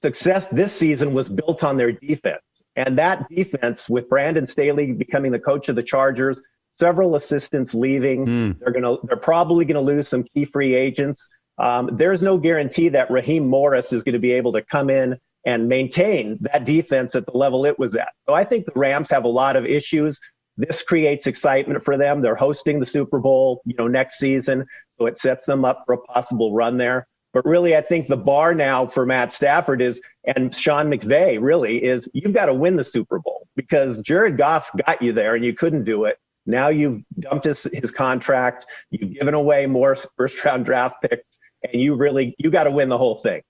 success 0.03 0.49
this 0.49 0.73
season 0.73 1.15
was 1.15 1.29
built 1.29 1.65
on 1.65 1.77
their 1.77 1.93
defense. 1.93 2.43
And 2.77 2.99
that 2.99 3.29
defense, 3.29 3.89
with 3.89 4.09
Brandon 4.09 4.47
Staley 4.47 4.93
becoming 4.93 5.33
the 5.33 5.39
coach 5.39 5.69
of 5.69 5.77
the 5.77 5.83
Chargers, 5.83 6.43
several 6.79 7.17
assistants 7.17 7.75
leaving, 7.75 8.57
they're 8.61 8.73
gonna 8.73 8.97
they're 9.05 9.17
probably 9.17 9.65
gonna 9.65 9.81
lose 9.81 10.09
some 10.09 10.25
key 10.35 10.45
free 10.45 10.75
agents. 10.75 11.29
Um, 11.59 11.91
there's 11.93 12.23
no 12.23 12.39
guarantee 12.39 12.91
that 12.91 13.11
Raheem 13.11 13.47
Morris 13.47 13.93
is 13.93 14.03
going 14.05 14.15
to 14.15 14.19
be 14.19 14.33
able 14.33 14.53
to 14.53 14.63
come 14.63 14.91
in 14.91 15.19
and 15.45 15.69
maintain 15.69 16.39
that 16.41 16.65
defense 16.65 17.15
at 17.15 17.27
the 17.27 17.37
level 17.37 17.67
it 17.67 17.79
was 17.79 17.95
at. 17.95 18.13
So 18.27 18.35
I 18.35 18.45
think 18.45 18.65
the 18.65 18.73
Rams 18.75 19.11
have 19.11 19.25
a 19.25 19.29
lot 19.29 19.57
of 19.57 19.67
issues. 19.67 20.19
This 20.57 20.83
creates 20.83 21.27
excitement 21.27 21.85
for 21.85 21.97
them. 21.97 22.23
They're 22.23 22.35
hosting 22.35 22.81
the 22.81 22.87
Super 22.87 23.19
Bowl, 23.19 23.61
you 23.65 23.75
know, 23.77 23.89
next 23.89 24.19
season, 24.19 24.67
so 24.99 25.07
it 25.07 25.19
sets 25.19 25.45
them 25.45 25.65
up 25.65 25.83
for 25.87 25.95
a 25.95 25.99
possible 25.99 26.55
run 26.55 26.79
there. 26.79 27.07
But 27.33 27.45
really, 27.47 27.77
I 27.77 27.81
think 27.81 28.09
the 28.09 28.17
bar 28.17 28.55
now 28.55 28.87
for 28.87 29.07
Matt 29.07 29.33
Stafford 29.33 29.81
is, 29.81 30.01
and 30.25 30.55
Sean 30.55 30.91
McVay 30.91 31.39
really 31.41 31.83
is, 31.83 32.09
you've 32.13 32.35
got 32.35 32.47
to 32.47 32.55
win 32.55 32.77
the 32.77 32.85
Super 32.85 33.19
Bowl 33.19 33.47
because 33.57 33.99
Jared 34.03 34.37
Goff 34.37 34.71
got 34.87 35.01
you 35.01 35.13
there 35.13 35.35
and 35.35 35.45
you 35.45 35.55
couldn't 35.55 35.85
do 35.85 36.05
it. 36.05 36.19
Now 36.45 36.69
you've 36.69 37.03
dumped 37.21 37.45
his, 37.45 37.65
his 37.73 37.91
contract, 37.91 38.67
you've 38.91 39.15
given 39.15 39.35
away 39.35 39.67
more 39.67 39.97
first 40.17 40.45
round 40.45 40.65
draft 40.65 40.97
picks, 41.03 41.39
and 41.63 41.81
you 41.81 41.95
really 41.95 42.35
you 42.39 42.51
got 42.51 42.65
to 42.65 42.71
win 42.71 42.89
the 42.89 42.99
whole 42.99 43.17
thing. 43.17 43.43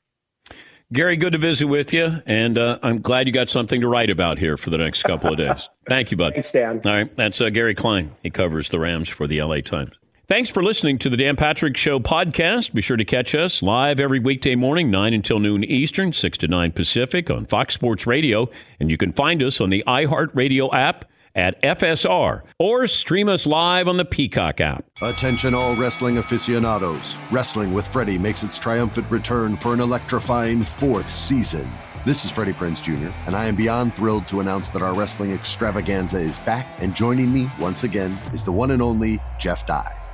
Gary, 0.93 1.17
good 1.17 1.33
to 1.33 1.39
visit 1.39 1.67
with 1.67 1.95
you, 1.95 2.19
and 2.27 2.59
uh, 2.59 2.79
I'm 2.83 3.01
glad 3.01 3.27
you 3.27 3.33
got 3.33 3.49
something 3.49 3.81
to 3.81 3.89
write 3.89 4.11
about 4.11 4.39
here 4.39 4.59
for 4.59 4.69
the 4.69 4.77
next 4.77 5.05
couple 5.05 5.33
of 5.33 5.39
days. 5.39 5.71
Thank 5.89 6.11
you, 6.11 6.19
bud. 6.19 6.35
Thanks, 6.35 6.53
Dan. 6.53 6.83
All 6.85 6.93
right, 6.93 7.17
that's 7.17 7.41
uh, 7.41 7.49
Gary 7.49 7.75
Klein. 7.75 8.15
He 8.23 8.29
covers 8.29 8.69
the 8.69 8.79
Rams 8.79 9.09
for 9.09 9.27
the 9.27 9.41
LA 9.41 9.63
Times. 9.63 9.93
Thanks 10.33 10.49
for 10.49 10.63
listening 10.63 10.97
to 11.01 11.11
the 11.11 11.19
Dan 11.19 11.37
Patrick 11.37 11.77
Show 11.77 12.01
podcast. 12.01 12.73
Be 12.73 12.81
sure 12.81 12.97
to 12.97 13.05
catch 13.05 13.35
us 13.35 13.63
live 13.63 14.01
every 14.01 14.19
weekday 14.19 14.55
morning, 14.55 14.91
9 14.91 15.13
until 15.13 15.39
noon 15.39 15.63
Eastern, 15.63 16.15
6 16.15 16.39
to 16.39 16.49
9 16.49 16.73
Pacific 16.73 17.29
on 17.29 17.45
Fox 17.45 17.75
Sports 17.75 18.07
Radio. 18.07 18.49
And 18.81 18.91
you 18.91 18.97
can 18.97 19.13
find 19.13 19.43
us 19.43 19.61
on 19.61 19.69
the 19.69 19.85
iHeartRadio 19.87 20.73
app 20.73 21.05
at 21.35 21.61
FSR 21.61 22.41
or 22.59 22.87
stream 22.87 23.29
us 23.29 23.47
live 23.47 23.89
on 23.89 23.99
the 23.99 24.07
Peacock 24.07 24.63
app. 24.63 24.87
Attention, 25.03 25.53
all 25.53 25.77
wrestling 25.77 26.17
aficionados. 26.17 27.15
Wrestling 27.31 27.75
with 27.75 27.87
Freddie 27.89 28.17
makes 28.17 28.43
its 28.43 28.59
triumphant 28.59 29.11
return 29.11 29.55
for 29.59 29.75
an 29.75 29.81
electrifying 29.81 30.65
fourth 30.65 31.13
season. 31.13 31.71
This 32.07 32.25
is 32.25 32.31
Freddie 32.31 32.55
Prinze 32.55 32.81
Jr., 32.83 33.15
and 33.27 33.37
I 33.37 33.45
am 33.45 33.55
beyond 33.55 33.95
thrilled 33.95 34.27
to 34.29 34.41
announce 34.41 34.71
that 34.71 34.81
our 34.81 34.95
wrestling 34.95 35.33
extravaganza 35.33 36.23
is 36.23 36.39
back, 36.39 36.67
and 36.79 36.97
joining 36.97 37.31
me 37.31 37.51
once 37.61 37.85
again 37.85 38.17
is 38.33 38.43
the 38.43 38.51
one 38.51 38.71
and 38.71 38.81
only 38.81 39.21
Jeff 39.39 39.67
Dye. 39.67 40.02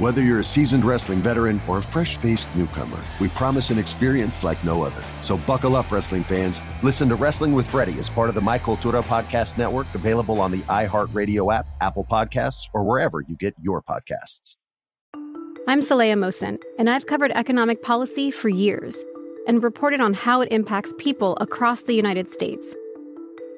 Whether 0.00 0.22
you're 0.22 0.40
a 0.40 0.44
seasoned 0.44 0.86
wrestling 0.86 1.18
veteran 1.18 1.60
or 1.68 1.76
a 1.76 1.82
fresh 1.82 2.16
faced 2.16 2.48
newcomer, 2.56 2.96
we 3.20 3.28
promise 3.28 3.68
an 3.68 3.78
experience 3.78 4.42
like 4.42 4.64
no 4.64 4.82
other. 4.82 5.02
So 5.20 5.36
buckle 5.36 5.76
up, 5.76 5.92
wrestling 5.92 6.24
fans. 6.24 6.62
Listen 6.82 7.06
to 7.10 7.16
Wrestling 7.16 7.52
with 7.52 7.68
Freddie 7.68 7.98
as 7.98 8.08
part 8.08 8.30
of 8.30 8.34
the 8.34 8.40
My 8.40 8.58
Cultura 8.58 9.02
Podcast 9.02 9.58
Network, 9.58 9.86
available 9.94 10.40
on 10.40 10.52
the 10.52 10.60
iHeartRadio 10.60 11.54
app, 11.54 11.66
Apple 11.82 12.06
Podcasts, 12.10 12.66
or 12.72 12.82
wherever 12.82 13.20
you 13.20 13.36
get 13.36 13.54
your 13.60 13.82
podcasts. 13.82 14.56
I'm 15.68 15.80
Saleha 15.80 16.14
Mohsin, 16.14 16.58
and 16.78 16.88
I've 16.88 17.04
covered 17.04 17.32
economic 17.32 17.82
policy 17.82 18.30
for 18.30 18.48
years 18.48 19.04
and 19.46 19.62
reported 19.62 20.00
on 20.00 20.14
how 20.14 20.40
it 20.40 20.50
impacts 20.50 20.94
people 20.96 21.36
across 21.42 21.82
the 21.82 21.92
United 21.92 22.26
States. 22.26 22.74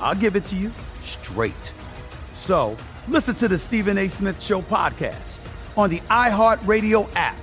I'll 0.00 0.14
give 0.14 0.36
it 0.36 0.44
to 0.46 0.56
you 0.56 0.70
straight. 1.02 1.72
So 2.34 2.76
listen 3.08 3.34
to 3.36 3.48
the 3.48 3.58
Stephen 3.58 3.98
A. 3.98 4.08
Smith 4.08 4.40
Show 4.40 4.62
podcast 4.62 5.36
on 5.76 5.90
the 5.90 6.00
iHeartRadio 6.00 7.08
app, 7.14 7.36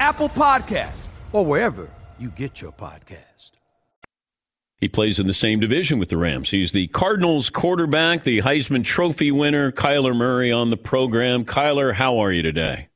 Apple 0.00 0.28
Podcasts, 0.28 1.06
or 1.32 1.44
wherever 1.44 1.88
you 2.18 2.30
get 2.30 2.60
your 2.60 2.72
podcast. 2.72 3.52
He 4.78 4.88
plays 4.88 5.18
in 5.18 5.26
the 5.26 5.32
same 5.32 5.60
division 5.60 5.98
with 5.98 6.10
the 6.10 6.16
Rams. 6.16 6.50
He's 6.50 6.72
the 6.72 6.88
Cardinals 6.88 7.48
quarterback, 7.48 8.22
the 8.22 8.42
Heisman 8.42 8.84
Trophy 8.84 9.30
winner, 9.30 9.72
Kyler 9.72 10.14
Murray 10.14 10.52
on 10.52 10.70
the 10.70 10.76
program. 10.76 11.44
Kyler, 11.44 11.94
how 11.94 12.18
are 12.18 12.30
you 12.30 12.42
today? 12.42 12.88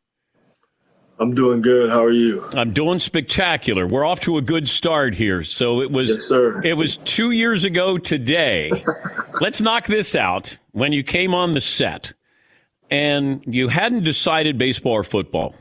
I'm 1.21 1.35
doing 1.35 1.61
good. 1.62 1.91
How 1.91 2.05
are 2.05 2.12
you? 2.12 2.45
I'm 2.53 2.73
doing 2.73 3.01
spectacular. 3.01 3.87
We're 3.87 4.05
off 4.05 4.21
to 4.21 4.37
a 4.39 4.43
good 4.43 4.69
start 4.69 5.14
here. 5.14 5.43
So 5.43 5.81
it 5.81 5.91
was 5.91 6.11
yes, 6.11 6.23
sir. 6.23 6.62
it 6.62 6.75
was 6.75 6.97
2 6.99 7.33
years 7.33 7.64
ago 7.64 7.99
today. 7.99 8.85
Let's 9.41 9.61
knock 9.61 9.87
this 9.87 10.14
out. 10.14 10.57
When 10.73 10.93
you 10.93 11.03
came 11.03 11.35
on 11.35 11.53
the 11.53 11.61
set 11.61 12.12
and 12.91 13.43
you 13.47 13.69
hadn't 13.69 14.05
decided 14.05 14.59
baseball 14.59 14.93
or 14.93 15.05
football, 15.05 15.57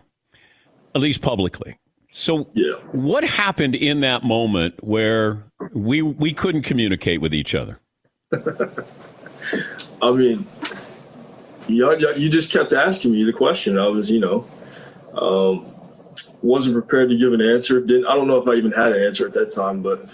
at 0.93 1.01
least 1.01 1.21
publicly. 1.21 1.79
So 2.11 2.49
yeah. 2.53 2.73
what 2.91 3.23
happened 3.23 3.75
in 3.75 4.01
that 4.01 4.23
moment 4.23 4.83
where 4.83 5.43
we 5.73 6.01
we 6.01 6.33
couldn't 6.33 6.63
communicate 6.63 7.21
with 7.21 7.33
each 7.33 7.53
other? 7.53 7.79
I 10.01 10.11
mean, 10.11 10.45
you, 11.67 12.15
you 12.15 12.29
just 12.29 12.51
kept 12.51 12.73
asking 12.73 13.11
me 13.11 13.23
the 13.23 13.33
question. 13.33 13.77
I 13.77 13.87
was, 13.87 14.11
you 14.11 14.19
know, 14.19 14.45
um, 15.17 15.65
wasn't 16.41 16.73
prepared 16.73 17.09
to 17.09 17.17
give 17.17 17.33
an 17.33 17.41
answer. 17.41 17.79
Didn't 17.81 18.05
I 18.05 18.15
don't 18.15 18.27
know 18.27 18.37
if 18.37 18.47
I 18.47 18.53
even 18.53 18.71
had 18.71 18.91
an 18.91 19.03
answer 19.03 19.27
at 19.27 19.33
that 19.33 19.51
time, 19.51 19.81
but 19.81 20.07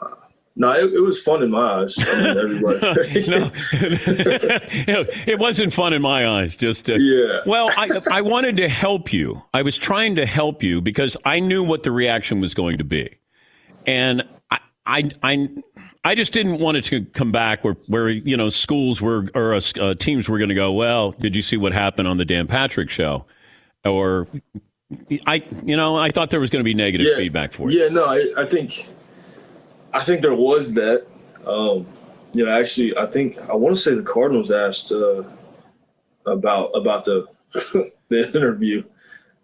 uh, 0.00 0.08
no, 0.56 0.72
it, 0.72 0.92
it, 0.92 1.00
was 1.00 1.22
fun 1.22 1.42
in 1.42 1.50
my 1.50 1.82
eyes. 1.82 1.96
I 1.98 2.22
mean, 2.22 2.38
everybody. 2.38 2.78
no, 3.28 3.50
it 5.26 5.38
wasn't 5.38 5.72
fun 5.72 5.92
in 5.92 6.02
my 6.02 6.26
eyes. 6.26 6.56
Just 6.56 6.90
uh, 6.90 6.94
yeah. 6.94 7.40
Well, 7.46 7.70
I 7.76 7.88
I 8.10 8.22
wanted 8.22 8.56
to 8.58 8.68
help 8.68 9.12
you. 9.12 9.42
I 9.54 9.62
was 9.62 9.76
trying 9.76 10.16
to 10.16 10.26
help 10.26 10.62
you 10.62 10.80
because 10.80 11.16
I 11.24 11.40
knew 11.40 11.62
what 11.62 11.82
the 11.82 11.92
reaction 11.92 12.40
was 12.40 12.54
going 12.54 12.78
to 12.78 12.84
be, 12.84 13.16
and 13.86 14.28
I 14.50 14.58
I. 14.86 15.10
I 15.22 15.48
I 16.04 16.16
just 16.16 16.32
didn't 16.32 16.58
want 16.58 16.76
it 16.76 16.84
to 16.86 17.04
come 17.04 17.30
back 17.30 17.62
where, 17.62 17.76
where 17.86 18.08
you 18.08 18.36
know 18.36 18.48
schools 18.48 19.00
were 19.00 19.28
or 19.36 19.54
uh, 19.54 19.60
uh 19.80 19.94
teams 19.94 20.28
were 20.28 20.38
going 20.38 20.48
to 20.48 20.54
go. 20.54 20.72
Well, 20.72 21.12
did 21.12 21.36
you 21.36 21.42
see 21.42 21.56
what 21.56 21.72
happened 21.72 22.08
on 22.08 22.16
the 22.16 22.24
Dan 22.24 22.48
Patrick 22.48 22.90
show? 22.90 23.24
Or 23.84 24.26
I, 25.26 25.42
you 25.64 25.76
know, 25.76 25.96
I 25.96 26.10
thought 26.10 26.30
there 26.30 26.40
was 26.40 26.50
going 26.50 26.60
to 26.60 26.64
be 26.64 26.74
negative 26.74 27.06
yeah, 27.10 27.16
feedback 27.16 27.52
for 27.52 27.70
you. 27.70 27.80
Yeah, 27.80 27.88
no, 27.88 28.04
I, 28.06 28.32
I 28.36 28.46
think, 28.46 28.88
I 29.92 30.00
think 30.00 30.22
there 30.22 30.34
was 30.34 30.74
that. 30.74 31.06
Um, 31.46 31.86
you 32.34 32.46
know, 32.46 32.52
actually, 32.52 32.96
I 32.96 33.06
think 33.06 33.38
I 33.48 33.54
want 33.54 33.76
to 33.76 33.80
say 33.80 33.94
the 33.94 34.02
Cardinals 34.02 34.50
asked 34.50 34.92
uh, 34.92 35.22
about 36.26 36.70
about 36.74 37.04
the 37.04 37.26
the 38.08 38.34
interview. 38.34 38.84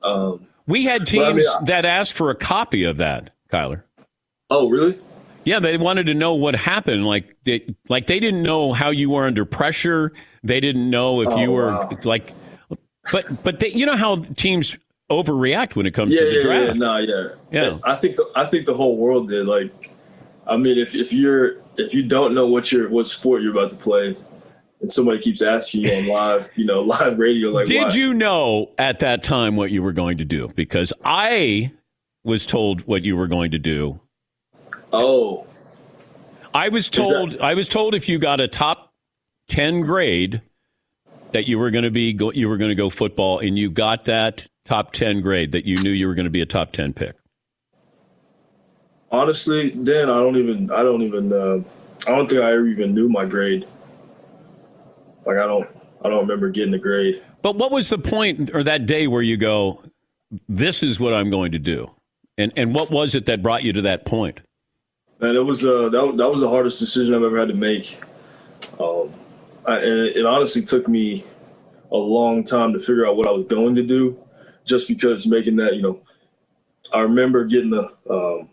Um, 0.02 0.46
we 0.66 0.84
had 0.84 1.06
teams 1.06 1.24
I 1.24 1.32
mean, 1.32 1.46
I, 1.48 1.64
that 1.64 1.84
asked 1.84 2.14
for 2.14 2.30
a 2.30 2.34
copy 2.34 2.84
of 2.84 2.98
that, 2.98 3.34
Kyler. 3.52 3.82
Oh, 4.50 4.68
really? 4.68 4.98
Yeah, 5.44 5.60
they 5.60 5.76
wanted 5.78 6.06
to 6.06 6.14
know 6.14 6.34
what 6.34 6.54
happened. 6.54 7.06
Like, 7.06 7.36
they, 7.44 7.74
like 7.88 8.06
they 8.06 8.20
didn't 8.20 8.42
know 8.42 8.74
how 8.74 8.90
you 8.90 9.10
were 9.10 9.26
under 9.26 9.46
pressure. 9.46 10.12
They 10.42 10.60
didn't 10.60 10.90
know 10.90 11.22
if 11.22 11.28
oh, 11.30 11.38
you 11.38 11.52
were 11.52 11.68
wow. 11.68 11.90
like 12.04 12.32
but 13.12 13.42
but 13.42 13.60
they, 13.60 13.70
you 13.70 13.86
know 13.86 13.96
how 13.96 14.16
teams 14.16 14.76
overreact 15.10 15.74
when 15.76 15.86
it 15.86 15.92
comes 15.92 16.14
yeah, 16.14 16.20
to 16.20 16.26
the 16.26 16.34
yeah, 16.34 16.42
draft. 16.42 16.66
Yeah, 16.66 16.72
no, 16.72 16.98
yeah, 16.98 17.28
yeah. 17.50 17.78
I 17.84 17.96
think 17.96 18.16
the, 18.16 18.30
I 18.36 18.46
think 18.46 18.66
the 18.66 18.74
whole 18.74 18.96
world 18.96 19.28
did. 19.28 19.46
Like, 19.46 19.92
I 20.46 20.56
mean, 20.56 20.78
if 20.78 20.94
if 20.94 21.12
you're 21.12 21.56
if 21.76 21.94
you 21.94 22.02
don't 22.02 22.34
know 22.34 22.46
what 22.46 22.70
you're 22.72 22.88
what 22.88 23.06
sport 23.06 23.42
you're 23.42 23.52
about 23.52 23.70
to 23.70 23.76
play, 23.76 24.16
and 24.80 24.90
somebody 24.90 25.18
keeps 25.18 25.42
asking 25.42 25.82
you 25.82 25.92
on 25.92 26.08
live, 26.08 26.50
you 26.54 26.64
know, 26.64 26.82
live 26.82 27.18
radio, 27.18 27.50
like, 27.50 27.66
did 27.66 27.88
why? 27.88 27.94
you 27.94 28.14
know 28.14 28.70
at 28.78 29.00
that 29.00 29.22
time 29.22 29.56
what 29.56 29.70
you 29.70 29.82
were 29.82 29.92
going 29.92 30.18
to 30.18 30.24
do? 30.24 30.48
Because 30.54 30.92
I 31.04 31.72
was 32.24 32.44
told 32.44 32.82
what 32.82 33.02
you 33.02 33.16
were 33.16 33.28
going 33.28 33.52
to 33.52 33.58
do. 33.58 34.00
Oh, 34.92 35.46
I 36.54 36.68
was 36.68 36.88
told. 36.88 37.32
That- 37.32 37.42
I 37.42 37.54
was 37.54 37.68
told 37.68 37.94
if 37.94 38.08
you 38.08 38.18
got 38.18 38.40
a 38.40 38.48
top 38.48 38.92
ten 39.48 39.80
grade 39.80 40.42
that 41.32 41.46
you 41.46 41.58
were 41.58 41.70
going 41.70 41.84
to 41.84 41.90
be 41.90 42.12
go, 42.12 42.32
you 42.32 42.48
were 42.48 42.56
going 42.56 42.70
to 42.70 42.74
go 42.74 42.90
football 42.90 43.38
and 43.38 43.58
you 43.58 43.70
got 43.70 44.04
that 44.04 44.46
top 44.64 44.92
10 44.92 45.20
grade 45.20 45.52
that 45.52 45.64
you 45.64 45.76
knew 45.82 45.90
you 45.90 46.06
were 46.06 46.14
going 46.14 46.24
to 46.24 46.30
be 46.30 46.40
a 46.40 46.46
top 46.46 46.72
10 46.72 46.92
pick? 46.92 47.16
Honestly 49.10 49.70
dan 49.70 50.10
i 50.10 50.18
don't 50.18 50.36
even 50.36 50.70
i 50.70 50.82
don't 50.82 51.00
even 51.00 51.32
uh, 51.32 51.62
i 52.06 52.10
don't 52.10 52.28
think 52.28 52.42
i 52.42 52.52
ever 52.52 52.66
even 52.66 52.94
knew 52.94 53.08
my 53.08 53.24
grade. 53.24 53.66
Like 55.24 55.38
i 55.38 55.46
don't 55.46 55.68
i 56.04 56.08
don't 56.10 56.20
remember 56.20 56.50
getting 56.50 56.74
a 56.74 56.78
grade. 56.78 57.22
But 57.40 57.56
what 57.56 57.70
was 57.70 57.88
the 57.88 57.98
point 57.98 58.50
or 58.52 58.62
that 58.64 58.84
day 58.84 59.06
where 59.06 59.22
you 59.22 59.38
go 59.38 59.82
this 60.46 60.82
is 60.82 61.00
what 61.00 61.14
i'm 61.14 61.30
going 61.30 61.52
to 61.52 61.58
do 61.58 61.90
and 62.36 62.52
and 62.54 62.74
what 62.74 62.90
was 62.90 63.14
it 63.14 63.24
that 63.26 63.42
brought 63.42 63.62
you 63.62 63.72
to 63.72 63.80
that 63.82 64.04
point? 64.04 64.36
point 64.36 64.46
and 65.20 65.36
it 65.36 65.42
was 65.42 65.64
uh 65.64 65.88
that, 65.88 66.14
that 66.18 66.30
was 66.30 66.40
the 66.42 66.48
hardest 66.48 66.78
decision 66.78 67.14
i've 67.14 67.22
ever 67.22 67.38
had 67.38 67.48
to 67.48 67.54
make. 67.54 67.98
Um 68.78 69.10
I, 69.68 69.78
it, 69.78 70.26
honestly 70.26 70.62
took 70.62 70.88
me 70.88 71.24
a 71.92 71.96
long 71.96 72.44
time 72.44 72.72
to 72.72 72.80
figure 72.80 73.06
out 73.06 73.16
what 73.16 73.28
I 73.28 73.32
was 73.32 73.46
going 73.48 73.74
to 73.76 73.82
do, 73.82 74.18
just 74.64 74.88
because 74.88 75.26
making 75.26 75.56
that 75.56 75.76
you 75.76 75.82
know 75.82 76.00
I 76.94 77.00
remember 77.00 77.44
getting 77.44 77.74
a 77.74 78.12
um, 78.12 78.48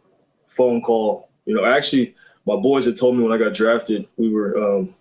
phone 0.47 0.81
call. 0.81 1.29
You 1.45 1.55
know, 1.55 1.65
actually, 1.65 2.15
my 2.45 2.55
boys 2.55 2.85
had 2.85 2.97
told 2.97 3.17
me 3.17 3.23
when 3.23 3.33
I 3.33 3.43
got 3.43 3.53
drafted, 3.53 4.07
we 4.17 4.29
were 4.29 4.57
um, 4.57 4.95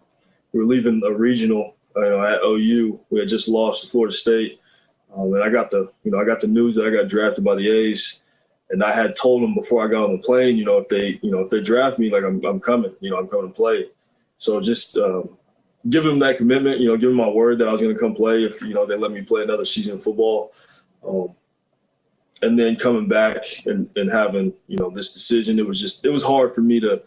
we 0.52 0.60
were 0.60 0.66
leaving 0.66 1.02
a 1.06 1.12
regional. 1.12 1.74
You 1.96 2.02
know, 2.02 2.24
at 2.24 2.42
OU, 2.44 3.00
we 3.10 3.20
had 3.20 3.28
just 3.28 3.48
lost 3.48 3.84
to 3.84 3.90
Florida 3.90 4.14
State, 4.14 4.60
um, 5.16 5.32
and 5.34 5.44
I 5.44 5.48
got 5.50 5.70
the 5.70 5.92
you 6.04 6.10
know 6.10 6.18
I 6.18 6.24
got 6.24 6.40
the 6.40 6.48
news 6.48 6.74
that 6.76 6.86
I 6.86 6.90
got 6.90 7.08
drafted 7.08 7.44
by 7.44 7.56
the 7.56 7.70
A's, 7.70 8.20
and 8.70 8.82
I 8.82 8.92
had 8.92 9.16
told 9.16 9.42
them 9.42 9.54
before 9.54 9.84
I 9.84 9.90
got 9.90 10.04
on 10.04 10.16
the 10.16 10.22
plane, 10.22 10.56
you 10.56 10.64
know, 10.64 10.78
if 10.78 10.88
they 10.88 11.18
you 11.22 11.30
know 11.30 11.40
if 11.40 11.50
they 11.50 11.60
draft 11.60 11.98
me, 11.98 12.10
like 12.10 12.24
I'm 12.24 12.44
I'm 12.44 12.60
coming, 12.60 12.94
you 13.00 13.10
know, 13.10 13.18
I'm 13.18 13.28
coming 13.28 13.48
to 13.48 13.54
play. 13.54 13.88
So 14.38 14.60
just 14.60 14.98
um, 14.98 15.30
give 15.88 16.04
them 16.04 16.18
that 16.20 16.36
commitment, 16.36 16.80
you 16.80 16.88
know, 16.88 16.96
give 16.96 17.10
them 17.10 17.16
my 17.16 17.28
word 17.28 17.58
that 17.58 17.68
I 17.68 17.72
was 17.72 17.82
going 17.82 17.94
to 17.94 18.00
come 18.00 18.14
play 18.14 18.44
if 18.44 18.60
you 18.62 18.74
know 18.74 18.86
they 18.86 18.96
let 18.96 19.12
me 19.12 19.22
play 19.22 19.42
another 19.42 19.64
season 19.64 19.94
of 19.94 20.02
football. 20.02 20.52
Um, 21.06 21.34
and 22.42 22.58
then 22.58 22.76
coming 22.76 23.08
back 23.08 23.44
and, 23.66 23.88
and 23.96 24.12
having 24.12 24.52
you 24.66 24.76
know 24.76 24.90
this 24.90 25.12
decision, 25.12 25.58
it 25.58 25.66
was 25.66 25.80
just 25.80 26.04
it 26.04 26.10
was 26.10 26.22
hard 26.22 26.54
for 26.54 26.60
me 26.60 26.80
to 26.80 27.02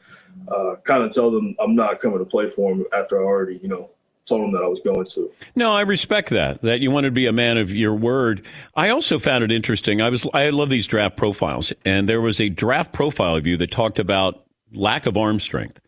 uh, 0.48 0.76
kind 0.84 1.04
of 1.04 1.12
tell 1.12 1.32
them 1.32 1.56
I'm 1.60 1.76
not 1.76 2.00
coming 2.00 2.20
to 2.20 2.26
play 2.26 2.50
for 2.50 2.72
them 2.72 2.86
after 2.94 3.20
I 3.20 3.24
already 3.24 3.60
you 3.62 3.68
know 3.68 3.90
told 4.26 4.44
them 4.44 4.52
that 4.52 4.62
I 4.62 4.68
was 4.68 4.80
going 4.84 5.06
to. 5.06 5.32
No, 5.56 5.74
I 5.74 5.82
respect 5.82 6.30
that. 6.30 6.62
That 6.62 6.82
you 6.82 6.92
wanted 6.92 7.08
to 7.08 7.14
be 7.14 7.26
a 7.26 7.32
man 7.32 7.58
of 7.58 7.74
your 7.74 7.96
word. 7.96 8.46
I 8.76 8.90
also 8.90 9.20
found 9.20 9.44
it 9.44 9.52
interesting. 9.52 10.02
I 10.02 10.10
was 10.10 10.28
I 10.34 10.50
love 10.50 10.70
these 10.70 10.88
draft 10.88 11.18
profiles, 11.18 11.74
and 11.86 12.08
there 12.08 12.22
was 12.22 12.40
a 12.40 12.50
draft 12.50 12.94
profile 12.94 13.36
of 13.36 13.48
you 13.48 13.58
that 13.58 13.72
talked 13.72 14.00
about 14.00 14.46
lack 14.72 15.06
of 15.06 15.18
arm 15.18 15.40
strength. 15.40 15.80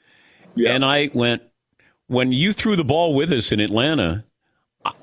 Yeah. 0.55 0.73
And 0.73 0.83
I 0.83 1.09
went 1.13 1.43
when 2.09 2.33
you 2.33 2.51
threw 2.51 2.75
the 2.75 2.83
ball 2.83 3.13
with 3.13 3.31
us 3.31 3.51
in 3.51 3.59
Atlanta. 3.59 4.25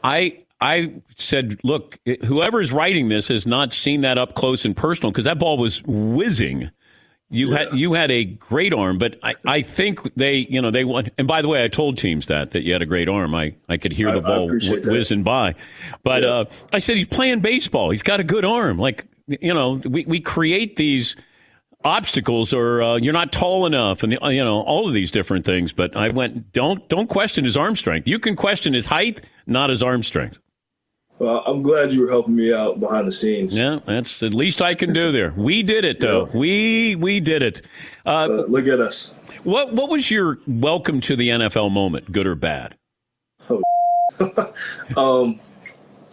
I 0.03 0.39
I 0.61 0.95
said, 1.15 1.59
look, 1.63 1.99
whoever 2.25 2.61
is 2.61 2.73
writing 2.73 3.09
this 3.09 3.29
has 3.29 3.47
not 3.47 3.73
seen 3.73 4.01
that 4.03 4.17
up 4.17 4.35
close 4.35 4.65
and 4.65 4.77
personal 4.77 5.11
because 5.11 5.25
that 5.25 5.39
ball 5.39 5.59
was 5.59 5.83
whizzing. 5.85 6.71
You 7.29 7.51
yeah. 7.51 7.59
had 7.59 7.75
you 7.75 7.93
had 7.93 8.11
a 8.11 8.25
great 8.25 8.73
arm, 8.73 8.99
but 8.99 9.19
I, 9.23 9.35
I 9.45 9.63
think 9.63 10.15
they 10.15 10.47
you 10.49 10.63
know 10.63 10.71
they 10.71 10.85
want. 10.85 11.11
And 11.19 11.27
by 11.27 11.43
the 11.43 11.49
way, 11.49 11.65
I 11.65 11.69
told 11.69 11.99
teams 11.99 12.27
that 12.27 12.53
that 12.53 12.63
you 12.63 12.73
had 12.73 12.83
a 12.83 12.87
great 12.87 13.09
arm. 13.09 13.35
I, 13.35 13.55
I 13.69 13.77
could 13.77 13.93
hear 13.93 14.13
the 14.13 14.19
I, 14.19 14.29
ball 14.29 14.49
w- 14.49 14.91
whizzing 14.91 15.25
by, 15.25 15.57
but 16.05 16.23
yeah. 16.23 16.29
uh, 16.29 16.45
I 16.73 16.79
said 16.79 16.97
he's 16.97 17.09
playing 17.09 17.41
baseball. 17.41 17.91
He's 17.91 18.05
got 18.05 18.21
a 18.21 18.25
good 18.25 18.45
arm. 18.45 18.79
Like 18.79 19.07
you 19.27 19.53
know, 19.53 19.73
we 19.85 20.05
we 20.07 20.21
create 20.21 20.77
these 20.77 21.17
obstacles 21.87 22.53
or 22.53 22.83
uh, 22.83 22.97
you're 22.97 23.13
not 23.13 23.31
tall 23.31 23.65
enough 23.65 24.03
and 24.03 24.13
you 24.13 24.45
know 24.45 24.61
all 24.63 24.89
of 24.89 24.93
these 24.93 25.13
different 25.13 25.47
things 25.47 25.73
but 25.73 25.97
i 25.97 26.09
went 26.09 26.53
don't 26.53 26.89
don't 26.89 27.09
question 27.09 27.45
his 27.45 27.57
arm 27.57 27.77
strength 27.77 28.09
you 28.09 28.19
can 28.19 28.35
question 28.35 28.75
his 28.75 28.87
height 28.87 29.21
not 29.47 29.71
his 29.71 29.85
arm 29.85 30.03
strength 30.03 30.39
well, 31.19 31.43
I'm 31.47 31.63
glad 31.63 31.95
you 31.95 32.03
were 32.03 32.11
helping 32.11 32.37
me 32.37 32.53
out 32.53 32.79
behind 32.79 33.09
the 33.09 33.13
scenes. 33.13 33.57
Yeah, 33.57 33.79
that's 33.87 34.21
the 34.21 34.29
least 34.29 34.61
I 34.61 34.75
can 34.75 34.93
do 34.93 35.13
there. 35.13 35.33
We 35.35 35.63
did 35.63 35.85
it 35.87 35.99
though. 35.99 36.27
Yeah. 36.27 36.37
We 36.37 36.97
we 36.97 37.21
did 37.21 37.43
it. 37.43 37.63
Uh, 38.05 38.11
uh, 38.11 38.27
look 38.49 38.67
at 38.67 38.81
us. 38.81 39.15
What 39.43 39.73
what 39.73 39.89
was 39.89 40.11
your 40.11 40.39
welcome 40.47 41.01
to 41.03 41.17
the 41.17 41.31
NFL 41.31 41.73
moment, 41.73 42.13
good 42.13 42.27
or 42.27 42.35
bad? 42.35 42.77
Oh, 43.49 43.63
um, 44.97 45.41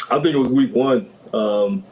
I 0.10 0.22
think 0.22 0.36
it 0.36 0.38
was 0.38 0.54
week 0.54 0.74
one. 0.74 1.10
Um, 1.34 1.84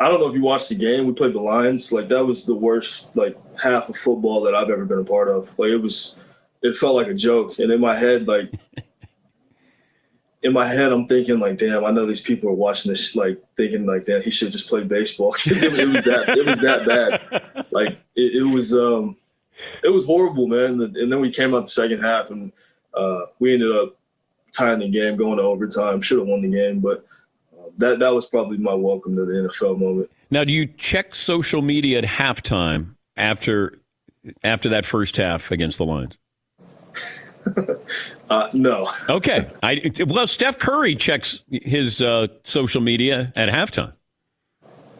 I 0.00 0.08
don't 0.08 0.20
know 0.20 0.28
if 0.28 0.34
you 0.34 0.42
watched 0.42 0.68
the 0.68 0.76
game. 0.76 1.06
We 1.06 1.12
played 1.12 1.34
the 1.34 1.40
Lions. 1.40 1.92
Like 1.92 2.08
that 2.08 2.24
was 2.24 2.44
the 2.44 2.54
worst 2.54 3.14
like 3.16 3.36
half 3.60 3.88
of 3.88 3.96
football 3.96 4.42
that 4.42 4.54
I've 4.54 4.70
ever 4.70 4.84
been 4.84 5.00
a 5.00 5.04
part 5.04 5.28
of. 5.28 5.56
Like 5.58 5.70
it 5.70 5.78
was, 5.78 6.16
it 6.62 6.76
felt 6.76 6.94
like 6.94 7.08
a 7.08 7.14
joke. 7.14 7.58
And 7.58 7.72
in 7.72 7.80
my 7.80 7.98
head, 7.98 8.28
like 8.28 8.52
in 10.42 10.52
my 10.52 10.66
head, 10.66 10.92
I'm 10.92 11.06
thinking 11.06 11.40
like, 11.40 11.58
damn, 11.58 11.84
I 11.84 11.90
know 11.90 12.06
these 12.06 12.20
people 12.20 12.48
are 12.48 12.54
watching 12.54 12.92
this, 12.92 13.16
like 13.16 13.42
thinking 13.56 13.86
like, 13.86 14.04
damn, 14.04 14.22
he 14.22 14.30
should 14.30 14.52
just 14.52 14.68
play 14.68 14.84
baseball. 14.84 15.34
it, 15.46 15.62
it, 15.62 15.88
was 15.88 16.04
that, 16.04 16.28
it 16.28 16.46
was 16.46 16.60
that 16.60 16.86
bad. 16.86 17.66
Like 17.72 17.98
it, 18.14 18.42
it, 18.42 18.46
was, 18.46 18.72
um, 18.72 19.16
it 19.82 19.88
was 19.88 20.04
horrible, 20.04 20.46
man. 20.46 20.80
And 20.80 21.10
then 21.10 21.20
we 21.20 21.32
came 21.32 21.54
out 21.54 21.64
the 21.64 21.70
second 21.70 22.02
half 22.02 22.30
and 22.30 22.52
uh, 22.94 23.22
we 23.40 23.52
ended 23.52 23.74
up 23.76 23.96
tying 24.52 24.78
the 24.78 24.88
game, 24.88 25.16
going 25.16 25.38
to 25.38 25.42
overtime. 25.42 26.00
Should 26.02 26.18
have 26.18 26.28
won 26.28 26.42
the 26.42 26.48
game, 26.48 26.78
but 26.78 27.04
that 27.78 28.00
that 28.00 28.14
was 28.14 28.26
probably 28.26 28.58
my 28.58 28.74
welcome 28.74 29.16
to 29.16 29.24
the 29.24 29.32
NFL 29.32 29.78
moment. 29.78 30.10
Now, 30.30 30.44
do 30.44 30.52
you 30.52 30.66
check 30.66 31.14
social 31.14 31.62
media 31.62 31.98
at 31.98 32.04
halftime 32.04 32.94
after 33.16 33.78
after 34.44 34.68
that 34.68 34.84
first 34.84 35.16
half 35.16 35.50
against 35.50 35.78
the 35.78 35.84
Lions? 35.84 36.18
uh, 38.30 38.48
no. 38.52 38.90
okay. 39.08 39.50
I, 39.62 39.90
well, 40.06 40.26
Steph 40.26 40.58
Curry 40.58 40.94
checks 40.94 41.42
his 41.50 42.02
uh, 42.02 42.28
social 42.44 42.80
media 42.80 43.32
at 43.36 43.48
halftime. 43.48 43.94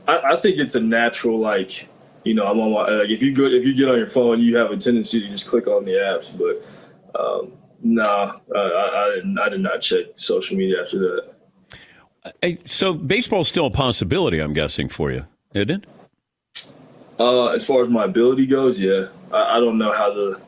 I, 0.06 0.18
I, 0.32 0.36
think 0.36 0.58
it's 0.58 0.74
a 0.74 0.80
natural, 0.80 1.38
like, 1.38 1.88
you 2.24 2.32
know, 2.32 2.46
I'm 2.46 2.58
on 2.60 2.72
my, 2.72 3.00
like, 3.00 3.10
if 3.10 3.22
you 3.22 3.34
go, 3.34 3.44
if 3.44 3.66
you 3.66 3.74
get 3.74 3.88
on 3.88 3.98
your 3.98 4.06
phone, 4.06 4.40
you 4.40 4.56
have 4.56 4.70
a 4.70 4.76
tendency 4.78 5.20
to 5.20 5.28
just 5.28 5.50
click 5.50 5.66
on 5.66 5.84
the 5.84 5.92
apps. 5.92 6.30
But 6.38 7.20
um, 7.20 7.52
nah, 7.82 8.38
I, 8.54 8.58
I, 8.58 9.20
I 9.44 9.48
did 9.50 9.60
not 9.60 9.82
check 9.82 10.06
social 10.14 10.56
media 10.56 10.82
after 10.82 10.98
that. 10.98 11.37
So 12.66 12.94
baseball's 12.94 13.48
still 13.48 13.66
a 13.66 13.70
possibility, 13.70 14.40
I'm 14.40 14.52
guessing, 14.52 14.88
for 14.88 15.10
you, 15.10 15.26
isn't 15.54 15.70
it? 15.70 15.84
Uh, 17.18 17.48
as 17.48 17.66
far 17.66 17.82
as 17.82 17.90
my 17.90 18.04
ability 18.04 18.46
goes, 18.46 18.78
yeah. 18.78 19.08
I, 19.32 19.56
I 19.56 19.60
don't 19.60 19.78
know 19.78 19.92
how 19.92 20.12
the 20.12 20.40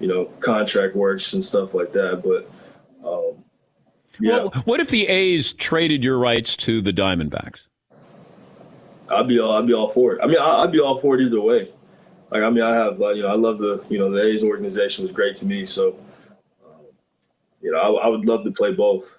you 0.00 0.08
know 0.08 0.26
contract 0.40 0.96
works 0.96 1.32
and 1.32 1.44
stuff 1.44 1.74
like 1.74 1.92
that. 1.92 2.22
But 2.22 2.50
um, 3.06 3.44
yeah, 4.18 4.38
well, 4.38 4.50
what 4.64 4.80
if 4.80 4.88
the 4.88 5.08
A's 5.08 5.52
traded 5.52 6.04
your 6.04 6.18
rights 6.18 6.56
to 6.56 6.80
the 6.80 6.92
Diamondbacks? 6.92 7.66
I'd 9.10 9.28
be 9.28 9.38
all 9.38 9.52
I'd 9.52 9.66
be 9.66 9.74
all 9.74 9.88
for 9.88 10.14
it. 10.14 10.20
I 10.22 10.26
mean, 10.26 10.38
I'd 10.38 10.72
be 10.72 10.80
all 10.80 10.98
for 10.98 11.14
it 11.16 11.24
either 11.24 11.40
way. 11.40 11.70
Like, 12.30 12.42
I 12.42 12.50
mean, 12.50 12.64
I 12.64 12.74
have 12.74 12.98
you 12.98 13.22
know 13.22 13.28
I 13.28 13.36
love 13.36 13.58
the 13.58 13.84
you 13.88 13.98
know 13.98 14.10
the 14.10 14.26
A's 14.26 14.42
organization 14.42 15.04
was 15.04 15.12
great 15.12 15.36
to 15.36 15.46
me, 15.46 15.64
so 15.64 15.96
um, 16.64 16.82
you 17.62 17.70
know 17.70 17.78
I, 17.78 18.06
I 18.06 18.08
would 18.08 18.24
love 18.24 18.44
to 18.44 18.50
play 18.50 18.72
both. 18.72 19.18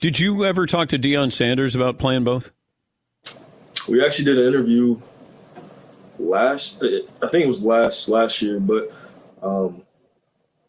Did 0.00 0.20
you 0.20 0.44
ever 0.44 0.66
talk 0.66 0.88
to 0.88 0.98
Deion 0.98 1.32
Sanders 1.32 1.74
about 1.74 1.98
playing 1.98 2.24
both? 2.24 2.52
We 3.88 4.04
actually 4.04 4.26
did 4.26 4.38
an 4.38 4.46
interview 4.46 5.00
last. 6.18 6.82
I 7.22 7.28
think 7.28 7.44
it 7.44 7.48
was 7.48 7.62
last 7.62 8.08
last 8.08 8.42
year, 8.42 8.60
but 8.60 8.92
um, 9.42 9.82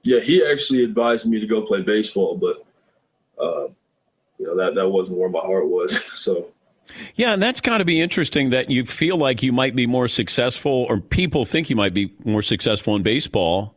yeah, 0.04 0.20
he 0.20 0.46
actually 0.46 0.84
advised 0.84 1.30
me 1.30 1.40
to 1.40 1.48
go 1.48 1.62
play 1.66 1.82
baseball, 1.82 2.38
but 2.38 2.66
uh, 3.42 3.68
you 4.38 4.46
know 4.46 4.56
that 4.56 4.76
that 4.76 4.88
wasn't 4.88 5.18
where 5.18 5.30
my 5.30 5.40
heart 5.40 5.68
was. 5.68 6.04
so. 6.20 6.48
Yeah, 7.14 7.34
and 7.34 7.44
that's 7.44 7.62
got 7.62 7.78
to 7.78 7.86
be 7.86 8.02
interesting 8.02 8.50
that 8.50 8.72
you 8.72 8.84
feel 8.84 9.16
like 9.16 9.44
you 9.44 9.52
might 9.52 9.76
be 9.76 9.86
more 9.86 10.08
successful, 10.08 10.88
or 10.90 11.00
people 11.00 11.46
think 11.46 11.70
you 11.70 11.76
might 11.76 11.94
be 11.94 12.12
more 12.26 12.42
successful 12.42 12.96
in 12.96 13.04
baseball, 13.04 13.76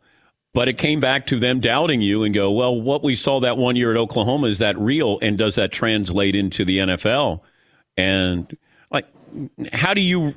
but 0.53 0.67
it 0.67 0.77
came 0.77 0.99
back 0.99 1.25
to 1.27 1.39
them 1.39 1.59
doubting 1.59 2.01
you 2.01 2.23
and 2.23 2.33
go, 2.33 2.51
well, 2.51 2.79
what 2.79 3.03
we 3.03 3.15
saw 3.15 3.39
that 3.39 3.57
one 3.57 3.75
year 3.75 3.91
at 3.91 3.97
Oklahoma, 3.97 4.47
is 4.47 4.59
that 4.59 4.77
real? 4.77 5.17
And 5.21 5.37
does 5.37 5.55
that 5.55 5.71
translate 5.71 6.35
into 6.35 6.63
the 6.63 6.77
NFL? 6.79 7.41
And 7.97 8.55
like, 8.91 9.07
how 9.71 9.93
do 9.93 10.01
you 10.01 10.35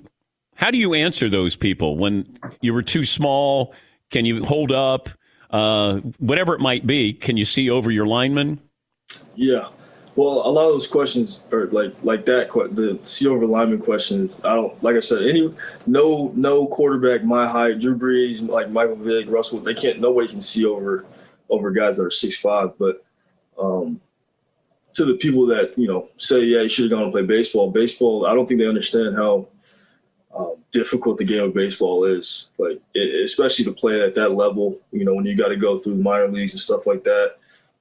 how 0.55 0.71
do 0.71 0.79
you 0.79 0.95
answer 0.95 1.29
those 1.29 1.55
people 1.55 1.99
when 1.99 2.39
you 2.63 2.73
were 2.73 2.83
too 2.83 3.05
small? 3.05 3.75
Can 4.11 4.25
you 4.25 4.45
hold 4.45 4.73
up? 4.73 5.11
Uh, 5.51 5.99
whatever 6.19 6.55
it 6.55 6.61
might 6.61 6.87
be, 6.87 7.13
can 7.13 7.37
you 7.37 7.45
see 7.45 7.69
over 7.71 7.91
your 7.91 8.07
lineman? 8.07 8.61
Yeah. 9.35 9.69
Well, 10.17 10.47
a 10.47 10.51
lot 10.51 10.65
of 10.65 10.73
those 10.73 10.87
questions 10.87 11.41
are 11.53 11.67
like 11.67 11.95
like 12.03 12.25
that. 12.25 12.49
The 12.73 12.99
see 13.03 13.29
over 13.29 13.47
lineman 13.47 13.81
questions. 13.81 14.41
I 14.43 14.55
don't 14.55 14.83
like 14.83 14.97
I 14.97 15.01
said. 15.01 15.23
Any 15.23 15.55
no 15.87 16.33
no 16.35 16.67
quarterback 16.67 17.23
my 17.23 17.47
height, 17.47 17.81
Drew 17.81 17.99
Brees, 17.99 18.47
like 18.49 18.71
Michael 18.71 18.97
Vick, 18.97 19.27
Russell. 19.29 19.59
They 19.59 19.75
can't. 19.75 20.01
Nobody 20.01 20.29
can 20.29 20.41
see 20.41 20.65
over 20.65 21.05
over 21.51 21.71
guys 21.71 21.99
that 21.99 22.07
are 22.07 22.11
six 22.11 22.39
five. 22.39 22.71
But 22.79 23.05
um, 23.61 24.01
to 24.95 25.05
the 25.05 25.15
people 25.15 25.47
that 25.49 25.79
you 25.79 25.87
know 25.87 26.09
say, 26.17 26.41
yeah, 26.41 26.63
you 26.63 26.69
should 26.71 26.91
have 26.91 26.93
gone 26.93 27.03
and 27.03 27.13
play 27.13 27.23
baseball. 27.23 27.71
Baseball. 27.71 28.25
I 28.25 28.33
don't 28.33 28.47
think 28.47 28.59
they 28.59 28.67
understand 28.67 29.17
how 29.17 29.49
um, 30.35 30.55
difficult 30.71 31.19
the 31.19 31.25
game 31.25 31.45
of 31.45 31.53
baseball 31.53 32.05
is. 32.07 32.49
Like, 32.57 32.81
it, 32.95 33.23
especially 33.23 33.67
to 33.67 33.73
play 33.73 34.01
at 34.01 34.15
that 34.15 34.33
level, 34.33 34.81
you 34.93 35.05
know, 35.05 35.13
when 35.13 35.27
you 35.27 35.37
got 35.37 35.49
to 35.49 35.57
go 35.57 35.79
through 35.79 35.97
minor 35.97 36.29
leagues 36.29 36.55
and 36.55 36.61
stuff 36.61 36.87
like 36.87 37.05
that. 37.05 37.35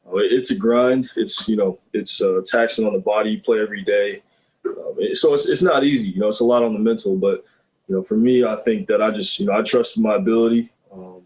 Uh, 0.08 0.18
it's 0.18 0.52
a 0.52 0.56
grind. 0.56 1.10
It's 1.16 1.48
you 1.48 1.56
know, 1.56 1.80
it's 1.94 2.22
uh, 2.22 2.42
taxing 2.46 2.86
on 2.86 2.94
the 2.94 3.00
body. 3.00 3.32
You 3.32 3.42
play 3.42 3.60
every 3.60 3.84
day, 3.84 4.22
um, 4.66 4.98
so 5.14 5.34
it's 5.34 5.48
it's 5.48 5.64
not 5.64 5.84
easy. 5.84 6.10
You 6.10 6.22
know, 6.22 6.28
it's 6.28 6.42
a 6.42 6.46
lot 6.46 6.64
on 6.64 6.74
the 6.74 6.80
mental. 6.80 7.16
But 7.16 7.44
you 7.88 7.96
know, 7.96 8.04
for 8.04 8.18
me, 8.18 8.44
I 8.44 8.56
think 8.58 8.88
that 8.88 9.02
I 9.02 9.12
just 9.12 9.40
you 9.40 9.48
know 9.48 9.54
I 9.54 9.62
trust 9.62 10.00
my 10.00 10.16
ability, 10.16 10.72
um, 10.94 11.22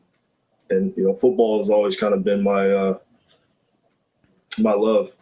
and 0.70 0.94
you 0.96 1.04
know, 1.04 1.14
football 1.14 1.60
has 1.60 1.70
always 1.70 2.00
kind 2.00 2.14
of 2.14 2.24
been 2.24 2.42
my 2.42 2.70
uh, 2.70 2.98
my 4.60 4.74
love. 4.74 5.14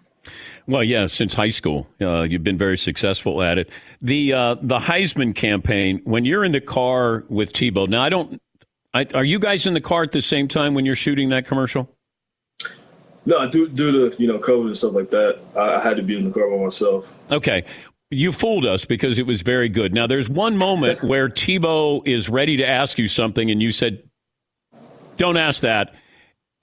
Well, 0.67 0.83
yeah, 0.83 1.07
since 1.07 1.33
high 1.33 1.49
school, 1.49 1.87
uh, 2.01 2.23
you've 2.23 2.43
been 2.43 2.57
very 2.57 2.77
successful 2.77 3.41
at 3.41 3.57
it. 3.57 3.69
The 4.01 4.33
uh, 4.33 4.55
the 4.61 4.79
Heisman 4.79 5.33
campaign. 5.33 6.01
When 6.03 6.25
you're 6.25 6.43
in 6.43 6.51
the 6.51 6.61
car 6.61 7.23
with 7.29 7.53
Tebow, 7.53 7.87
now 7.87 8.03
I 8.03 8.09
don't. 8.09 8.41
I, 8.93 9.07
are 9.13 9.23
you 9.23 9.39
guys 9.39 9.65
in 9.65 9.73
the 9.73 9.81
car 9.81 10.03
at 10.03 10.11
the 10.11 10.21
same 10.21 10.47
time 10.47 10.73
when 10.73 10.85
you're 10.85 10.95
shooting 10.95 11.29
that 11.29 11.45
commercial? 11.45 11.89
No, 13.27 13.45
due, 13.49 13.67
due 13.67 14.09
to 14.09 14.21
you 14.21 14.25
know 14.25 14.39
COVID 14.39 14.67
and 14.67 14.77
stuff 14.77 14.93
like 14.93 15.09
that, 15.09 15.37
I, 15.53 15.75
I 15.75 15.83
had 15.83 15.97
to 15.97 16.01
be 16.01 16.17
in 16.17 16.23
the 16.23 16.31
car 16.31 16.49
by 16.49 16.63
myself. 16.63 17.13
Okay, 17.29 17.65
You 18.09 18.31
fooled 18.31 18.65
us 18.65 18.85
because 18.85 19.19
it 19.19 19.27
was 19.27 19.41
very 19.41 19.67
good. 19.67 19.93
Now, 19.93 20.07
there's 20.07 20.29
one 20.29 20.55
moment 20.55 21.03
where 21.11 21.27
Tebow 21.27 22.07
is 22.07 22.29
ready 22.29 22.55
to 22.55 22.65
ask 22.65 22.97
you 22.97 23.09
something, 23.09 23.51
and 23.51 23.61
you 23.61 23.73
said, 23.73 24.01
"Don't 25.17 25.35
ask 25.35 25.61
that." 25.61 25.93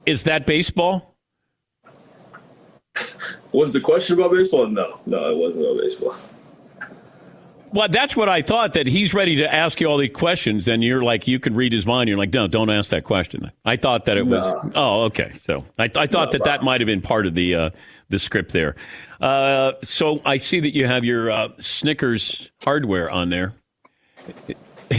Is 0.07 0.23
that 0.23 0.47
baseball? 0.47 1.17
Was 3.53 3.75
the 3.75 3.81
question 3.81 4.19
about 4.19 4.33
baseball? 4.33 4.67
No, 4.67 5.01
no, 5.05 5.31
it 5.31 5.37
wasn't 5.37 5.65
about 5.65 5.83
baseball. 5.83 6.17
Well, 7.75 7.89
that's 7.89 8.15
what 8.15 8.29
I 8.29 8.41
thought. 8.41 8.73
That 8.75 8.87
he's 8.87 9.13
ready 9.13 9.35
to 9.37 9.53
ask 9.53 9.81
you 9.81 9.89
all 9.89 9.99
the 9.99 10.09
questions, 10.09 10.69
and 10.69 10.83
you're 10.85 11.03
like, 11.03 11.27
you 11.27 11.41
can 11.41 11.55
read 11.57 11.73
his 11.73 11.85
mind. 11.85 12.09
You're 12.09 12.17
like, 12.19 12.33
no, 12.33 12.47
don't 12.47 12.71
ask 12.71 12.91
that 12.91 13.03
question. 13.03 13.51
I 13.65 13.77
thought 13.77 14.05
that 14.05 14.17
it 14.17 14.27
was. 14.27 14.47
Oh, 14.77 15.03
okay. 15.07 15.33
So 15.45 15.65
I, 15.77 15.91
I 15.97 16.07
thought 16.07 16.27
No, 16.33 16.39
that 16.39 16.45
that 16.45 16.63
might 16.63 16.81
have 16.81 16.87
been 16.87 17.03
part 17.03 17.27
of 17.27 17.35
the 17.35 17.55
uh, 17.57 17.71
the 18.11 18.21
script 18.21 18.53
there. 18.53 18.77
Uh, 19.21 19.73
so 19.83 20.21
I 20.25 20.37
see 20.37 20.61
that 20.61 20.73
you 20.75 20.87
have 20.87 21.03
your 21.03 21.31
uh, 21.33 21.49
Snickers 21.59 22.49
hardware 22.63 23.11
on 23.11 23.31
there. 23.31 23.55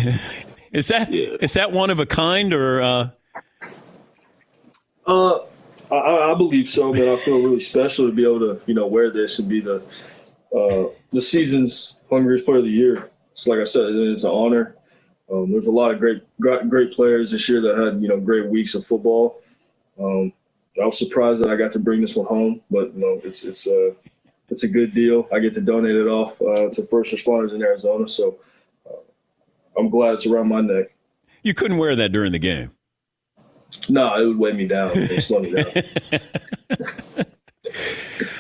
Is 0.74 0.90
that 0.90 1.14
is 1.14 1.54
that 1.54 1.72
one 1.72 1.90
of 1.90 2.02
a 2.02 2.06
kind 2.06 2.54
or? 2.54 2.82
Uh, 2.82 3.10
Uh, 5.08 5.36
I- 5.92 5.96
I, 5.96 6.32
I 6.34 6.36
believe 6.36 6.68
so, 6.68 6.92
man. 6.92 7.08
I 7.08 7.16
feel 7.16 7.38
really 7.42 7.60
special 7.62 8.08
to 8.08 8.12
be 8.12 8.24
able 8.24 8.40
to, 8.40 8.60
you 8.66 8.74
know, 8.74 8.88
wear 8.88 9.10
this 9.12 9.40
and 9.40 9.48
be 9.48 9.62
the 9.62 9.82
uh, 10.54 10.88
the 11.16 11.22
season's 11.22 11.96
hungriest 12.10 12.46
player 12.46 12.60
of 12.60 12.66
the 12.66 12.70
year. 12.70 13.10
So, 13.34 13.52
like 13.52 13.62
I 13.62 13.64
said, 13.64 13.84
it's 13.90 14.24
an 14.24 14.32
honor. 14.32 14.76
Um, 15.32 15.52
there's 15.52 15.68
a 15.68 15.72
lot 15.72 15.92
of 15.92 16.00
great, 16.00 16.24
great, 16.40 16.94
players 16.94 17.32
this 17.32 17.50
year 17.50 17.62
that 17.62 17.78
had, 17.78 18.02
you 18.02 18.08
know, 18.08 18.20
great 18.20 18.48
weeks 18.48 18.76
of 18.76 18.86
football. 18.86 19.42
Um, 20.00 20.32
I 20.80 20.86
was 20.86 21.00
surprised 21.00 21.42
that 21.42 21.50
I 21.50 21.56
got 21.56 21.72
to 21.72 21.80
bring 21.80 22.02
this 22.02 22.16
one 22.16 22.28
home, 22.28 22.62
but 22.70 22.94
you 22.94 23.02
know, 23.02 23.20
it's 23.24 23.44
it's 23.44 23.66
a 23.66 23.94
it's 24.50 24.64
a 24.64 24.68
good 24.68 24.94
deal. 24.94 25.28
I 25.34 25.40
get 25.40 25.54
to 25.56 25.62
donate 25.62 25.96
it 25.96 26.08
off 26.08 26.40
uh, 26.42 26.70
to 26.70 26.84
first 26.84 27.14
responders 27.14 27.56
in 27.56 27.64
Arizona, 27.64 28.08
so 28.08 28.38
uh, 28.88 29.80
I'm 29.80 29.90
glad 29.90 30.16
it's 30.16 30.28
around 30.28 30.50
my 30.50 30.62
neck. 30.62 30.94
you 31.44 31.54
couldn't 31.54 31.78
wear 31.78 31.96
that 31.96 32.12
during 32.12 32.34
the 32.34 32.40
game. 32.40 32.72
No, 33.90 34.16
it 34.22 34.28
would 34.28 34.38
weigh 34.38 34.54
me 34.54 34.68
down. 34.68 34.92
It 34.94 35.10
would 35.10 35.24
slow 35.24 35.40
me 35.40 35.52
down. 35.52 37.26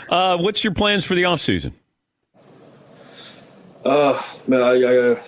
Uh, 0.08 0.38
what's 0.38 0.64
your 0.64 0.74
plans 0.74 1.04
for 1.04 1.16
the 1.16 1.24
offseason? 1.24 1.74
Uh, 3.86 4.20
man, 4.48 4.64
I, 4.64 4.82
I 4.82 4.98
uh, 5.12 5.22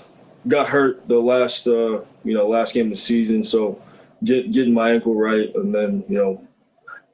got 0.47 0.67
hurt 0.67 1.07
the 1.07 1.19
last, 1.19 1.67
uh, 1.67 2.01
you 2.23 2.33
know, 2.33 2.47
last 2.47 2.73
game 2.73 2.87
of 2.87 2.91
the 2.91 2.97
season. 2.97 3.43
So 3.43 3.79
get, 4.23 4.51
getting 4.51 4.73
my 4.73 4.91
ankle 4.91 5.13
right 5.13 5.53
and 5.55 5.73
then, 5.73 6.03
you 6.09 6.17
know, 6.17 6.43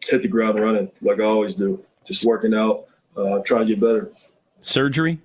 hit 0.08 0.22
the 0.22 0.30
ground 0.30 0.60
running 0.60 0.90
like 1.02 1.20
I 1.20 1.24
always 1.24 1.56
do. 1.56 1.84
Just 2.06 2.26
working 2.26 2.54
out, 2.54 2.86
uh, 3.18 3.40
trying 3.40 3.68
to 3.68 3.76
get 3.76 3.82
better. 3.82 4.12
Surgery? 4.62 5.20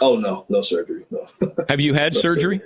Oh, 0.00 0.16
no, 0.16 0.44
no 0.48 0.60
surgery. 0.60 1.04
No. 1.10 1.28
Have 1.68 1.80
you 1.80 1.94
had 1.94 2.14
No 2.14 2.20
surgery? 2.20 2.60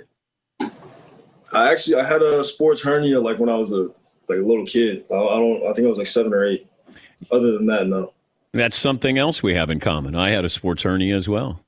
I 1.53 1.71
actually, 1.71 2.01
I 2.01 2.07
had 2.07 2.21
a 2.21 2.43
sports 2.43 2.81
hernia 2.81 3.19
like 3.19 3.37
when 3.37 3.49
I 3.49 3.55
was 3.55 3.71
a, 3.71 3.89
like 4.27 4.39
a 4.39 4.47
little 4.47 4.65
kid. 4.65 5.05
I, 5.11 5.15
I 5.15 5.35
don't, 5.37 5.69
I 5.69 5.73
think 5.73 5.85
I 5.85 5.89
was 5.89 5.97
like 5.97 6.07
seven 6.07 6.33
or 6.33 6.45
eight. 6.45 6.67
Other 7.31 7.51
than 7.51 7.67
that, 7.67 7.87
no. 7.87 8.13
That's 8.53 8.77
something 8.77 9.17
else 9.17 9.43
we 9.43 9.53
have 9.53 9.69
in 9.69 9.79
common. 9.79 10.15
I 10.15 10.31
had 10.31 10.43
a 10.43 10.49
sports 10.49 10.83
hernia 10.83 11.15
as 11.15 11.29
well. 11.29 11.59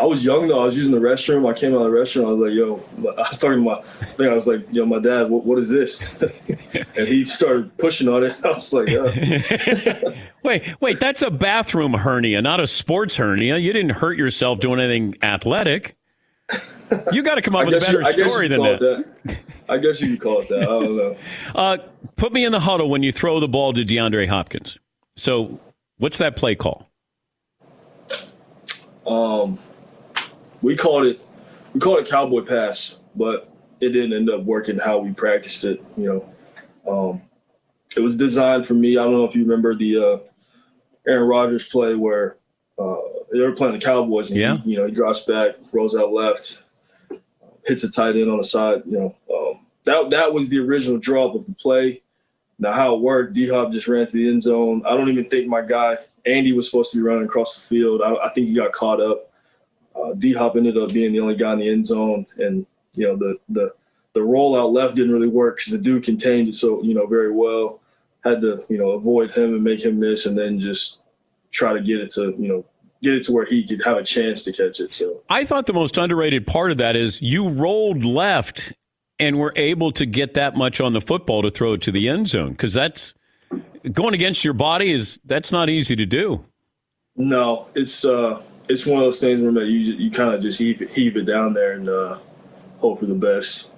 I 0.00 0.04
was 0.04 0.24
young 0.24 0.48
though. 0.48 0.60
I 0.60 0.64
was 0.64 0.76
using 0.76 0.92
the 0.92 0.98
restroom. 0.98 1.48
I 1.48 1.58
came 1.58 1.74
out 1.74 1.82
of 1.82 1.92
the 1.92 1.96
restroom. 1.96 2.26
I 2.26 2.32
was 2.32 2.40
like, 2.40 2.52
"Yo," 2.52 3.16
I 3.18 3.30
to 3.30 3.56
my 3.58 3.80
thing. 4.16 4.28
I 4.28 4.34
was 4.34 4.46
like, 4.46 4.66
"Yo, 4.72 4.84
my 4.86 4.98
dad, 4.98 5.30
what, 5.30 5.44
what 5.44 5.58
is 5.58 5.68
this?" 5.68 6.20
and 6.96 7.08
he 7.08 7.24
started 7.24 7.76
pushing 7.78 8.08
on 8.08 8.24
it. 8.24 8.36
I 8.44 8.48
was 8.48 8.72
like. 8.72 8.88
Wait, 10.42 10.62
wait, 10.82 11.00
that's 11.00 11.22
a 11.22 11.30
bathroom 11.30 11.94
hernia, 11.94 12.42
not 12.42 12.60
a 12.60 12.66
sports 12.66 13.16
hernia. 13.16 13.56
You 13.56 13.72
didn't 13.72 13.92
hurt 13.92 14.18
yourself 14.18 14.60
doing 14.60 14.78
anything 14.78 15.16
athletic. 15.22 15.96
You 17.12 17.22
got 17.22 17.36
to 17.36 17.42
come 17.42 17.56
up 17.56 17.64
with 17.64 17.76
a 17.76 17.80
better 17.80 18.02
you 18.02 18.24
story 18.24 18.48
than 18.48 18.60
call 18.60 18.76
that. 18.78 19.38
I 19.70 19.78
guess 19.78 20.02
you 20.02 20.08
can 20.08 20.18
call 20.18 20.42
it 20.42 20.50
that. 20.50 20.62
I 20.62 20.66
don't 20.66 20.96
know. 20.96 21.16
Uh, 21.54 21.78
put 22.16 22.34
me 22.34 22.44
in 22.44 22.52
the 22.52 22.60
huddle 22.60 22.90
when 22.90 23.02
you 23.02 23.10
throw 23.10 23.40
the 23.40 23.48
ball 23.48 23.72
to 23.72 23.84
DeAndre 23.86 24.28
Hopkins. 24.28 24.76
So, 25.16 25.58
what's 25.96 26.18
that 26.18 26.36
play 26.36 26.54
call? 26.54 26.90
Um, 29.06 29.58
we 30.64 30.76
called 30.76 31.04
it 31.06 31.20
we 31.72 31.80
called 31.80 31.98
it 31.98 32.08
cowboy 32.08 32.42
pass, 32.42 32.96
but 33.16 33.50
it 33.80 33.88
didn't 33.90 34.12
end 34.12 34.30
up 34.30 34.42
working 34.44 34.78
how 34.78 34.98
we 34.98 35.12
practiced 35.12 35.64
it. 35.64 35.82
You 35.96 36.24
know, 36.86 37.10
um, 37.10 37.22
it 37.96 38.00
was 38.00 38.16
designed 38.16 38.64
for 38.66 38.74
me. 38.74 38.96
I 38.96 39.02
don't 39.02 39.12
know 39.12 39.24
if 39.24 39.34
you 39.34 39.42
remember 39.42 39.74
the 39.74 39.98
uh, 39.98 40.18
Aaron 41.06 41.28
Rodgers 41.28 41.68
play 41.68 41.94
where 41.94 42.36
uh, 42.78 42.96
they 43.32 43.40
were 43.40 43.52
playing 43.52 43.74
the 43.78 43.84
Cowboys, 43.84 44.30
and 44.30 44.40
Yeah. 44.40 44.58
he, 44.58 44.70
you 44.72 44.76
know 44.78 44.86
he 44.86 44.92
drops 44.92 45.24
back, 45.24 45.56
rolls 45.72 45.96
out 45.96 46.12
left, 46.12 46.58
hits 47.66 47.84
a 47.84 47.90
tight 47.90 48.16
end 48.16 48.30
on 48.30 48.38
the 48.38 48.44
side. 48.44 48.82
You 48.86 48.98
know, 48.98 49.14
um, 49.36 49.66
that 49.84 50.10
that 50.10 50.32
was 50.32 50.48
the 50.48 50.58
original 50.60 50.98
draw 50.98 51.28
up 51.28 51.34
of 51.34 51.46
the 51.46 51.54
play. 51.54 52.00
Now 52.58 52.72
how 52.72 52.94
it 52.94 53.00
worked, 53.00 53.34
D 53.34 53.48
Hop 53.48 53.72
just 53.72 53.88
ran 53.88 54.06
to 54.06 54.12
the 54.12 54.28
end 54.28 54.42
zone. 54.44 54.82
I 54.86 54.96
don't 54.96 55.08
even 55.08 55.28
think 55.28 55.48
my 55.48 55.60
guy 55.60 55.98
Andy 56.24 56.52
was 56.52 56.70
supposed 56.70 56.92
to 56.92 56.98
be 56.98 57.02
running 57.02 57.24
across 57.24 57.56
the 57.56 57.62
field. 57.62 58.00
I, 58.00 58.14
I 58.14 58.30
think 58.30 58.46
he 58.46 58.54
got 58.54 58.72
caught 58.72 59.00
up. 59.00 59.30
Uh, 59.94 60.12
D 60.14 60.32
Hop 60.32 60.56
ended 60.56 60.76
up 60.76 60.92
being 60.92 61.12
the 61.12 61.20
only 61.20 61.36
guy 61.36 61.52
in 61.52 61.58
the 61.60 61.70
end 61.70 61.86
zone, 61.86 62.26
and 62.38 62.66
you 62.94 63.06
know 63.06 63.16
the 63.16 63.38
the 63.48 63.74
the 64.14 64.20
rollout 64.20 64.72
left 64.72 64.94
didn't 64.94 65.12
really 65.12 65.28
work 65.28 65.56
because 65.56 65.72
the 65.72 65.78
dude 65.78 66.04
contained 66.04 66.48
it 66.48 66.54
so 66.54 66.82
you 66.82 66.94
know 66.94 67.06
very 67.06 67.32
well. 67.32 67.80
Had 68.24 68.40
to 68.40 68.64
you 68.68 68.78
know 68.78 68.90
avoid 68.90 69.34
him 69.34 69.54
and 69.54 69.62
make 69.62 69.84
him 69.84 70.00
miss, 70.00 70.26
and 70.26 70.36
then 70.36 70.58
just 70.58 71.02
try 71.50 71.72
to 71.72 71.80
get 71.80 72.00
it 72.00 72.10
to 72.12 72.34
you 72.38 72.48
know 72.48 72.64
get 73.02 73.14
it 73.14 73.22
to 73.24 73.32
where 73.32 73.44
he 73.44 73.66
could 73.66 73.82
have 73.84 73.98
a 73.98 74.02
chance 74.02 74.44
to 74.44 74.52
catch 74.52 74.80
it. 74.80 74.92
So 74.94 75.22
I 75.28 75.44
thought 75.44 75.66
the 75.66 75.72
most 75.72 75.98
underrated 75.98 76.46
part 76.46 76.70
of 76.70 76.78
that 76.78 76.96
is 76.96 77.20
you 77.20 77.48
rolled 77.48 78.04
left 78.04 78.72
and 79.18 79.38
were 79.38 79.52
able 79.56 79.92
to 79.92 80.06
get 80.06 80.34
that 80.34 80.56
much 80.56 80.80
on 80.80 80.92
the 80.92 81.00
football 81.00 81.42
to 81.42 81.50
throw 81.50 81.74
it 81.74 81.82
to 81.82 81.92
the 81.92 82.08
end 82.08 82.28
zone 82.28 82.50
because 82.50 82.72
that's 82.72 83.14
going 83.92 84.14
against 84.14 84.44
your 84.44 84.54
body 84.54 84.90
is 84.90 85.18
that's 85.24 85.52
not 85.52 85.68
easy 85.68 85.94
to 85.94 86.06
do. 86.06 86.44
no, 87.16 87.68
it's 87.74 88.04
uh 88.04 88.42
it's 88.68 88.86
one 88.86 88.98
of 88.98 89.04
those 89.04 89.20
things 89.20 89.42
where 89.42 89.64
you 89.64 89.78
you 89.94 90.10
kind 90.10 90.34
of 90.34 90.42
just 90.42 90.58
heave 90.58 90.80
it, 90.82 90.90
heave 90.90 91.16
it 91.16 91.24
down 91.24 91.54
there 91.54 91.72
and 91.72 91.88
uh, 91.88 92.18
hope 92.78 93.00
for 93.00 93.06
the 93.06 93.14
best. 93.14 93.70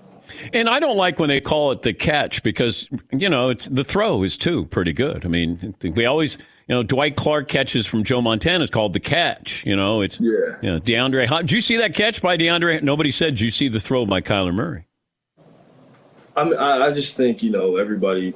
And 0.52 0.68
I 0.68 0.80
don't 0.80 0.96
like 0.96 1.18
when 1.18 1.28
they 1.28 1.40
call 1.40 1.70
it 1.72 1.82
the 1.82 1.92
catch 1.92 2.42
because 2.42 2.88
you 3.12 3.28
know 3.28 3.50
it's 3.50 3.66
the 3.66 3.84
throw 3.84 4.22
is 4.22 4.36
too 4.36 4.66
pretty 4.66 4.92
good. 4.92 5.24
I 5.24 5.28
mean, 5.28 5.74
we 5.82 6.04
always 6.04 6.36
you 6.68 6.74
know 6.74 6.82
Dwight 6.82 7.16
Clark 7.16 7.48
catches 7.48 7.86
from 7.86 8.04
Joe 8.04 8.20
Montana 8.20 8.64
is 8.64 8.70
called 8.70 8.92
the 8.92 9.00
catch. 9.00 9.64
You 9.64 9.76
know, 9.76 10.00
it's 10.00 10.20
yeah. 10.20 10.56
You 10.62 10.72
know, 10.72 10.80
DeAndre. 10.80 11.26
Hop- 11.26 11.42
Did 11.42 11.52
you 11.52 11.60
see 11.60 11.76
that 11.78 11.94
catch 11.94 12.22
by 12.22 12.36
DeAndre? 12.36 12.82
Nobody 12.82 13.10
said. 13.10 13.34
Did 13.36 13.42
you 13.42 13.50
see 13.50 13.68
the 13.68 13.80
throw 13.80 14.04
by 14.06 14.20
Kyler 14.20 14.54
Murray? 14.54 14.86
I 16.36 16.44
mean, 16.44 16.56
I, 16.58 16.88
I 16.88 16.92
just 16.92 17.16
think 17.16 17.42
you 17.42 17.50
know 17.50 17.76
everybody. 17.76 18.34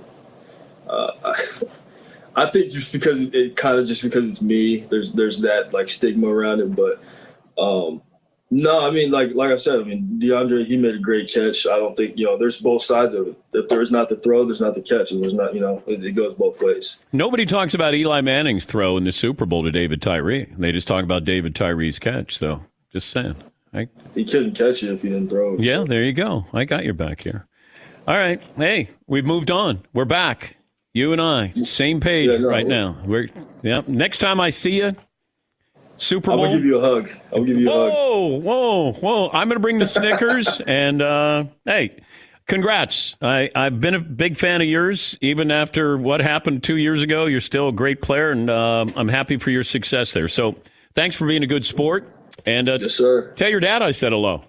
Uh, 0.88 1.34
I, 2.37 2.47
think 2.47 2.70
just 2.70 2.93
because 2.93 3.20
it, 3.20 3.35
it 3.35 3.57
kind 3.57 3.78
of 3.78 3.87
just 3.87 4.03
because 4.03 4.28
it's 4.28 4.43
me, 4.43 4.81
there's 4.91 5.12
there's 5.12 5.41
that 5.43 5.72
like 5.72 5.89
stigma 5.89 6.28
around 6.28 6.61
it. 6.61 6.74
But 6.74 7.03
um, 7.62 8.03
no, 8.51 8.87
I 8.87 8.91
mean 8.91 9.11
like 9.11 9.35
like 9.35 9.51
I 9.51 9.57
said, 9.57 9.81
I 9.81 9.85
mean 9.85 10.18
DeAndre 10.20 10.66
he 10.66 10.76
made 10.76 10.95
a 10.95 10.99
great 10.99 11.33
catch. 11.33 11.66
I 11.66 11.76
don't 11.76 11.97
think 11.97 12.18
you 12.18 12.26
know 12.26 12.37
there's 12.39 12.61
both 12.61 12.83
sides 12.83 13.14
of 13.14 13.28
it. 13.28 13.43
If 13.53 13.68
there's 13.68 13.93
not 13.93 14.09
the 14.09 14.16
throw, 14.16 14.45
there's 14.45 14.61
not 14.61 14.74
the 14.74 14.81
catch. 14.81 15.12
If 15.12 15.20
there's 15.20 15.35
not 15.35 15.55
you 15.55 15.61
know 15.61 15.83
it, 15.87 16.05
it 16.05 16.12
goes 16.12 16.35
both 16.37 16.61
ways. 16.61 17.01
Nobody 17.12 17.47
talks 17.47 17.74
about 17.74 17.95
Eli 17.95 18.20
Manning's 18.20 18.64
throw 18.64 18.97
in 18.97 19.05
the 19.05 19.12
Super 19.12 19.47
Bowl 19.47 19.62
to 19.62 19.70
David 19.70 20.03
Tyree. 20.03 20.53
They 20.59 20.72
just 20.72 20.89
talk 20.89 21.05
about 21.05 21.24
David 21.24 21.55
Tyree's 21.55 21.99
catch. 21.99 22.39
So 22.39 22.64
just 22.93 23.11
saying. 23.11 23.37
I, 23.72 23.87
He 24.16 24.24
couldn't 24.24 24.57
catch 24.57 24.83
it 24.83 24.93
if 24.93 25.03
he 25.03 25.11
didn't 25.11 25.28
throw 25.28 25.55
it. 25.55 25.61
yeah, 25.61 25.85
there 25.87 26.03
you 26.03 26.12
go. 26.12 26.47
I 26.53 26.64
got 26.64 26.85
your 26.85 26.95
back 26.95 27.20
here. 27.20 27.47
All 28.09 28.16
right. 28.16 28.43
Hey, 28.57 28.91
we've 29.07 29.24
moved 29.24 29.53
on. 29.53 29.87
We're 29.93 30.05
back. 30.05 30.57
You 30.93 31.12
and 31.12 31.20
I, 31.20 31.51
same 31.53 32.01
page 32.01 32.32
Yeah, 32.32 32.38
no, 32.38 32.49
right 32.49 32.66
now. 32.66 32.97
We're 33.05 33.28
yeah. 33.62 33.82
Next 33.86 34.18
time 34.18 34.41
I 34.41 34.51
see 34.51 34.78
you, 34.78 34.97
Super 35.97 36.32
I'm 36.32 36.38
Bowl. 36.38 36.47
gonna 36.47 36.57
give 36.59 36.64
you 36.66 36.78
a 36.78 36.80
hug. 36.80 37.11
I'll 37.32 37.45
give 37.45 37.57
you 37.59 37.70
a 37.70 37.72
hug. 37.72 37.93
Whoa, 37.93 38.26
whoa, 38.41 38.93
whoa! 38.95 39.28
I'm 39.28 39.49
going 39.49 39.57
to 39.57 39.61
bring 39.61 39.78
the 39.78 39.86
Snickers, 39.86 40.61
and 40.66 41.01
uh, 41.01 41.45
hey, 41.64 42.01
congrats! 42.49 43.14
I 43.22 43.51
I've 43.55 43.80
been 43.80 43.95
a 43.95 44.01
big 44.01 44.36
fan 44.36 44.62
of 44.62 44.66
yours, 44.66 45.16
even 45.20 45.53
after 45.53 45.97
what 45.97 46.20
happened 46.20 46.64
two 46.64 46.76
years 46.76 47.03
ago. 47.03 47.26
You're 47.26 47.41
still 47.41 47.68
a 47.68 47.72
great 47.72 48.03
player, 48.03 48.32
and 48.32 48.51
uh, 48.51 48.86
I'm 48.97 49.09
happy 49.09 49.36
for 49.36 49.51
your 49.51 49.62
success 49.62 50.12
there. 50.12 50.26
So, 50.26 50.57
thanks 50.97 51.14
for 51.14 51.24
being 51.28 51.45
a 51.45 51.47
good 51.47 51.64
sport, 51.64 52.09
and 52.47 52.68
uh, 52.68 52.78
yes, 52.80 52.95
sir. 52.97 53.32
Tell 53.36 53.49
your 53.49 53.61
dad 53.61 53.80
I 53.82 53.93
said 53.93 54.11
hello. 54.11 54.43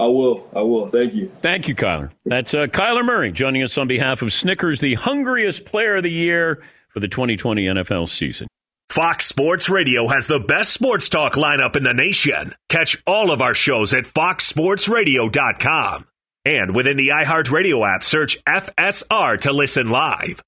I 0.00 0.06
will. 0.06 0.48
I 0.56 0.62
will. 0.62 0.86
Thank 0.86 1.12
you. 1.12 1.28
Thank 1.28 1.68
you, 1.68 1.74
Kyler. 1.74 2.10
That's 2.24 2.54
uh, 2.54 2.68
Kyler 2.68 3.04
Murray 3.04 3.32
joining 3.32 3.62
us 3.62 3.76
on 3.76 3.86
behalf 3.86 4.22
of 4.22 4.32
Snickers, 4.32 4.80
the 4.80 4.94
hungriest 4.94 5.66
player 5.66 5.96
of 5.96 6.04
the 6.04 6.10
year 6.10 6.62
for 6.88 7.00
the 7.00 7.08
2020 7.08 7.66
NFL 7.66 8.08
season. 8.08 8.46
Fox 8.88 9.26
Sports 9.26 9.68
Radio 9.68 10.08
has 10.08 10.26
the 10.26 10.40
best 10.40 10.72
sports 10.72 11.10
talk 11.10 11.34
lineup 11.34 11.76
in 11.76 11.82
the 11.82 11.92
nation. 11.92 12.54
Catch 12.70 13.02
all 13.06 13.30
of 13.30 13.42
our 13.42 13.54
shows 13.54 13.92
at 13.92 14.04
foxsportsradio.com. 14.04 16.06
And 16.46 16.74
within 16.74 16.96
the 16.96 17.08
iHeartRadio 17.08 17.94
app, 17.94 18.02
search 18.02 18.42
FSR 18.44 19.38
to 19.42 19.52
listen 19.52 19.90
live. 19.90 20.42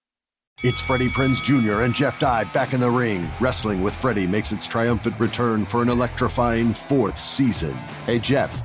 It's 0.65 0.81
Freddie 0.81 1.09
Prinze 1.09 1.43
Jr. 1.43 1.83
and 1.83 1.95
Jeff 1.95 2.19
Dye 2.19 2.45
back 2.45 2.73
in 2.73 2.81
the 2.81 2.91
ring. 2.91 3.29
Wrestling 3.39 3.83
with 3.83 3.95
Freddie 3.95 4.27
makes 4.27 4.51
its 4.51 4.67
triumphant 4.67 5.21
return 5.21 5.67
for 5.67 5.83
an 5.83 5.91
electrifying 5.91 6.73
fourth 6.73 7.21
season. 7.21 7.75
Hey, 8.07 8.19
Jeff. 8.19 8.65